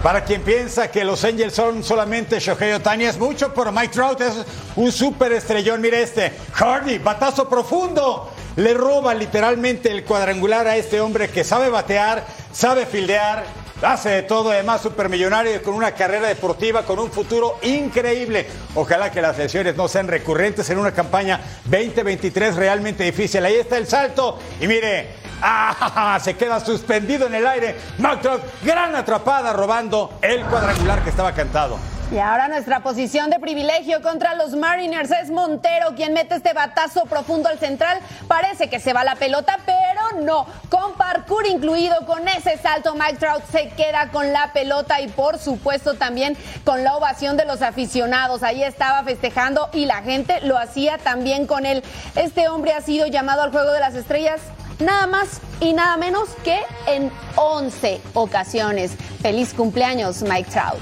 Para 0.05 0.23
quien 0.23 0.43
piensa 0.43 0.91
que 0.91 1.03
los 1.03 1.23
Angels 1.23 1.55
son 1.55 1.83
solamente 1.83 2.39
Shohei 2.39 2.73
Otani, 2.73 3.05
es 3.05 3.17
mucho, 3.17 3.51
pero 3.55 3.71
Mike 3.71 3.91
Trout 3.91 4.21
es 4.21 4.35
un 4.75 4.91
súper 4.91 5.31
estrellón. 5.31 5.81
Mire 5.81 6.03
este, 6.03 6.31
Hardy, 6.53 6.99
batazo 6.99 7.49
profundo. 7.49 8.29
Le 8.55 8.75
roba 8.75 9.15
literalmente 9.15 9.91
el 9.91 10.03
cuadrangular 10.03 10.67
a 10.67 10.77
este 10.77 11.01
hombre 11.01 11.31
que 11.31 11.43
sabe 11.43 11.71
batear, 11.71 12.23
sabe 12.51 12.85
fildear, 12.85 13.45
hace 13.81 14.09
de 14.09 14.21
todo, 14.21 14.51
además 14.51 14.81
supermillonario 14.81 15.63
con 15.63 15.73
una 15.73 15.93
carrera 15.93 16.27
deportiva, 16.27 16.83
con 16.83 16.99
un 16.99 17.09
futuro 17.09 17.57
increíble. 17.63 18.45
Ojalá 18.75 19.09
que 19.11 19.23
las 19.23 19.35
lesiones 19.39 19.75
no 19.75 19.87
sean 19.87 20.07
recurrentes 20.07 20.69
en 20.69 20.77
una 20.77 20.91
campaña 20.91 21.41
2023 21.65 22.57
realmente 22.57 23.03
difícil. 23.03 23.43
Ahí 23.43 23.55
está 23.55 23.77
el 23.77 23.87
salto 23.87 24.37
y 24.61 24.67
mire, 24.67 25.24
¡Ah! 25.41 26.19
Se 26.21 26.35
queda 26.35 26.59
suspendido 26.59 27.27
en 27.27 27.35
el 27.35 27.47
aire. 27.47 27.75
Trout, 28.21 28.41
gran 28.63 28.95
atrapada 28.95 29.53
robando 29.53 30.17
el 30.21 30.43
cuadrangular 30.45 31.03
que 31.03 31.09
estaba 31.09 31.33
cantado. 31.33 31.77
Y 32.11 32.19
ahora 32.19 32.47
nuestra 32.47 32.81
posición 32.81 33.31
de 33.31 33.39
privilegio 33.39 33.99
contra 34.03 34.35
los 34.35 34.53
Mariners 34.55 35.09
es 35.09 35.31
Montero, 35.31 35.95
quien 35.95 36.13
mete 36.13 36.35
este 36.35 36.53
batazo 36.53 37.05
profundo 37.05 37.49
al 37.49 37.57
central. 37.57 37.97
Parece 38.27 38.69
que 38.69 38.79
se 38.79 38.93
va 38.93 39.03
la 39.03 39.15
pelota, 39.15 39.57
pero 39.65 40.23
no. 40.23 40.45
Con 40.69 40.93
parkour 40.93 41.47
incluido, 41.47 42.05
con 42.05 42.27
ese 42.27 42.57
salto, 42.57 42.93
Mike 42.93 43.17
Trout 43.17 43.43
se 43.51 43.69
queda 43.69 44.09
con 44.11 44.31
la 44.31 44.53
pelota 44.53 45.01
y 45.01 45.07
por 45.07 45.39
supuesto 45.39 45.95
también 45.95 46.37
con 46.63 46.83
la 46.83 46.95
ovación 46.95 47.37
de 47.37 47.45
los 47.45 47.63
aficionados. 47.63 48.43
Ahí 48.43 48.61
estaba 48.61 49.03
festejando 49.03 49.69
y 49.73 49.85
la 49.85 50.03
gente 50.03 50.41
lo 50.41 50.59
hacía 50.59 50.99
también 50.99 51.47
con 51.47 51.65
él. 51.65 51.83
Este 52.15 52.47
hombre 52.49 52.73
ha 52.73 52.81
sido 52.81 53.07
llamado 53.07 53.41
al 53.41 53.51
Juego 53.51 53.71
de 53.71 53.79
las 53.79 53.95
Estrellas 53.95 54.41
nada 54.79 55.07
más 55.07 55.41
y 55.59 55.73
nada 55.73 55.97
menos 55.97 56.29
que 56.43 56.59
en 56.87 57.11
11 57.35 58.01
ocasiones. 58.13 58.91
Feliz 59.21 59.53
cumpleaños, 59.53 60.21
Mike 60.21 60.49
Trout. 60.51 60.81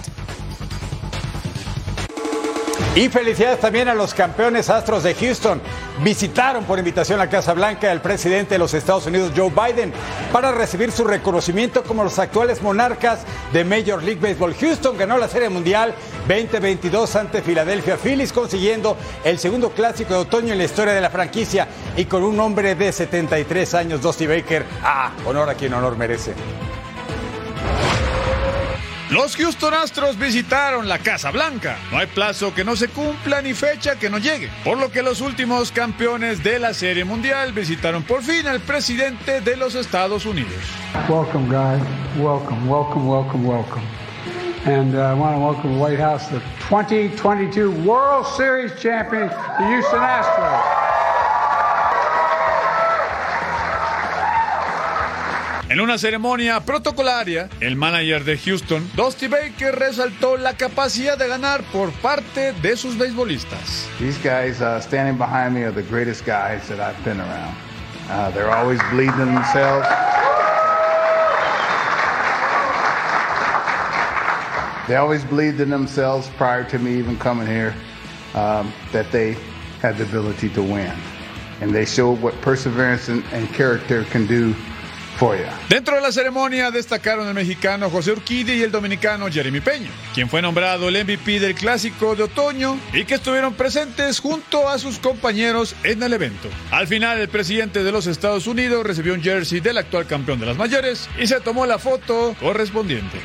Y 2.96 3.10
felicidades 3.10 3.60
también 3.60 3.88
a 3.88 3.96
los 3.96 4.14
campeones 4.14 4.70
astros 4.70 5.04
de 5.04 5.16
Houston. 5.16 5.62
Visitaron 6.02 6.64
por 6.66 6.80
invitación 6.80 7.22
a 7.22 7.30
Casa 7.30 7.54
Blanca 7.54 7.92
el 7.92 8.02
presidente 8.02 8.56
de 8.56 8.60
los 8.60 8.74
Estados 8.74 9.06
Unidos, 9.06 9.32
Joe 9.36 9.52
Biden, 9.52 9.94
para 10.32 10.52
recibir 10.52 10.92
su 10.92 11.04
reconocimiento 11.04 11.84
como 11.84 12.04
los 12.04 12.18
actuales 12.18 12.62
monarcas 12.64 13.20
de 13.54 13.64
Major 13.64 14.02
League 14.02 14.20
Baseball. 14.20 14.56
Houston 14.56 14.98
ganó 14.98 15.18
la 15.18 15.28
Serie 15.28 15.50
Mundial 15.50 15.94
2022 16.28 17.16
ante 17.16 17.42
Philadelphia 17.44 17.98
Phillies, 17.98 18.34
consiguiendo 18.34 18.98
el 19.24 19.38
segundo 19.38 19.70
clásico 19.70 20.16
de 20.16 20.20
otoño 20.22 20.54
en 20.54 20.58
la 20.58 20.66
historia 20.66 20.94
de 20.94 21.02
la 21.02 21.12
franquicia 21.12 21.68
y 21.96 22.06
con 22.06 22.24
un 22.24 22.40
hombre 22.40 22.74
de 22.74 22.92
73 22.92 23.74
años, 23.76 24.02
Dusty 24.02 24.26
Baker. 24.26 24.66
Ah, 24.82 25.12
honor 25.26 25.50
a 25.50 25.54
quien 25.54 25.74
honor 25.74 25.96
merece. 25.96 26.34
Los 29.14 29.36
Houston 29.36 29.76
Astros 29.76 30.18
visitaron 30.18 30.90
la 30.90 30.98
Casa 30.98 31.30
Blanca. 31.30 31.78
No 31.92 32.00
hay 32.00 32.08
plazo 32.08 32.52
que 32.52 32.64
no 32.64 32.76
se 32.76 32.88
cumpla 32.88 33.44
ni 33.44 33.54
fecha 33.54 33.96
que 33.96 34.10
no 34.10 34.18
llegue. 34.18 34.50
Por 34.64 34.80
lo 34.80 34.92
que 34.92 35.04
los 35.04 35.22
últimos 35.22 35.72
campeones 35.72 36.44
de 36.44 36.58
la 36.58 36.74
Serie 36.74 37.06
Mundial 37.06 37.54
visitaron 37.54 38.02
por 38.02 38.24
fin 38.24 38.48
al 38.48 38.60
presidente 38.62 39.42
de 39.42 39.56
los 39.56 39.76
Estados 39.76 40.26
Unidos. 40.26 40.56
Welcome, 41.08 41.48
guys. 41.48 41.80
Welcome, 42.18 42.68
welcome, 42.68 43.08
welcome, 43.08 43.48
welcome. 43.48 43.84
And 44.66 44.96
uh, 44.96 45.02
I 45.02 45.14
want 45.14 45.36
to 45.36 45.46
welcome 45.46 45.74
the 45.74 45.80
White 45.80 46.00
House, 46.00 46.28
the 46.30 46.42
2022 46.70 47.70
World 47.88 48.26
Series 48.26 48.72
champions, 48.82 49.32
the 49.60 49.68
Houston 49.68 50.00
Astros. 50.00 51.13
En 55.74 55.80
una 55.82 55.98
ceremonia 55.98 56.60
protocolaria, 56.60 57.50
el 57.60 57.76
manager 57.76 58.24
de 58.24 58.38
Houston, 58.38 58.88
Dusty 58.96 59.28
Baker, 59.28 59.74
resaltó 59.74 60.38
la 60.38 60.56
capacidad 60.56 61.18
de 61.18 61.28
ganar 61.28 61.64
por 61.74 61.92
parte 61.94 62.54
de 62.62 62.78
sus 62.78 62.96
beisbolistas. 62.96 63.88
These 63.98 64.20
guys 64.20 64.62
uh, 64.62 64.80
standing 64.80 65.18
behind 65.18 65.56
me 65.56 65.64
are 65.64 65.72
the 65.72 65.82
greatest 65.82 66.28
guys 66.28 66.68
that 66.68 66.80
I've 66.80 67.04
been 67.04 67.20
around. 67.20 67.56
Uh, 68.08 68.30
they're 68.36 68.52
always 68.52 68.80
bleeding 68.92 69.18
themselves. 69.18 69.88
They 74.88 74.96
always 74.98 75.24
believed 75.24 75.60
in 75.60 75.72
themselves 75.72 76.30
prior 76.38 76.64
to 76.66 76.78
me 76.78 77.00
even 77.00 77.18
coming 77.18 77.48
here 77.48 77.74
um, 78.36 78.72
that 78.92 79.12
they 79.12 79.36
had 79.82 79.98
the 79.98 80.04
ability 80.04 80.50
to 80.50 80.62
win. 80.62 80.94
and 81.62 81.74
they 81.74 81.86
showed 81.86 82.22
what 82.22 82.34
perseverance 82.42 83.08
and, 83.08 83.24
and 83.32 83.48
character 83.54 84.04
can 84.06 84.28
do 84.28 84.54
Dentro 85.70 85.96
de 85.96 86.02
la 86.02 86.12
ceremonia 86.12 86.70
destacaron 86.72 87.28
el 87.28 87.34
mexicano 87.34 87.90
José 87.90 88.12
Urquidi 88.12 88.54
y 88.54 88.64
el 88.64 88.72
dominicano 88.72 89.32
Jeremy 89.32 89.62
Peña, 89.62 89.90
quien 90.14 90.28
fue 90.28 90.42
nombrado 90.42 90.90
el 90.90 91.04
MVP 91.04 91.40
del 91.40 91.56
Clásico 91.56 92.16
de 92.16 92.24
Otoño 92.24 92.78
y 92.94 93.06
que 93.06 93.16
estuvieron 93.16 93.54
presentes 93.54 94.20
junto 94.20 94.68
a 94.68 94.78
sus 94.78 95.00
compañeros 95.00 95.76
en 95.84 96.04
el 96.04 96.14
evento. 96.14 96.50
Al 96.72 96.88
final, 96.88 97.20
el 97.20 97.30
presidente 97.30 97.84
de 97.84 97.92
los 97.92 98.08
Estados 98.08 98.48
Unidos 98.48 98.86
recibió 98.86 99.14
un 99.14 99.22
jersey 99.22 99.60
del 99.60 99.78
actual 99.78 100.08
campeón 100.08 100.40
de 100.40 100.48
las 100.48 100.58
mayores 100.58 101.10
y 101.20 101.28
se 101.28 101.40
tomó 101.40 101.66
la 101.66 101.80
foto 101.80 102.36
correspondiente. 102.40 103.20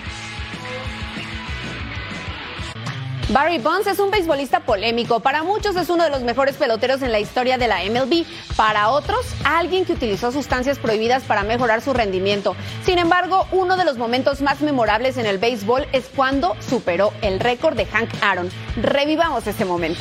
Barry 3.31 3.59
Bonds 3.59 3.87
es 3.87 3.99
un 3.99 4.11
beisbolista 4.11 4.61
polémico. 4.61 5.21
Para 5.21 5.43
muchos 5.43 5.77
es 5.77 5.91
uno 5.91 6.03
de 6.03 6.09
los 6.09 6.23
mejores 6.23 6.57
peloteros 6.57 7.03
en 7.03 7.13
la 7.13 7.21
historia 7.21 7.59
de 7.59 7.69
la 7.69 7.81
MLB. 7.85 8.25
Para 8.57 8.89
otros, 8.89 9.27
alguien 9.45 9.85
que 9.85 9.93
utilizó 9.93 10.33
sustancias 10.33 10.79
prohibidas 10.79 11.25
para 11.25 11.43
mejorar 11.43 11.83
su 11.83 11.93
rendimiento. 11.93 12.57
Sin 12.85 12.99
embargo, 12.99 13.47
uno 13.53 13.77
de 13.77 13.85
los 13.85 13.99
momentos 13.99 14.41
más 14.41 14.63
memorables 14.63 15.19
en 15.19 15.27
el 15.27 15.37
béisbol 15.37 15.87
es 15.93 16.07
cuando 16.17 16.57
superó 16.67 17.13
el 17.21 17.39
récord 17.39 17.77
de 17.77 17.85
Hank 17.85 18.09
Aaron. 18.23 18.51
Revivamos 18.81 19.47
este 19.47 19.67
momento. 19.67 20.01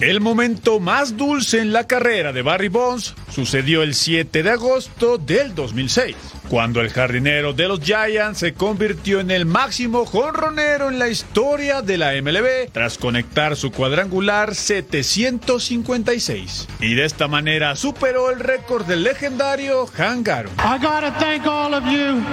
El 0.00 0.20
momento 0.22 0.80
más 0.80 1.18
dulce 1.18 1.60
en 1.60 1.74
la 1.74 1.86
carrera 1.86 2.32
de 2.32 2.40
Barry 2.40 2.68
Bonds 2.68 3.14
sucedió 3.30 3.82
el 3.82 3.94
7 3.94 4.42
de 4.42 4.50
agosto 4.50 5.18
del 5.18 5.54
2006, 5.54 6.16
cuando 6.48 6.80
el 6.80 6.88
jardinero 6.88 7.52
de 7.52 7.68
los 7.68 7.80
Giants 7.80 8.38
se 8.38 8.54
convirtió 8.54 9.20
en 9.20 9.30
el 9.30 9.44
máximo 9.44 10.06
jonronero 10.06 10.88
en 10.88 10.98
la 10.98 11.08
historia 11.08 11.82
de 11.82 11.98
la 11.98 12.12
MLB 12.12 12.70
tras 12.72 12.96
conectar 12.96 13.56
su 13.56 13.72
cuadrangular 13.72 14.54
756. 14.54 16.68
Y 16.80 16.94
de 16.94 17.04
esta 17.04 17.28
manera 17.28 17.76
superó 17.76 18.30
el 18.30 18.40
récord 18.40 18.86
del 18.86 19.02
legendario 19.02 19.86
Hank 19.86 20.28
Aaron. 20.28 20.52
I 20.60 20.78
gotta 20.78 21.14
thank 21.18 21.46
all 21.46 21.74
of 21.74 21.84
you, 21.84 22.24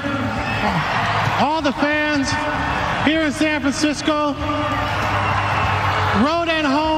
all 1.42 1.62
the 1.62 1.74
fans 1.74 2.30
here 3.06 3.26
in 3.26 3.34
San 3.34 3.60
Francisco, 3.60 4.34
road 6.24 6.48
home. 6.66 6.97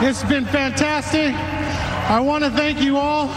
It's 0.00 0.22
been 0.28 0.46
fantastic. 0.46 1.34
I 2.10 2.20
want 2.20 2.44
to 2.44 2.50
thank 2.50 2.80
you 2.80 2.96
all. 2.96 3.28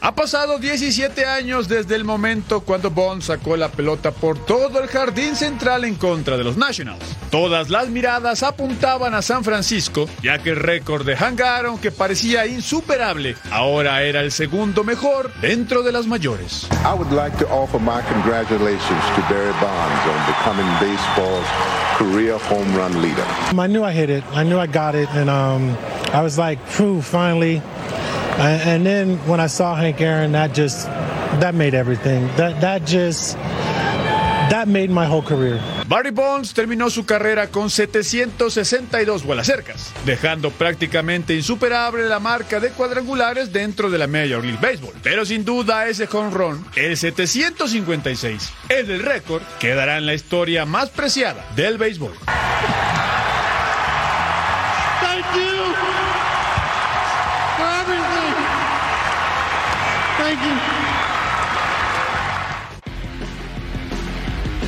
Ha 0.00 0.14
pasado 0.14 0.58
17 0.58 1.26
años 1.26 1.66
desde 1.68 1.96
el 1.96 2.04
momento 2.04 2.60
cuando 2.60 2.90
Bond 2.90 3.22
sacó 3.22 3.56
la 3.56 3.68
pelota 3.68 4.12
por 4.12 4.38
todo 4.38 4.80
el 4.80 4.86
jardín 4.88 5.34
central 5.34 5.84
en 5.84 5.96
contra 5.96 6.36
de 6.36 6.44
los 6.44 6.56
Nationals. 6.56 7.04
Todas 7.30 7.70
las 7.70 7.88
miradas 7.88 8.44
apuntaban 8.44 9.14
a 9.14 9.20
San 9.20 9.42
Francisco, 9.42 10.08
ya 10.22 10.38
que 10.38 10.50
el 10.50 10.56
récord 10.56 11.04
de 11.04 11.16
Hank 11.16 11.40
Aaron, 11.40 11.78
que 11.78 11.90
parecía 11.90 12.46
insuperable, 12.46 13.34
ahora 13.50 14.02
era 14.02 14.20
el 14.20 14.30
segundo 14.30 14.84
mejor 14.84 15.32
dentro 15.40 15.82
de 15.82 15.90
las 15.90 16.06
mayores. 16.06 16.68
I 16.84 16.94
would 16.96 17.10
like 17.10 17.36
to 17.38 17.46
offer 17.52 17.80
my 17.80 18.00
congratulations 18.12 19.02
to 19.16 19.20
Barry 19.28 19.52
Bonds 19.60 20.06
on 20.06 20.26
becoming 20.28 20.66
baseball's 20.80 21.46
career 21.98 22.38
home 22.48 22.74
run 22.76 23.02
leader. 23.02 23.24
I 23.58 23.66
knew 23.66 23.82
I 23.84 23.92
hit 23.92 24.08
it. 24.08 24.22
I 24.32 24.44
knew 24.44 24.58
I 24.58 24.66
got 24.66 24.94
it, 24.94 25.08
and 25.14 25.28
um, 25.28 25.76
I 26.12 26.22
was 26.22 26.38
like, 26.38 26.58
"Phew, 26.66 27.02
finally." 27.02 27.62
And, 28.38 28.62
and 28.68 28.86
then 28.86 29.18
when 29.26 29.40
I 29.40 29.48
saw 29.48 29.74
Hank 29.74 30.00
Aaron, 30.00 30.32
that 30.32 30.54
just 30.54 30.86
that 31.40 31.54
made 31.54 31.74
everything. 31.74 32.28
That 32.36 32.60
that 32.60 32.84
just 32.86 33.36
that 34.50 34.68
made 34.68 34.90
my 34.90 35.06
whole 35.06 35.22
career. 35.22 35.60
Barry 35.88 36.10
Bonds 36.10 36.52
terminó 36.52 36.90
su 36.90 37.04
carrera 37.04 37.48
con 37.48 37.70
762 37.70 39.24
vuelas 39.24 39.46
cercas, 39.46 39.92
dejando 40.04 40.50
prácticamente 40.50 41.34
insuperable 41.34 42.08
la 42.08 42.18
marca 42.18 42.58
de 42.60 42.70
cuadrangulares 42.70 43.52
dentro 43.52 43.88
de 43.90 43.98
la 43.98 44.06
Major 44.06 44.44
League 44.44 44.58
Baseball. 44.60 44.94
Pero 45.02 45.24
sin 45.24 45.44
duda 45.44 45.88
ese 45.88 46.08
home 46.10 46.30
run, 46.30 46.64
el 46.74 46.96
756, 46.96 48.52
es 48.68 48.88
el 48.88 49.02
récord, 49.02 49.42
quedará 49.60 49.98
en 49.98 50.06
la 50.06 50.14
historia 50.14 50.64
más 50.64 50.90
preciada 50.90 51.44
del 51.54 51.78
béisbol. 51.78 52.12
Thank 60.38 60.70
you. 60.70 60.75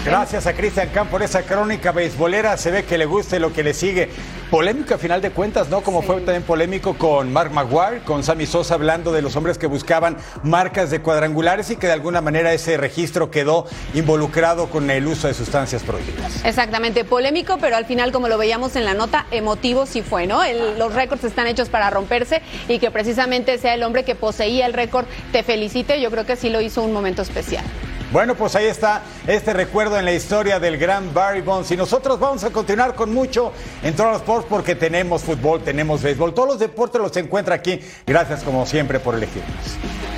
Gracias 0.09 0.46
a 0.46 0.54
Cristian 0.54 0.88
Camp 0.88 1.11
por 1.11 1.22
esa 1.22 1.42
crónica 1.42 1.92
beisbolera. 1.92 2.56
Se 2.56 2.70
ve 2.70 2.84
que 2.84 2.96
le 2.96 3.04
gusta 3.04 3.36
y 3.36 3.40
lo 3.40 3.52
que 3.52 3.62
le 3.62 3.74
sigue. 3.74 4.09
Polémico 4.50 4.94
a 4.94 4.98
final 4.98 5.20
de 5.20 5.30
cuentas, 5.30 5.68
¿no? 5.68 5.82
Como 5.82 6.00
fue 6.00 6.16
también 6.22 6.42
polémico 6.42 6.94
con 6.96 7.30
Mark 7.30 7.52
Maguire, 7.52 8.00
con 8.06 8.24
Sammy 8.24 8.46
Sosa 8.46 8.72
hablando 8.74 9.12
de 9.12 9.20
los 9.20 9.36
hombres 9.36 9.59
que 9.59 9.66
buscaban 9.66 10.16
marcas 10.42 10.90
de 10.90 11.00
cuadrangulares 11.02 11.70
y 11.70 11.76
que 11.76 11.86
de 11.88 11.92
alguna 11.92 12.22
manera 12.22 12.54
ese 12.54 12.78
registro 12.78 13.30
quedó 13.30 13.66
involucrado 13.92 14.70
con 14.70 14.90
el 14.90 15.06
uso 15.06 15.28
de 15.28 15.34
sustancias 15.34 15.82
prohibidas. 15.82 16.42
Exactamente, 16.46 17.04
polémico, 17.04 17.59
pero 17.61 17.76
al 17.76 17.84
final, 17.84 18.11
como 18.11 18.28
lo 18.28 18.38
veíamos 18.38 18.74
en 18.76 18.86
la 18.86 18.94
nota, 18.94 19.26
emotivo 19.30 19.84
sí 19.84 20.00
fue, 20.00 20.26
¿no? 20.26 20.42
El- 20.42 20.78
los 20.78 20.94
récords 20.94 21.24
están 21.24 21.46
hechos 21.46 21.68
para 21.68 21.90
romperse 21.90 22.40
y 22.68 22.78
que 22.78 22.90
precisamente 22.90 23.59
sea 23.59 23.74
el 23.74 23.82
hombre 23.82 24.04
que 24.04 24.14
poseía 24.14 24.64
el 24.64 24.72
récord 24.72 25.04
te 25.32 25.42
felicite, 25.42 26.00
yo 26.00 26.11
creo 26.11 26.24
que 26.24 26.36
sí 26.36 26.48
lo 26.48 26.62
hizo 26.62 26.82
un 26.82 26.94
momento 26.94 27.20
especial. 27.20 27.64
Bueno, 28.11 28.34
pues 28.34 28.56
ahí 28.56 28.64
está 28.64 29.02
este 29.26 29.52
recuerdo 29.52 29.98
en 29.98 30.06
la 30.06 30.12
historia 30.12 30.59
del 30.59 30.78
gran 30.78 31.12
Barry 31.12 31.42
Bonds. 31.42 31.70
Y 31.70 31.76
nosotros 31.76 32.18
vamos 32.18 32.42
a 32.42 32.50
continuar 32.50 32.94
con 32.94 33.12
mucho 33.12 33.52
en 33.82 33.94
todos 33.94 34.12
los 34.12 34.20
sports 34.22 34.46
porque 34.48 34.74
tenemos 34.74 35.22
fútbol, 35.22 35.62
tenemos 35.62 36.02
béisbol. 36.02 36.32
Todos 36.32 36.48
los 36.48 36.59
deportes 36.59 37.00
los 37.00 37.14
encuentra 37.18 37.54
aquí. 37.54 37.80
Gracias 38.06 38.42
como 38.42 38.64
siempre 38.64 38.98
por 38.98 39.14
elegirnos. 39.14 40.17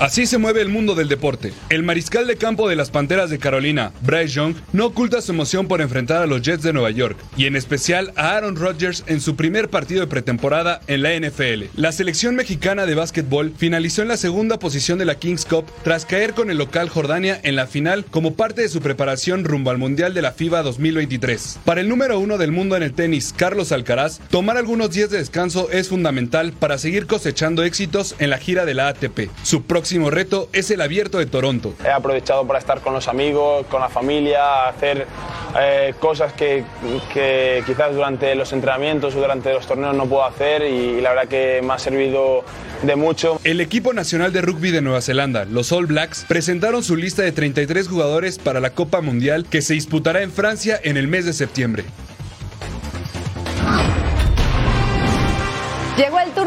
Así 0.00 0.24
se 0.24 0.38
mueve 0.38 0.62
el 0.62 0.70
mundo 0.70 0.94
del 0.94 1.08
deporte. 1.08 1.52
El 1.68 1.82
mariscal 1.82 2.26
de 2.26 2.36
campo 2.36 2.70
de 2.70 2.74
las 2.74 2.90
Panteras 2.90 3.28
de 3.28 3.38
Carolina, 3.38 3.92
Bryce 4.00 4.28
Young, 4.32 4.54
no 4.72 4.86
oculta 4.86 5.20
su 5.20 5.32
emoción 5.32 5.68
por 5.68 5.82
enfrentar 5.82 6.22
a 6.22 6.26
los 6.26 6.40
Jets 6.40 6.62
de 6.62 6.72
Nueva 6.72 6.88
York, 6.88 7.18
y 7.36 7.44
en 7.44 7.54
especial 7.54 8.10
a 8.16 8.34
Aaron 8.34 8.56
Rodgers 8.56 9.04
en 9.08 9.20
su 9.20 9.36
primer 9.36 9.68
partido 9.68 10.00
de 10.00 10.06
pretemporada 10.06 10.80
en 10.86 11.02
la 11.02 11.14
NFL. 11.14 11.64
La 11.76 11.92
selección 11.92 12.34
mexicana 12.34 12.86
de 12.86 12.94
básquetbol 12.94 13.52
finalizó 13.54 14.00
en 14.00 14.08
la 14.08 14.16
segunda 14.16 14.58
posición 14.58 14.98
de 14.98 15.04
la 15.04 15.16
Kings 15.16 15.44
Cup 15.44 15.66
tras 15.84 16.06
caer 16.06 16.32
con 16.32 16.50
el 16.50 16.56
local 16.56 16.88
Jordania 16.88 17.38
en 17.42 17.54
la 17.54 17.66
final 17.66 18.06
como 18.06 18.32
parte 18.36 18.62
de 18.62 18.70
su 18.70 18.80
preparación 18.80 19.44
rumbo 19.44 19.70
al 19.70 19.76
Mundial 19.76 20.14
de 20.14 20.22
la 20.22 20.32
FIBA 20.32 20.62
2023. 20.62 21.58
Para 21.66 21.82
el 21.82 21.90
número 21.90 22.18
uno 22.18 22.38
del 22.38 22.52
mundo 22.52 22.74
en 22.74 22.84
el 22.84 22.94
tenis, 22.94 23.34
Carlos 23.36 23.70
Alcaraz, 23.70 24.22
tomar 24.30 24.56
algunos 24.56 24.92
días 24.92 25.10
de 25.10 25.18
descanso 25.18 25.68
es 25.70 25.90
fundamental 25.90 26.54
para 26.54 26.78
seguir 26.78 27.06
cosechando 27.06 27.64
éxitos 27.64 28.14
en 28.18 28.30
la 28.30 28.38
gira 28.38 28.64
de 28.64 28.72
la 28.72 28.88
ATP. 28.88 29.28
Su 29.42 29.64
próximo 29.64 29.89
reto 30.10 30.48
es 30.52 30.70
el 30.70 30.80
Abierto 30.80 31.18
de 31.18 31.26
Toronto. 31.26 31.74
He 31.84 31.90
aprovechado 31.90 32.46
para 32.46 32.58
estar 32.58 32.80
con 32.80 32.94
los 32.94 33.08
amigos, 33.08 33.66
con 33.66 33.80
la 33.80 33.88
familia, 33.88 34.68
hacer 34.68 35.06
eh, 35.58 35.94
cosas 35.98 36.32
que, 36.32 36.64
que 37.12 37.62
quizás 37.66 37.94
durante 37.94 38.34
los 38.34 38.52
entrenamientos 38.52 39.14
o 39.14 39.20
durante 39.20 39.52
los 39.52 39.66
torneos 39.66 39.94
no 39.94 40.06
puedo 40.06 40.24
hacer 40.24 40.62
y, 40.62 41.00
la 41.00 41.10
verdad 41.10 41.28
que 41.28 41.60
me 41.62 41.72
ha 41.72 41.78
servido 41.78 42.44
de 42.82 42.96
mucho. 42.96 43.40
El 43.44 43.60
equipo 43.60 43.92
nacional 43.92 44.32
de 44.32 44.42
rugby 44.42 44.70
de 44.70 44.82
Nueva 44.82 45.00
Zelanda, 45.00 45.44
los 45.44 45.72
All 45.72 45.86
Blacks, 45.86 46.24
presentaron 46.28 46.82
su 46.82 46.96
lista 46.96 47.22
de 47.22 47.32
33 47.32 47.88
jugadores 47.88 48.38
para 48.38 48.60
la 48.60 48.70
Copa 48.70 49.00
Mundial 49.00 49.46
que 49.48 49.62
se 49.62 49.74
disputará 49.74 50.22
en 50.22 50.30
Francia 50.30 50.80
en 50.82 50.96
el 50.96 51.08
mes 51.08 51.24
de 51.24 51.32
septiembre. 51.32 51.84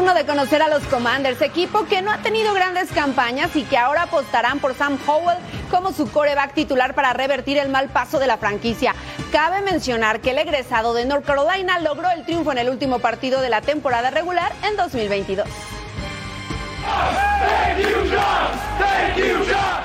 Turno 0.04 0.18
de 0.18 0.26
conocer 0.26 0.60
a 0.60 0.68
los 0.68 0.82
Commanders, 0.84 1.40
equipo 1.40 1.86
que 1.86 2.02
no 2.02 2.10
ha 2.10 2.18
tenido 2.18 2.52
grandes 2.52 2.92
campañas 2.92 3.56
y 3.56 3.62
que 3.62 3.78
ahora 3.78 4.02
apostarán 4.02 4.58
por 4.58 4.74
Sam 4.74 4.98
Howell 5.06 5.38
como 5.70 5.92
su 5.92 6.10
coreback 6.10 6.52
titular 6.52 6.94
para 6.94 7.14
revertir 7.14 7.56
el 7.56 7.70
mal 7.70 7.88
paso 7.88 8.18
de 8.18 8.26
la 8.26 8.36
franquicia. 8.36 8.94
Cabe 9.32 9.62
mencionar 9.62 10.20
que 10.20 10.32
el 10.32 10.38
egresado 10.38 10.92
de 10.92 11.06
North 11.06 11.24
Carolina 11.24 11.78
logró 11.78 12.10
el 12.10 12.26
triunfo 12.26 12.52
en 12.52 12.58
el 12.58 12.68
último 12.68 12.98
partido 12.98 13.40
de 13.40 13.48
la 13.48 13.62
temporada 13.62 14.10
regular 14.10 14.52
en 14.68 14.76
2022. 14.76 15.48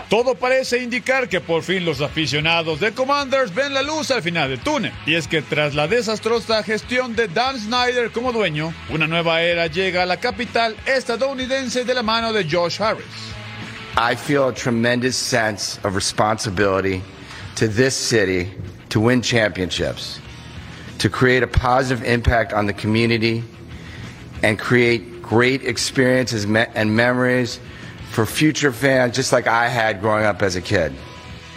Todo 0.10 0.34
parece 0.34 0.82
indicar 0.82 1.30
que 1.30 1.40
por 1.40 1.62
fin 1.62 1.86
los 1.86 2.02
aficionados 2.02 2.80
de 2.80 2.94
Commanders 2.94 3.54
ven 3.54 3.76
la 3.76 3.84
luz 3.84 4.10
al 4.10 4.24
final 4.24 4.50
del 4.50 4.60
túnel. 4.60 4.92
Y 5.06 5.14
es 5.14 5.28
que 5.28 5.44
tras 5.44 5.76
la 5.76 5.88
desastrosa 5.88 6.64
gestión 6.64 7.16
de 7.16 7.28
Dan 7.28 7.60
Snyder 7.60 8.10
como 8.12 8.32
dueño, 8.32 8.74
una 8.90 9.06
nueva 9.06 9.44
era 9.44 9.68
llega 9.68 10.02
a 10.02 10.06
la 10.08 10.18
capital 10.18 10.76
estadounidense 10.88 11.86
de 11.86 11.94
la 11.94 12.02
mano 12.02 12.34
de 12.34 12.44
Josh 12.44 12.82
Harris. 12.82 13.06
I 13.98 14.16
feel 14.16 14.48
a 14.48 14.54
tremendous 14.54 15.16
sense 15.16 15.80
of 15.84 15.94
responsibility 15.94 17.04
to 17.56 17.68
this 17.68 17.96
city 17.96 18.52
to 18.90 19.00
win 19.00 19.22
championships, 19.22 20.20
to 20.98 21.10
create 21.10 21.44
a 21.44 21.48
positive 21.48 22.04
impact 22.04 22.52
on 22.52 22.66
the 22.66 22.74
community, 22.74 23.44
and 24.42 24.58
create 24.58 25.19
great 25.30 25.64
experiences 25.64 26.46
and 26.46 26.96
memories 26.96 27.60
for 28.12 28.26
future 28.26 28.72
fans, 28.72 29.16
just 29.16 29.32
like 29.32 29.48
I 29.48 29.70
had 29.70 30.02
growing 30.02 30.26
up 30.26 30.42
as 30.42 30.56
a 30.56 30.62
kid. 30.62 30.92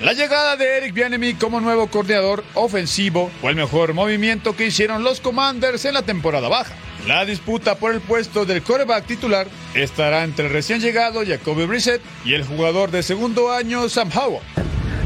La 0.03 0.13
llegada 0.13 0.57
de 0.57 0.65
Eric 0.65 0.95
Bieniemy 0.95 1.35
como 1.35 1.61
nuevo 1.61 1.87
coordinador 1.87 2.45
ofensivo 2.55 3.31
fue 3.41 3.51
el 3.51 3.57
mejor 3.57 3.95
movimiento 3.95 4.55
que 4.55 4.67
hicieron 4.67 5.03
los 5.05 5.21
Commanders 5.21 5.85
en 5.85 5.95
la 5.95 6.03
temporada 6.03 6.49
baja. 6.49 6.75
La 7.07 7.25
disputa 7.25 7.77
por 7.77 7.95
el 7.95 8.01
puesto 8.01 8.45
del 8.45 8.63
quarterback 8.63 9.07
titular 9.07 9.47
estará 9.75 10.25
entre 10.25 10.47
el 10.47 10.53
recién 10.53 10.81
llegado 10.81 11.25
Jacoby 11.25 11.67
Brissett 11.67 12.03
y 12.25 12.35
el 12.35 12.45
jugador 12.45 12.91
de 12.91 13.03
segundo 13.03 13.53
año 13.53 13.89
Sam 13.89 14.11
Howell. 14.13 14.43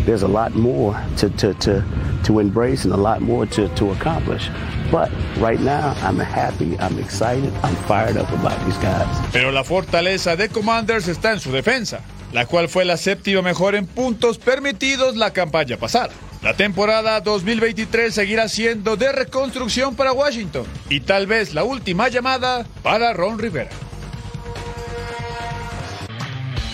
there's 0.07 0.23
a 0.23 0.29
lot 0.29 0.55
more 0.55 0.97
to, 1.17 1.29
to, 1.31 1.53
to, 1.55 1.85
to 2.25 2.41
embrace 2.41 2.85
and 2.85 2.93
a 2.93 2.97
lot 2.97 3.21
more 3.21 3.47
to, 3.47 3.91
accomplish. 3.91 4.51
But 4.91 5.11
right 5.39 5.61
now, 5.61 5.95
I'm 6.03 6.19
happy, 6.19 6.77
I'm 6.79 6.99
excited, 6.99 7.53
I'm 7.63 7.77
fired 7.87 8.17
up 8.17 8.31
about 8.33 8.59
these 8.65 8.79
guys. 8.79 9.07
Pero 9.33 9.51
la 9.53 9.65
fortaleza 9.65 10.37
de 10.37 10.49
Commanders 10.49 11.09
está 11.09 11.33
en 11.33 11.41
su 11.41 11.51
defensa, 11.53 12.01
la 12.33 12.47
cual 12.47 12.69
fue 12.69 12.85
la 12.85 12.97
séptima 12.97 13.43
mejor 13.43 13.75
en 13.75 13.87
puntos 13.87 14.39
permitidos 14.39 15.17
la 15.17 15.33
campaña 15.33 15.77
pasada. 15.77 16.11
La 16.43 16.55
temporada 16.55 17.21
2023 17.21 18.15
seguirá 18.15 18.49
siendo 18.49 18.97
de 18.97 19.11
reconstrucción 19.11 19.97
para 19.97 20.13
Washington 20.13 20.65
y 20.89 21.01
tal 21.01 21.27
vez 21.27 21.55
la 21.55 21.65
última 21.65 22.09
llamada 22.09 22.65
para 22.83 23.13
Ron 23.13 23.39
Rivera. 23.39 23.71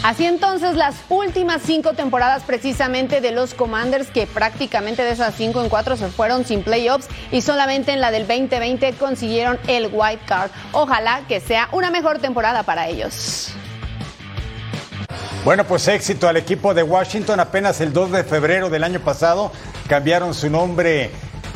Así 0.03 0.27
entonces 0.27 0.75
las 0.75 0.97
últimas 1.09 1.63
cinco 1.63 1.93
temporadas 1.93 2.43
precisamente 2.43 3.21
de 3.21 3.31
los 3.31 3.55
Commanders 3.55 4.09
que 4.09 4.27
prácticamente 4.27 5.05
de 5.05 5.13
esas 5.13 5.35
cinco 5.37 5.63
en 5.63 5.69
cuatro 5.69 5.97
se 5.97 6.09
fueron 6.09 6.45
sin 6.45 6.65
playoffs 6.65 7.07
y 7.31 7.41
solamente 7.41 7.93
en 7.93 8.01
la 8.01 8.11
del 8.11 8.27
2020 8.27 8.95
consiguieron 8.95 9.61
el 9.69 9.91
white 9.93 10.23
card. 10.27 10.51
Ojalá 10.73 11.23
que 11.29 11.39
sea 11.39 11.69
una 11.71 11.93
mejor 11.93 12.19
temporada 12.19 12.65
para 12.65 12.89
ellos. 12.89 13.51
Bueno, 15.45 15.65
pues 15.65 15.87
éxito 15.87 16.29
al 16.29 16.37
equipo 16.37 16.75
de 16.75 16.83
Washington. 16.83 17.39
Apenas 17.39 17.81
el 17.81 17.93
2 17.93 18.11
de 18.11 18.25
febrero 18.25 18.71
del 18.71 18.83
año 18.83 18.99
pasado 18.99 19.53
cambiaron 19.89 20.35
su 20.35 20.51
nombre 20.51 21.13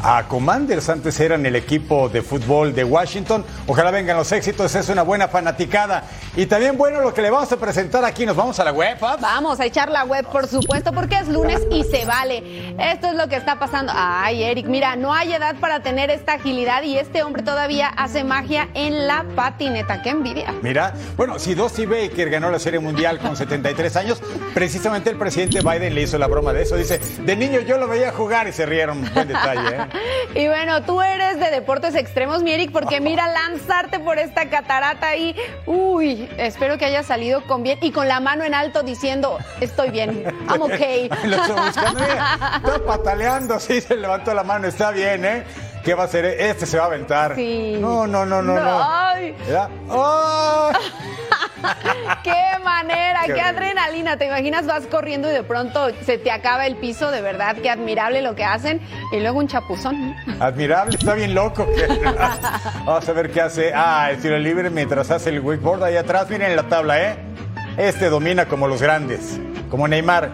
a 0.09 0.29
Commanders. 0.29 0.89
Antes 0.89 1.19
eran 1.19 1.45
el 1.47 1.57
equipo 1.57 2.09
de 2.09 2.23
fútbol 2.23 2.73
de 2.73 2.85
Washington. 2.85 3.45
Ojalá 3.67 3.91
vengan 3.91 4.17
los 4.17 4.31
éxitos. 4.31 4.73
Es 4.77 4.89
una 4.89 5.03
buena 5.03 5.27
fanaticada. 5.27 6.05
Y 6.37 6.47
también 6.47 6.77
bueno 6.77 7.01
lo 7.01 7.13
que 7.13 7.23
le 7.23 7.31
vamos 7.31 7.51
a 7.51 7.57
presentar 7.57 8.05
aquí. 8.05 8.25
Nos 8.25 8.37
vamos 8.37 8.61
a 8.61 8.65
la 8.65 8.73
web. 8.73 8.97
Fabs? 8.99 9.21
Vamos 9.21 9.59
a 9.59 9.67
echar 9.67 9.91
la 9.91 10.05
web, 10.05 10.25
por 10.31 10.47
supuesto, 10.47 10.93
porque 10.93 11.17
es 11.17 11.27
lunes 11.27 11.61
y 11.73 11.83
se 11.83 12.05
vale. 12.05 12.77
Esto 12.79 13.09
es 13.09 13.15
lo 13.15 13.29
que 13.29 13.35
está 13.35 13.59
pasando. 13.59 13.93
Ay, 13.97 14.45
Eric, 14.45 14.67
mira, 14.67 14.95
no 14.95 15.13
hay 15.13 15.33
edad 15.33 15.57
para 15.57 15.81
tener 15.81 16.11
esta 16.11 16.35
agilidad 16.35 16.85
y 16.85 16.97
este 16.99 17.25
hombre 17.25 17.43
todavía 17.43 17.89
hace 17.89 18.23
magia 18.23 18.69
en 18.75 19.09
la 19.09 19.25
patineta. 19.35 20.03
¡Qué 20.03 20.11
envidia! 20.11 20.55
Mira, 20.63 20.95
bueno, 21.17 21.41
si 21.41 21.55
Dusty 21.55 21.85
Baker 21.85 22.31
ganó 22.31 22.49
la 22.53 22.61
Serie 22.61 22.79
Mundial 22.79 23.19
con 23.19 23.37
73 23.37 23.97
años, 23.97 24.23
precisamente 24.55 25.11
el 25.11 25.17
presidente 25.17 25.61
Biden 25.63 25.97
le 25.97 26.03
hizo 26.03 26.17
la 26.17 26.29
broma 26.29 26.53
de 26.53 26.63
eso. 26.63 26.77
Dice, 26.77 26.99
de 26.99 27.35
niño 27.35 27.59
yo 27.61 27.77
lo 27.77 27.89
veía 27.89 28.13
jugar 28.13 28.47
y 28.47 28.53
se 28.53 28.67
rieron. 28.67 29.05
Buen 29.13 29.27
detalle, 29.27 29.77
¿eh? 29.77 29.96
Y 30.35 30.47
bueno, 30.49 30.83
tú 30.83 31.01
eres 31.01 31.39
de 31.39 31.51
deportes 31.51 31.95
extremos, 31.95 32.43
mi 32.43 32.53
Eric, 32.53 32.73
porque 32.73 33.01
mira, 33.01 33.27
lanzarte 33.29 33.99
por 33.99 34.19
esta 34.19 34.49
catarata 34.49 35.09
ahí. 35.09 35.35
Uy, 35.67 36.29
espero 36.39 36.79
que 36.79 36.85
haya 36.85 37.03
salido 37.03 37.43
con 37.45 37.63
bien 37.63 37.79
y 37.83 37.93
con 37.93 38.09
la 38.09 38.21
mano 38.21 38.45
en 38.45 38.55
alto 38.55 38.83
diciendo, 38.83 39.39
estoy 39.61 39.91
bien, 39.91 40.25
I'm 40.49 40.63
okay. 40.63 41.09
Lo 41.25 41.37
está 41.37 42.81
pataleando, 42.87 43.59
sí, 43.61 43.81
se 43.81 43.97
levantó 43.97 44.35
la 44.35 44.45
mano, 44.45 44.67
está 44.67 44.91
bien, 44.91 45.25
¿eh? 45.25 45.45
¿Qué 45.87 45.95
va 45.95 46.03
a 46.03 46.07
hacer? 46.07 46.25
Este 46.25 46.67
se 46.67 46.79
va 46.79 46.85
a 46.85 46.87
aventar. 46.87 47.37
Sí. 47.37 47.79
No, 47.81 48.07
no, 48.07 48.27
no, 48.27 48.43
no, 48.43 48.55
no. 48.57 48.81
Ay. 48.83 49.37
¿Verdad? 49.47 49.71
¡Ay! 49.89 50.75
¡Qué 52.23 52.59
manera! 52.65 53.21
Qué 53.21 53.27
¡Qué, 53.27 53.41
horrible. 53.41 53.43
adrenalina! 53.43 54.17
¿Te 54.17 54.27
imaginas 54.27 54.67
vas 54.67 54.87
corriendo 54.87 55.31
y 55.31 55.33
de 55.35 55.43
pronto 55.43 55.89
se 56.05 56.19
te 56.19 56.31
acaba 56.31 56.67
el 56.67 56.77
piso? 56.77 57.11
De 57.11 57.21
verdad, 57.21 57.57
qué 57.63 57.71
admirable 57.71 58.23
lo 58.23 58.35
que 58.35 58.45
hacen. 58.45 58.81
Y 59.13 59.21
luego 59.21 59.39
un 59.39 59.49
chapuzón. 59.49 60.15
Admirable, 60.41 60.97
está 60.99 61.15
bien 61.15 61.35
loco. 61.35 61.67
Vamos 62.85 63.09
a 63.09 63.13
ver 63.13 63.31
qué 63.31 63.41
hace. 63.41 63.73
Ah, 63.75 64.09
el 64.11 64.21
tiro 64.21 64.39
libre 64.39 64.71
mientras 64.71 65.11
hace 65.11 65.31
el 65.31 65.41
wakeboard 65.41 65.85
ahí 65.85 65.97
atrás. 65.97 66.29
Miren 66.31 66.55
la 66.57 66.65
tabla, 66.65 67.03
¿eh? 67.03 67.17
Este 67.77 68.09
domina 68.09 68.47
como 68.47 68.69
los 68.69 68.81
grandes, 68.81 69.39
como 69.71 69.87
Neymar. 69.89 70.31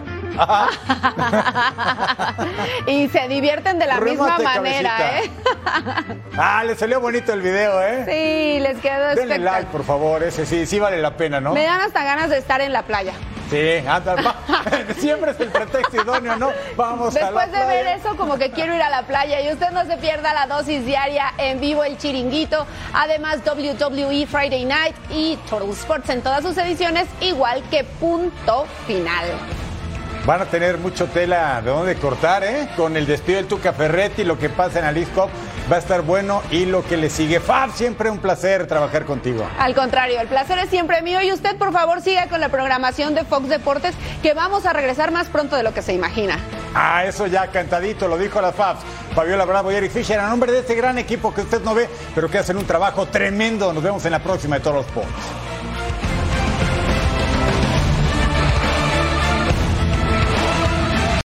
Y 2.87 3.07
se 3.09 3.27
divierten 3.27 3.79
de 3.79 3.85
la 3.87 3.99
misma 3.99 4.37
manera, 4.39 4.97
cabecita. 4.97 5.19
¿eh? 5.19 6.21
Ah, 6.37 6.63
le 6.63 6.75
salió 6.75 6.99
bonito 6.99 7.33
el 7.33 7.41
video, 7.41 7.81
¿eh? 7.81 8.03
Sí, 8.05 8.59
les 8.61 8.77
quedó 8.79 8.93
Denle 9.09 9.11
espectacular. 9.35 9.53
like, 9.53 9.71
por 9.71 9.83
favor. 9.83 10.23
Ese 10.23 10.45
sí, 10.45 10.65
sí 10.65 10.79
vale 10.79 11.01
la 11.01 11.15
pena, 11.17 11.39
¿no? 11.39 11.53
Me 11.53 11.63
dan 11.63 11.81
hasta 11.81 12.03
ganas 12.03 12.29
de 12.29 12.37
estar 12.37 12.61
en 12.61 12.73
la 12.73 12.83
playa. 12.83 13.13
Sí, 13.49 13.83
anda, 13.87 14.15
va. 14.15 14.35
Siempre 14.97 15.31
es 15.31 15.39
el 15.39 15.49
pretexto 15.49 16.01
idóneo, 16.01 16.37
¿no? 16.37 16.51
Vamos 16.75 17.15
a 17.15 17.19
la 17.19 17.25
Después 17.27 17.45
de 17.51 17.57
playa. 17.59 17.65
ver 17.67 17.87
eso, 17.99 18.15
como 18.17 18.37
que 18.37 18.49
quiero 18.51 18.73
ir 18.73 18.81
a 18.81 18.89
la 18.89 19.03
playa 19.03 19.41
y 19.41 19.51
usted 19.51 19.69
no 19.71 19.85
se 19.85 19.97
pierda 19.97 20.33
la 20.33 20.47
dosis 20.47 20.83
diaria 20.85 21.33
en 21.37 21.59
vivo 21.59 21.83
el 21.83 21.97
chiringuito. 21.97 22.65
Además, 22.93 23.39
WWE 23.45 24.25
Friday 24.25 24.65
Night 24.65 24.95
y 25.11 25.37
Total 25.49 25.69
Sports 25.69 26.09
en 26.09 26.21
todas 26.23 26.41
sus 26.43 26.57
ediciones, 26.57 27.05
igual 27.21 27.61
que 27.69 27.83
punto 27.83 28.65
final. 28.87 29.25
Van 30.25 30.41
a 30.41 30.45
tener 30.45 30.77
mucho 30.77 31.07
tela 31.07 31.61
de 31.61 31.69
dónde 31.69 31.95
cortar, 31.95 32.45
¿eh? 32.45 32.69
Con 32.77 32.95
el 32.95 33.05
despido 33.05 33.37
del 33.37 33.47
Tuca 33.47 33.73
Ferretti, 33.73 34.23
lo 34.23 34.39
que 34.39 34.49
pasa 34.49 34.79
en 34.79 34.85
la 34.85 34.91
League 34.93 35.11
Cup 35.11 35.29
va 35.69 35.75
a 35.75 35.79
estar 35.79 36.01
bueno 36.01 36.41
y 36.49 36.65
lo 36.65 36.81
que 36.85 36.95
le 36.95 37.09
sigue. 37.09 37.41
Fab, 37.41 37.73
siempre 37.73 38.09
un 38.09 38.19
placer 38.19 38.65
trabajar 38.65 39.03
contigo. 39.03 39.45
Al 39.59 39.75
contrario, 39.75 40.21
el 40.21 40.27
placer 40.27 40.59
es 40.59 40.69
siempre 40.69 41.01
mío 41.01 41.21
y 41.21 41.33
usted 41.33 41.57
por 41.57 41.73
favor 41.73 42.01
siga 42.01 42.27
con 42.27 42.39
la 42.39 42.47
programación 42.47 43.15
de 43.15 43.25
Fox 43.25 43.49
Deportes 43.49 43.95
que 44.21 44.33
vamos 44.33 44.65
a 44.65 44.71
regresar 44.71 45.11
más 45.11 45.27
pronto 45.27 45.57
de 45.57 45.63
lo 45.63 45.73
que 45.73 45.81
se 45.81 45.93
imagina. 45.93 46.39
Ah, 46.73 47.03
eso 47.05 47.27
ya 47.27 47.47
cantadito, 47.47 48.07
lo 48.07 48.17
dijo 48.17 48.39
las 48.39 48.55
Fabs. 48.55 48.79
Fabiola 49.13 49.43
Bravo 49.43 49.73
y 49.73 49.75
Eric 49.75 49.91
Fisher, 49.91 50.19
a 50.19 50.29
nombre 50.29 50.53
de 50.53 50.59
este 50.59 50.75
gran 50.75 50.97
equipo 50.97 51.33
que 51.33 51.41
usted 51.41 51.61
no 51.63 51.75
ve, 51.75 51.89
pero 52.15 52.29
que 52.29 52.37
hacen 52.37 52.55
un 52.55 52.65
trabajo 52.65 53.05
tremendo. 53.07 53.73
Nos 53.73 53.83
vemos 53.83 54.05
en 54.05 54.11
la 54.11 54.19
próxima 54.19 54.55
de 54.55 54.61
Todos 54.61 54.77
los 54.77 54.85
Sports. 54.85 55.11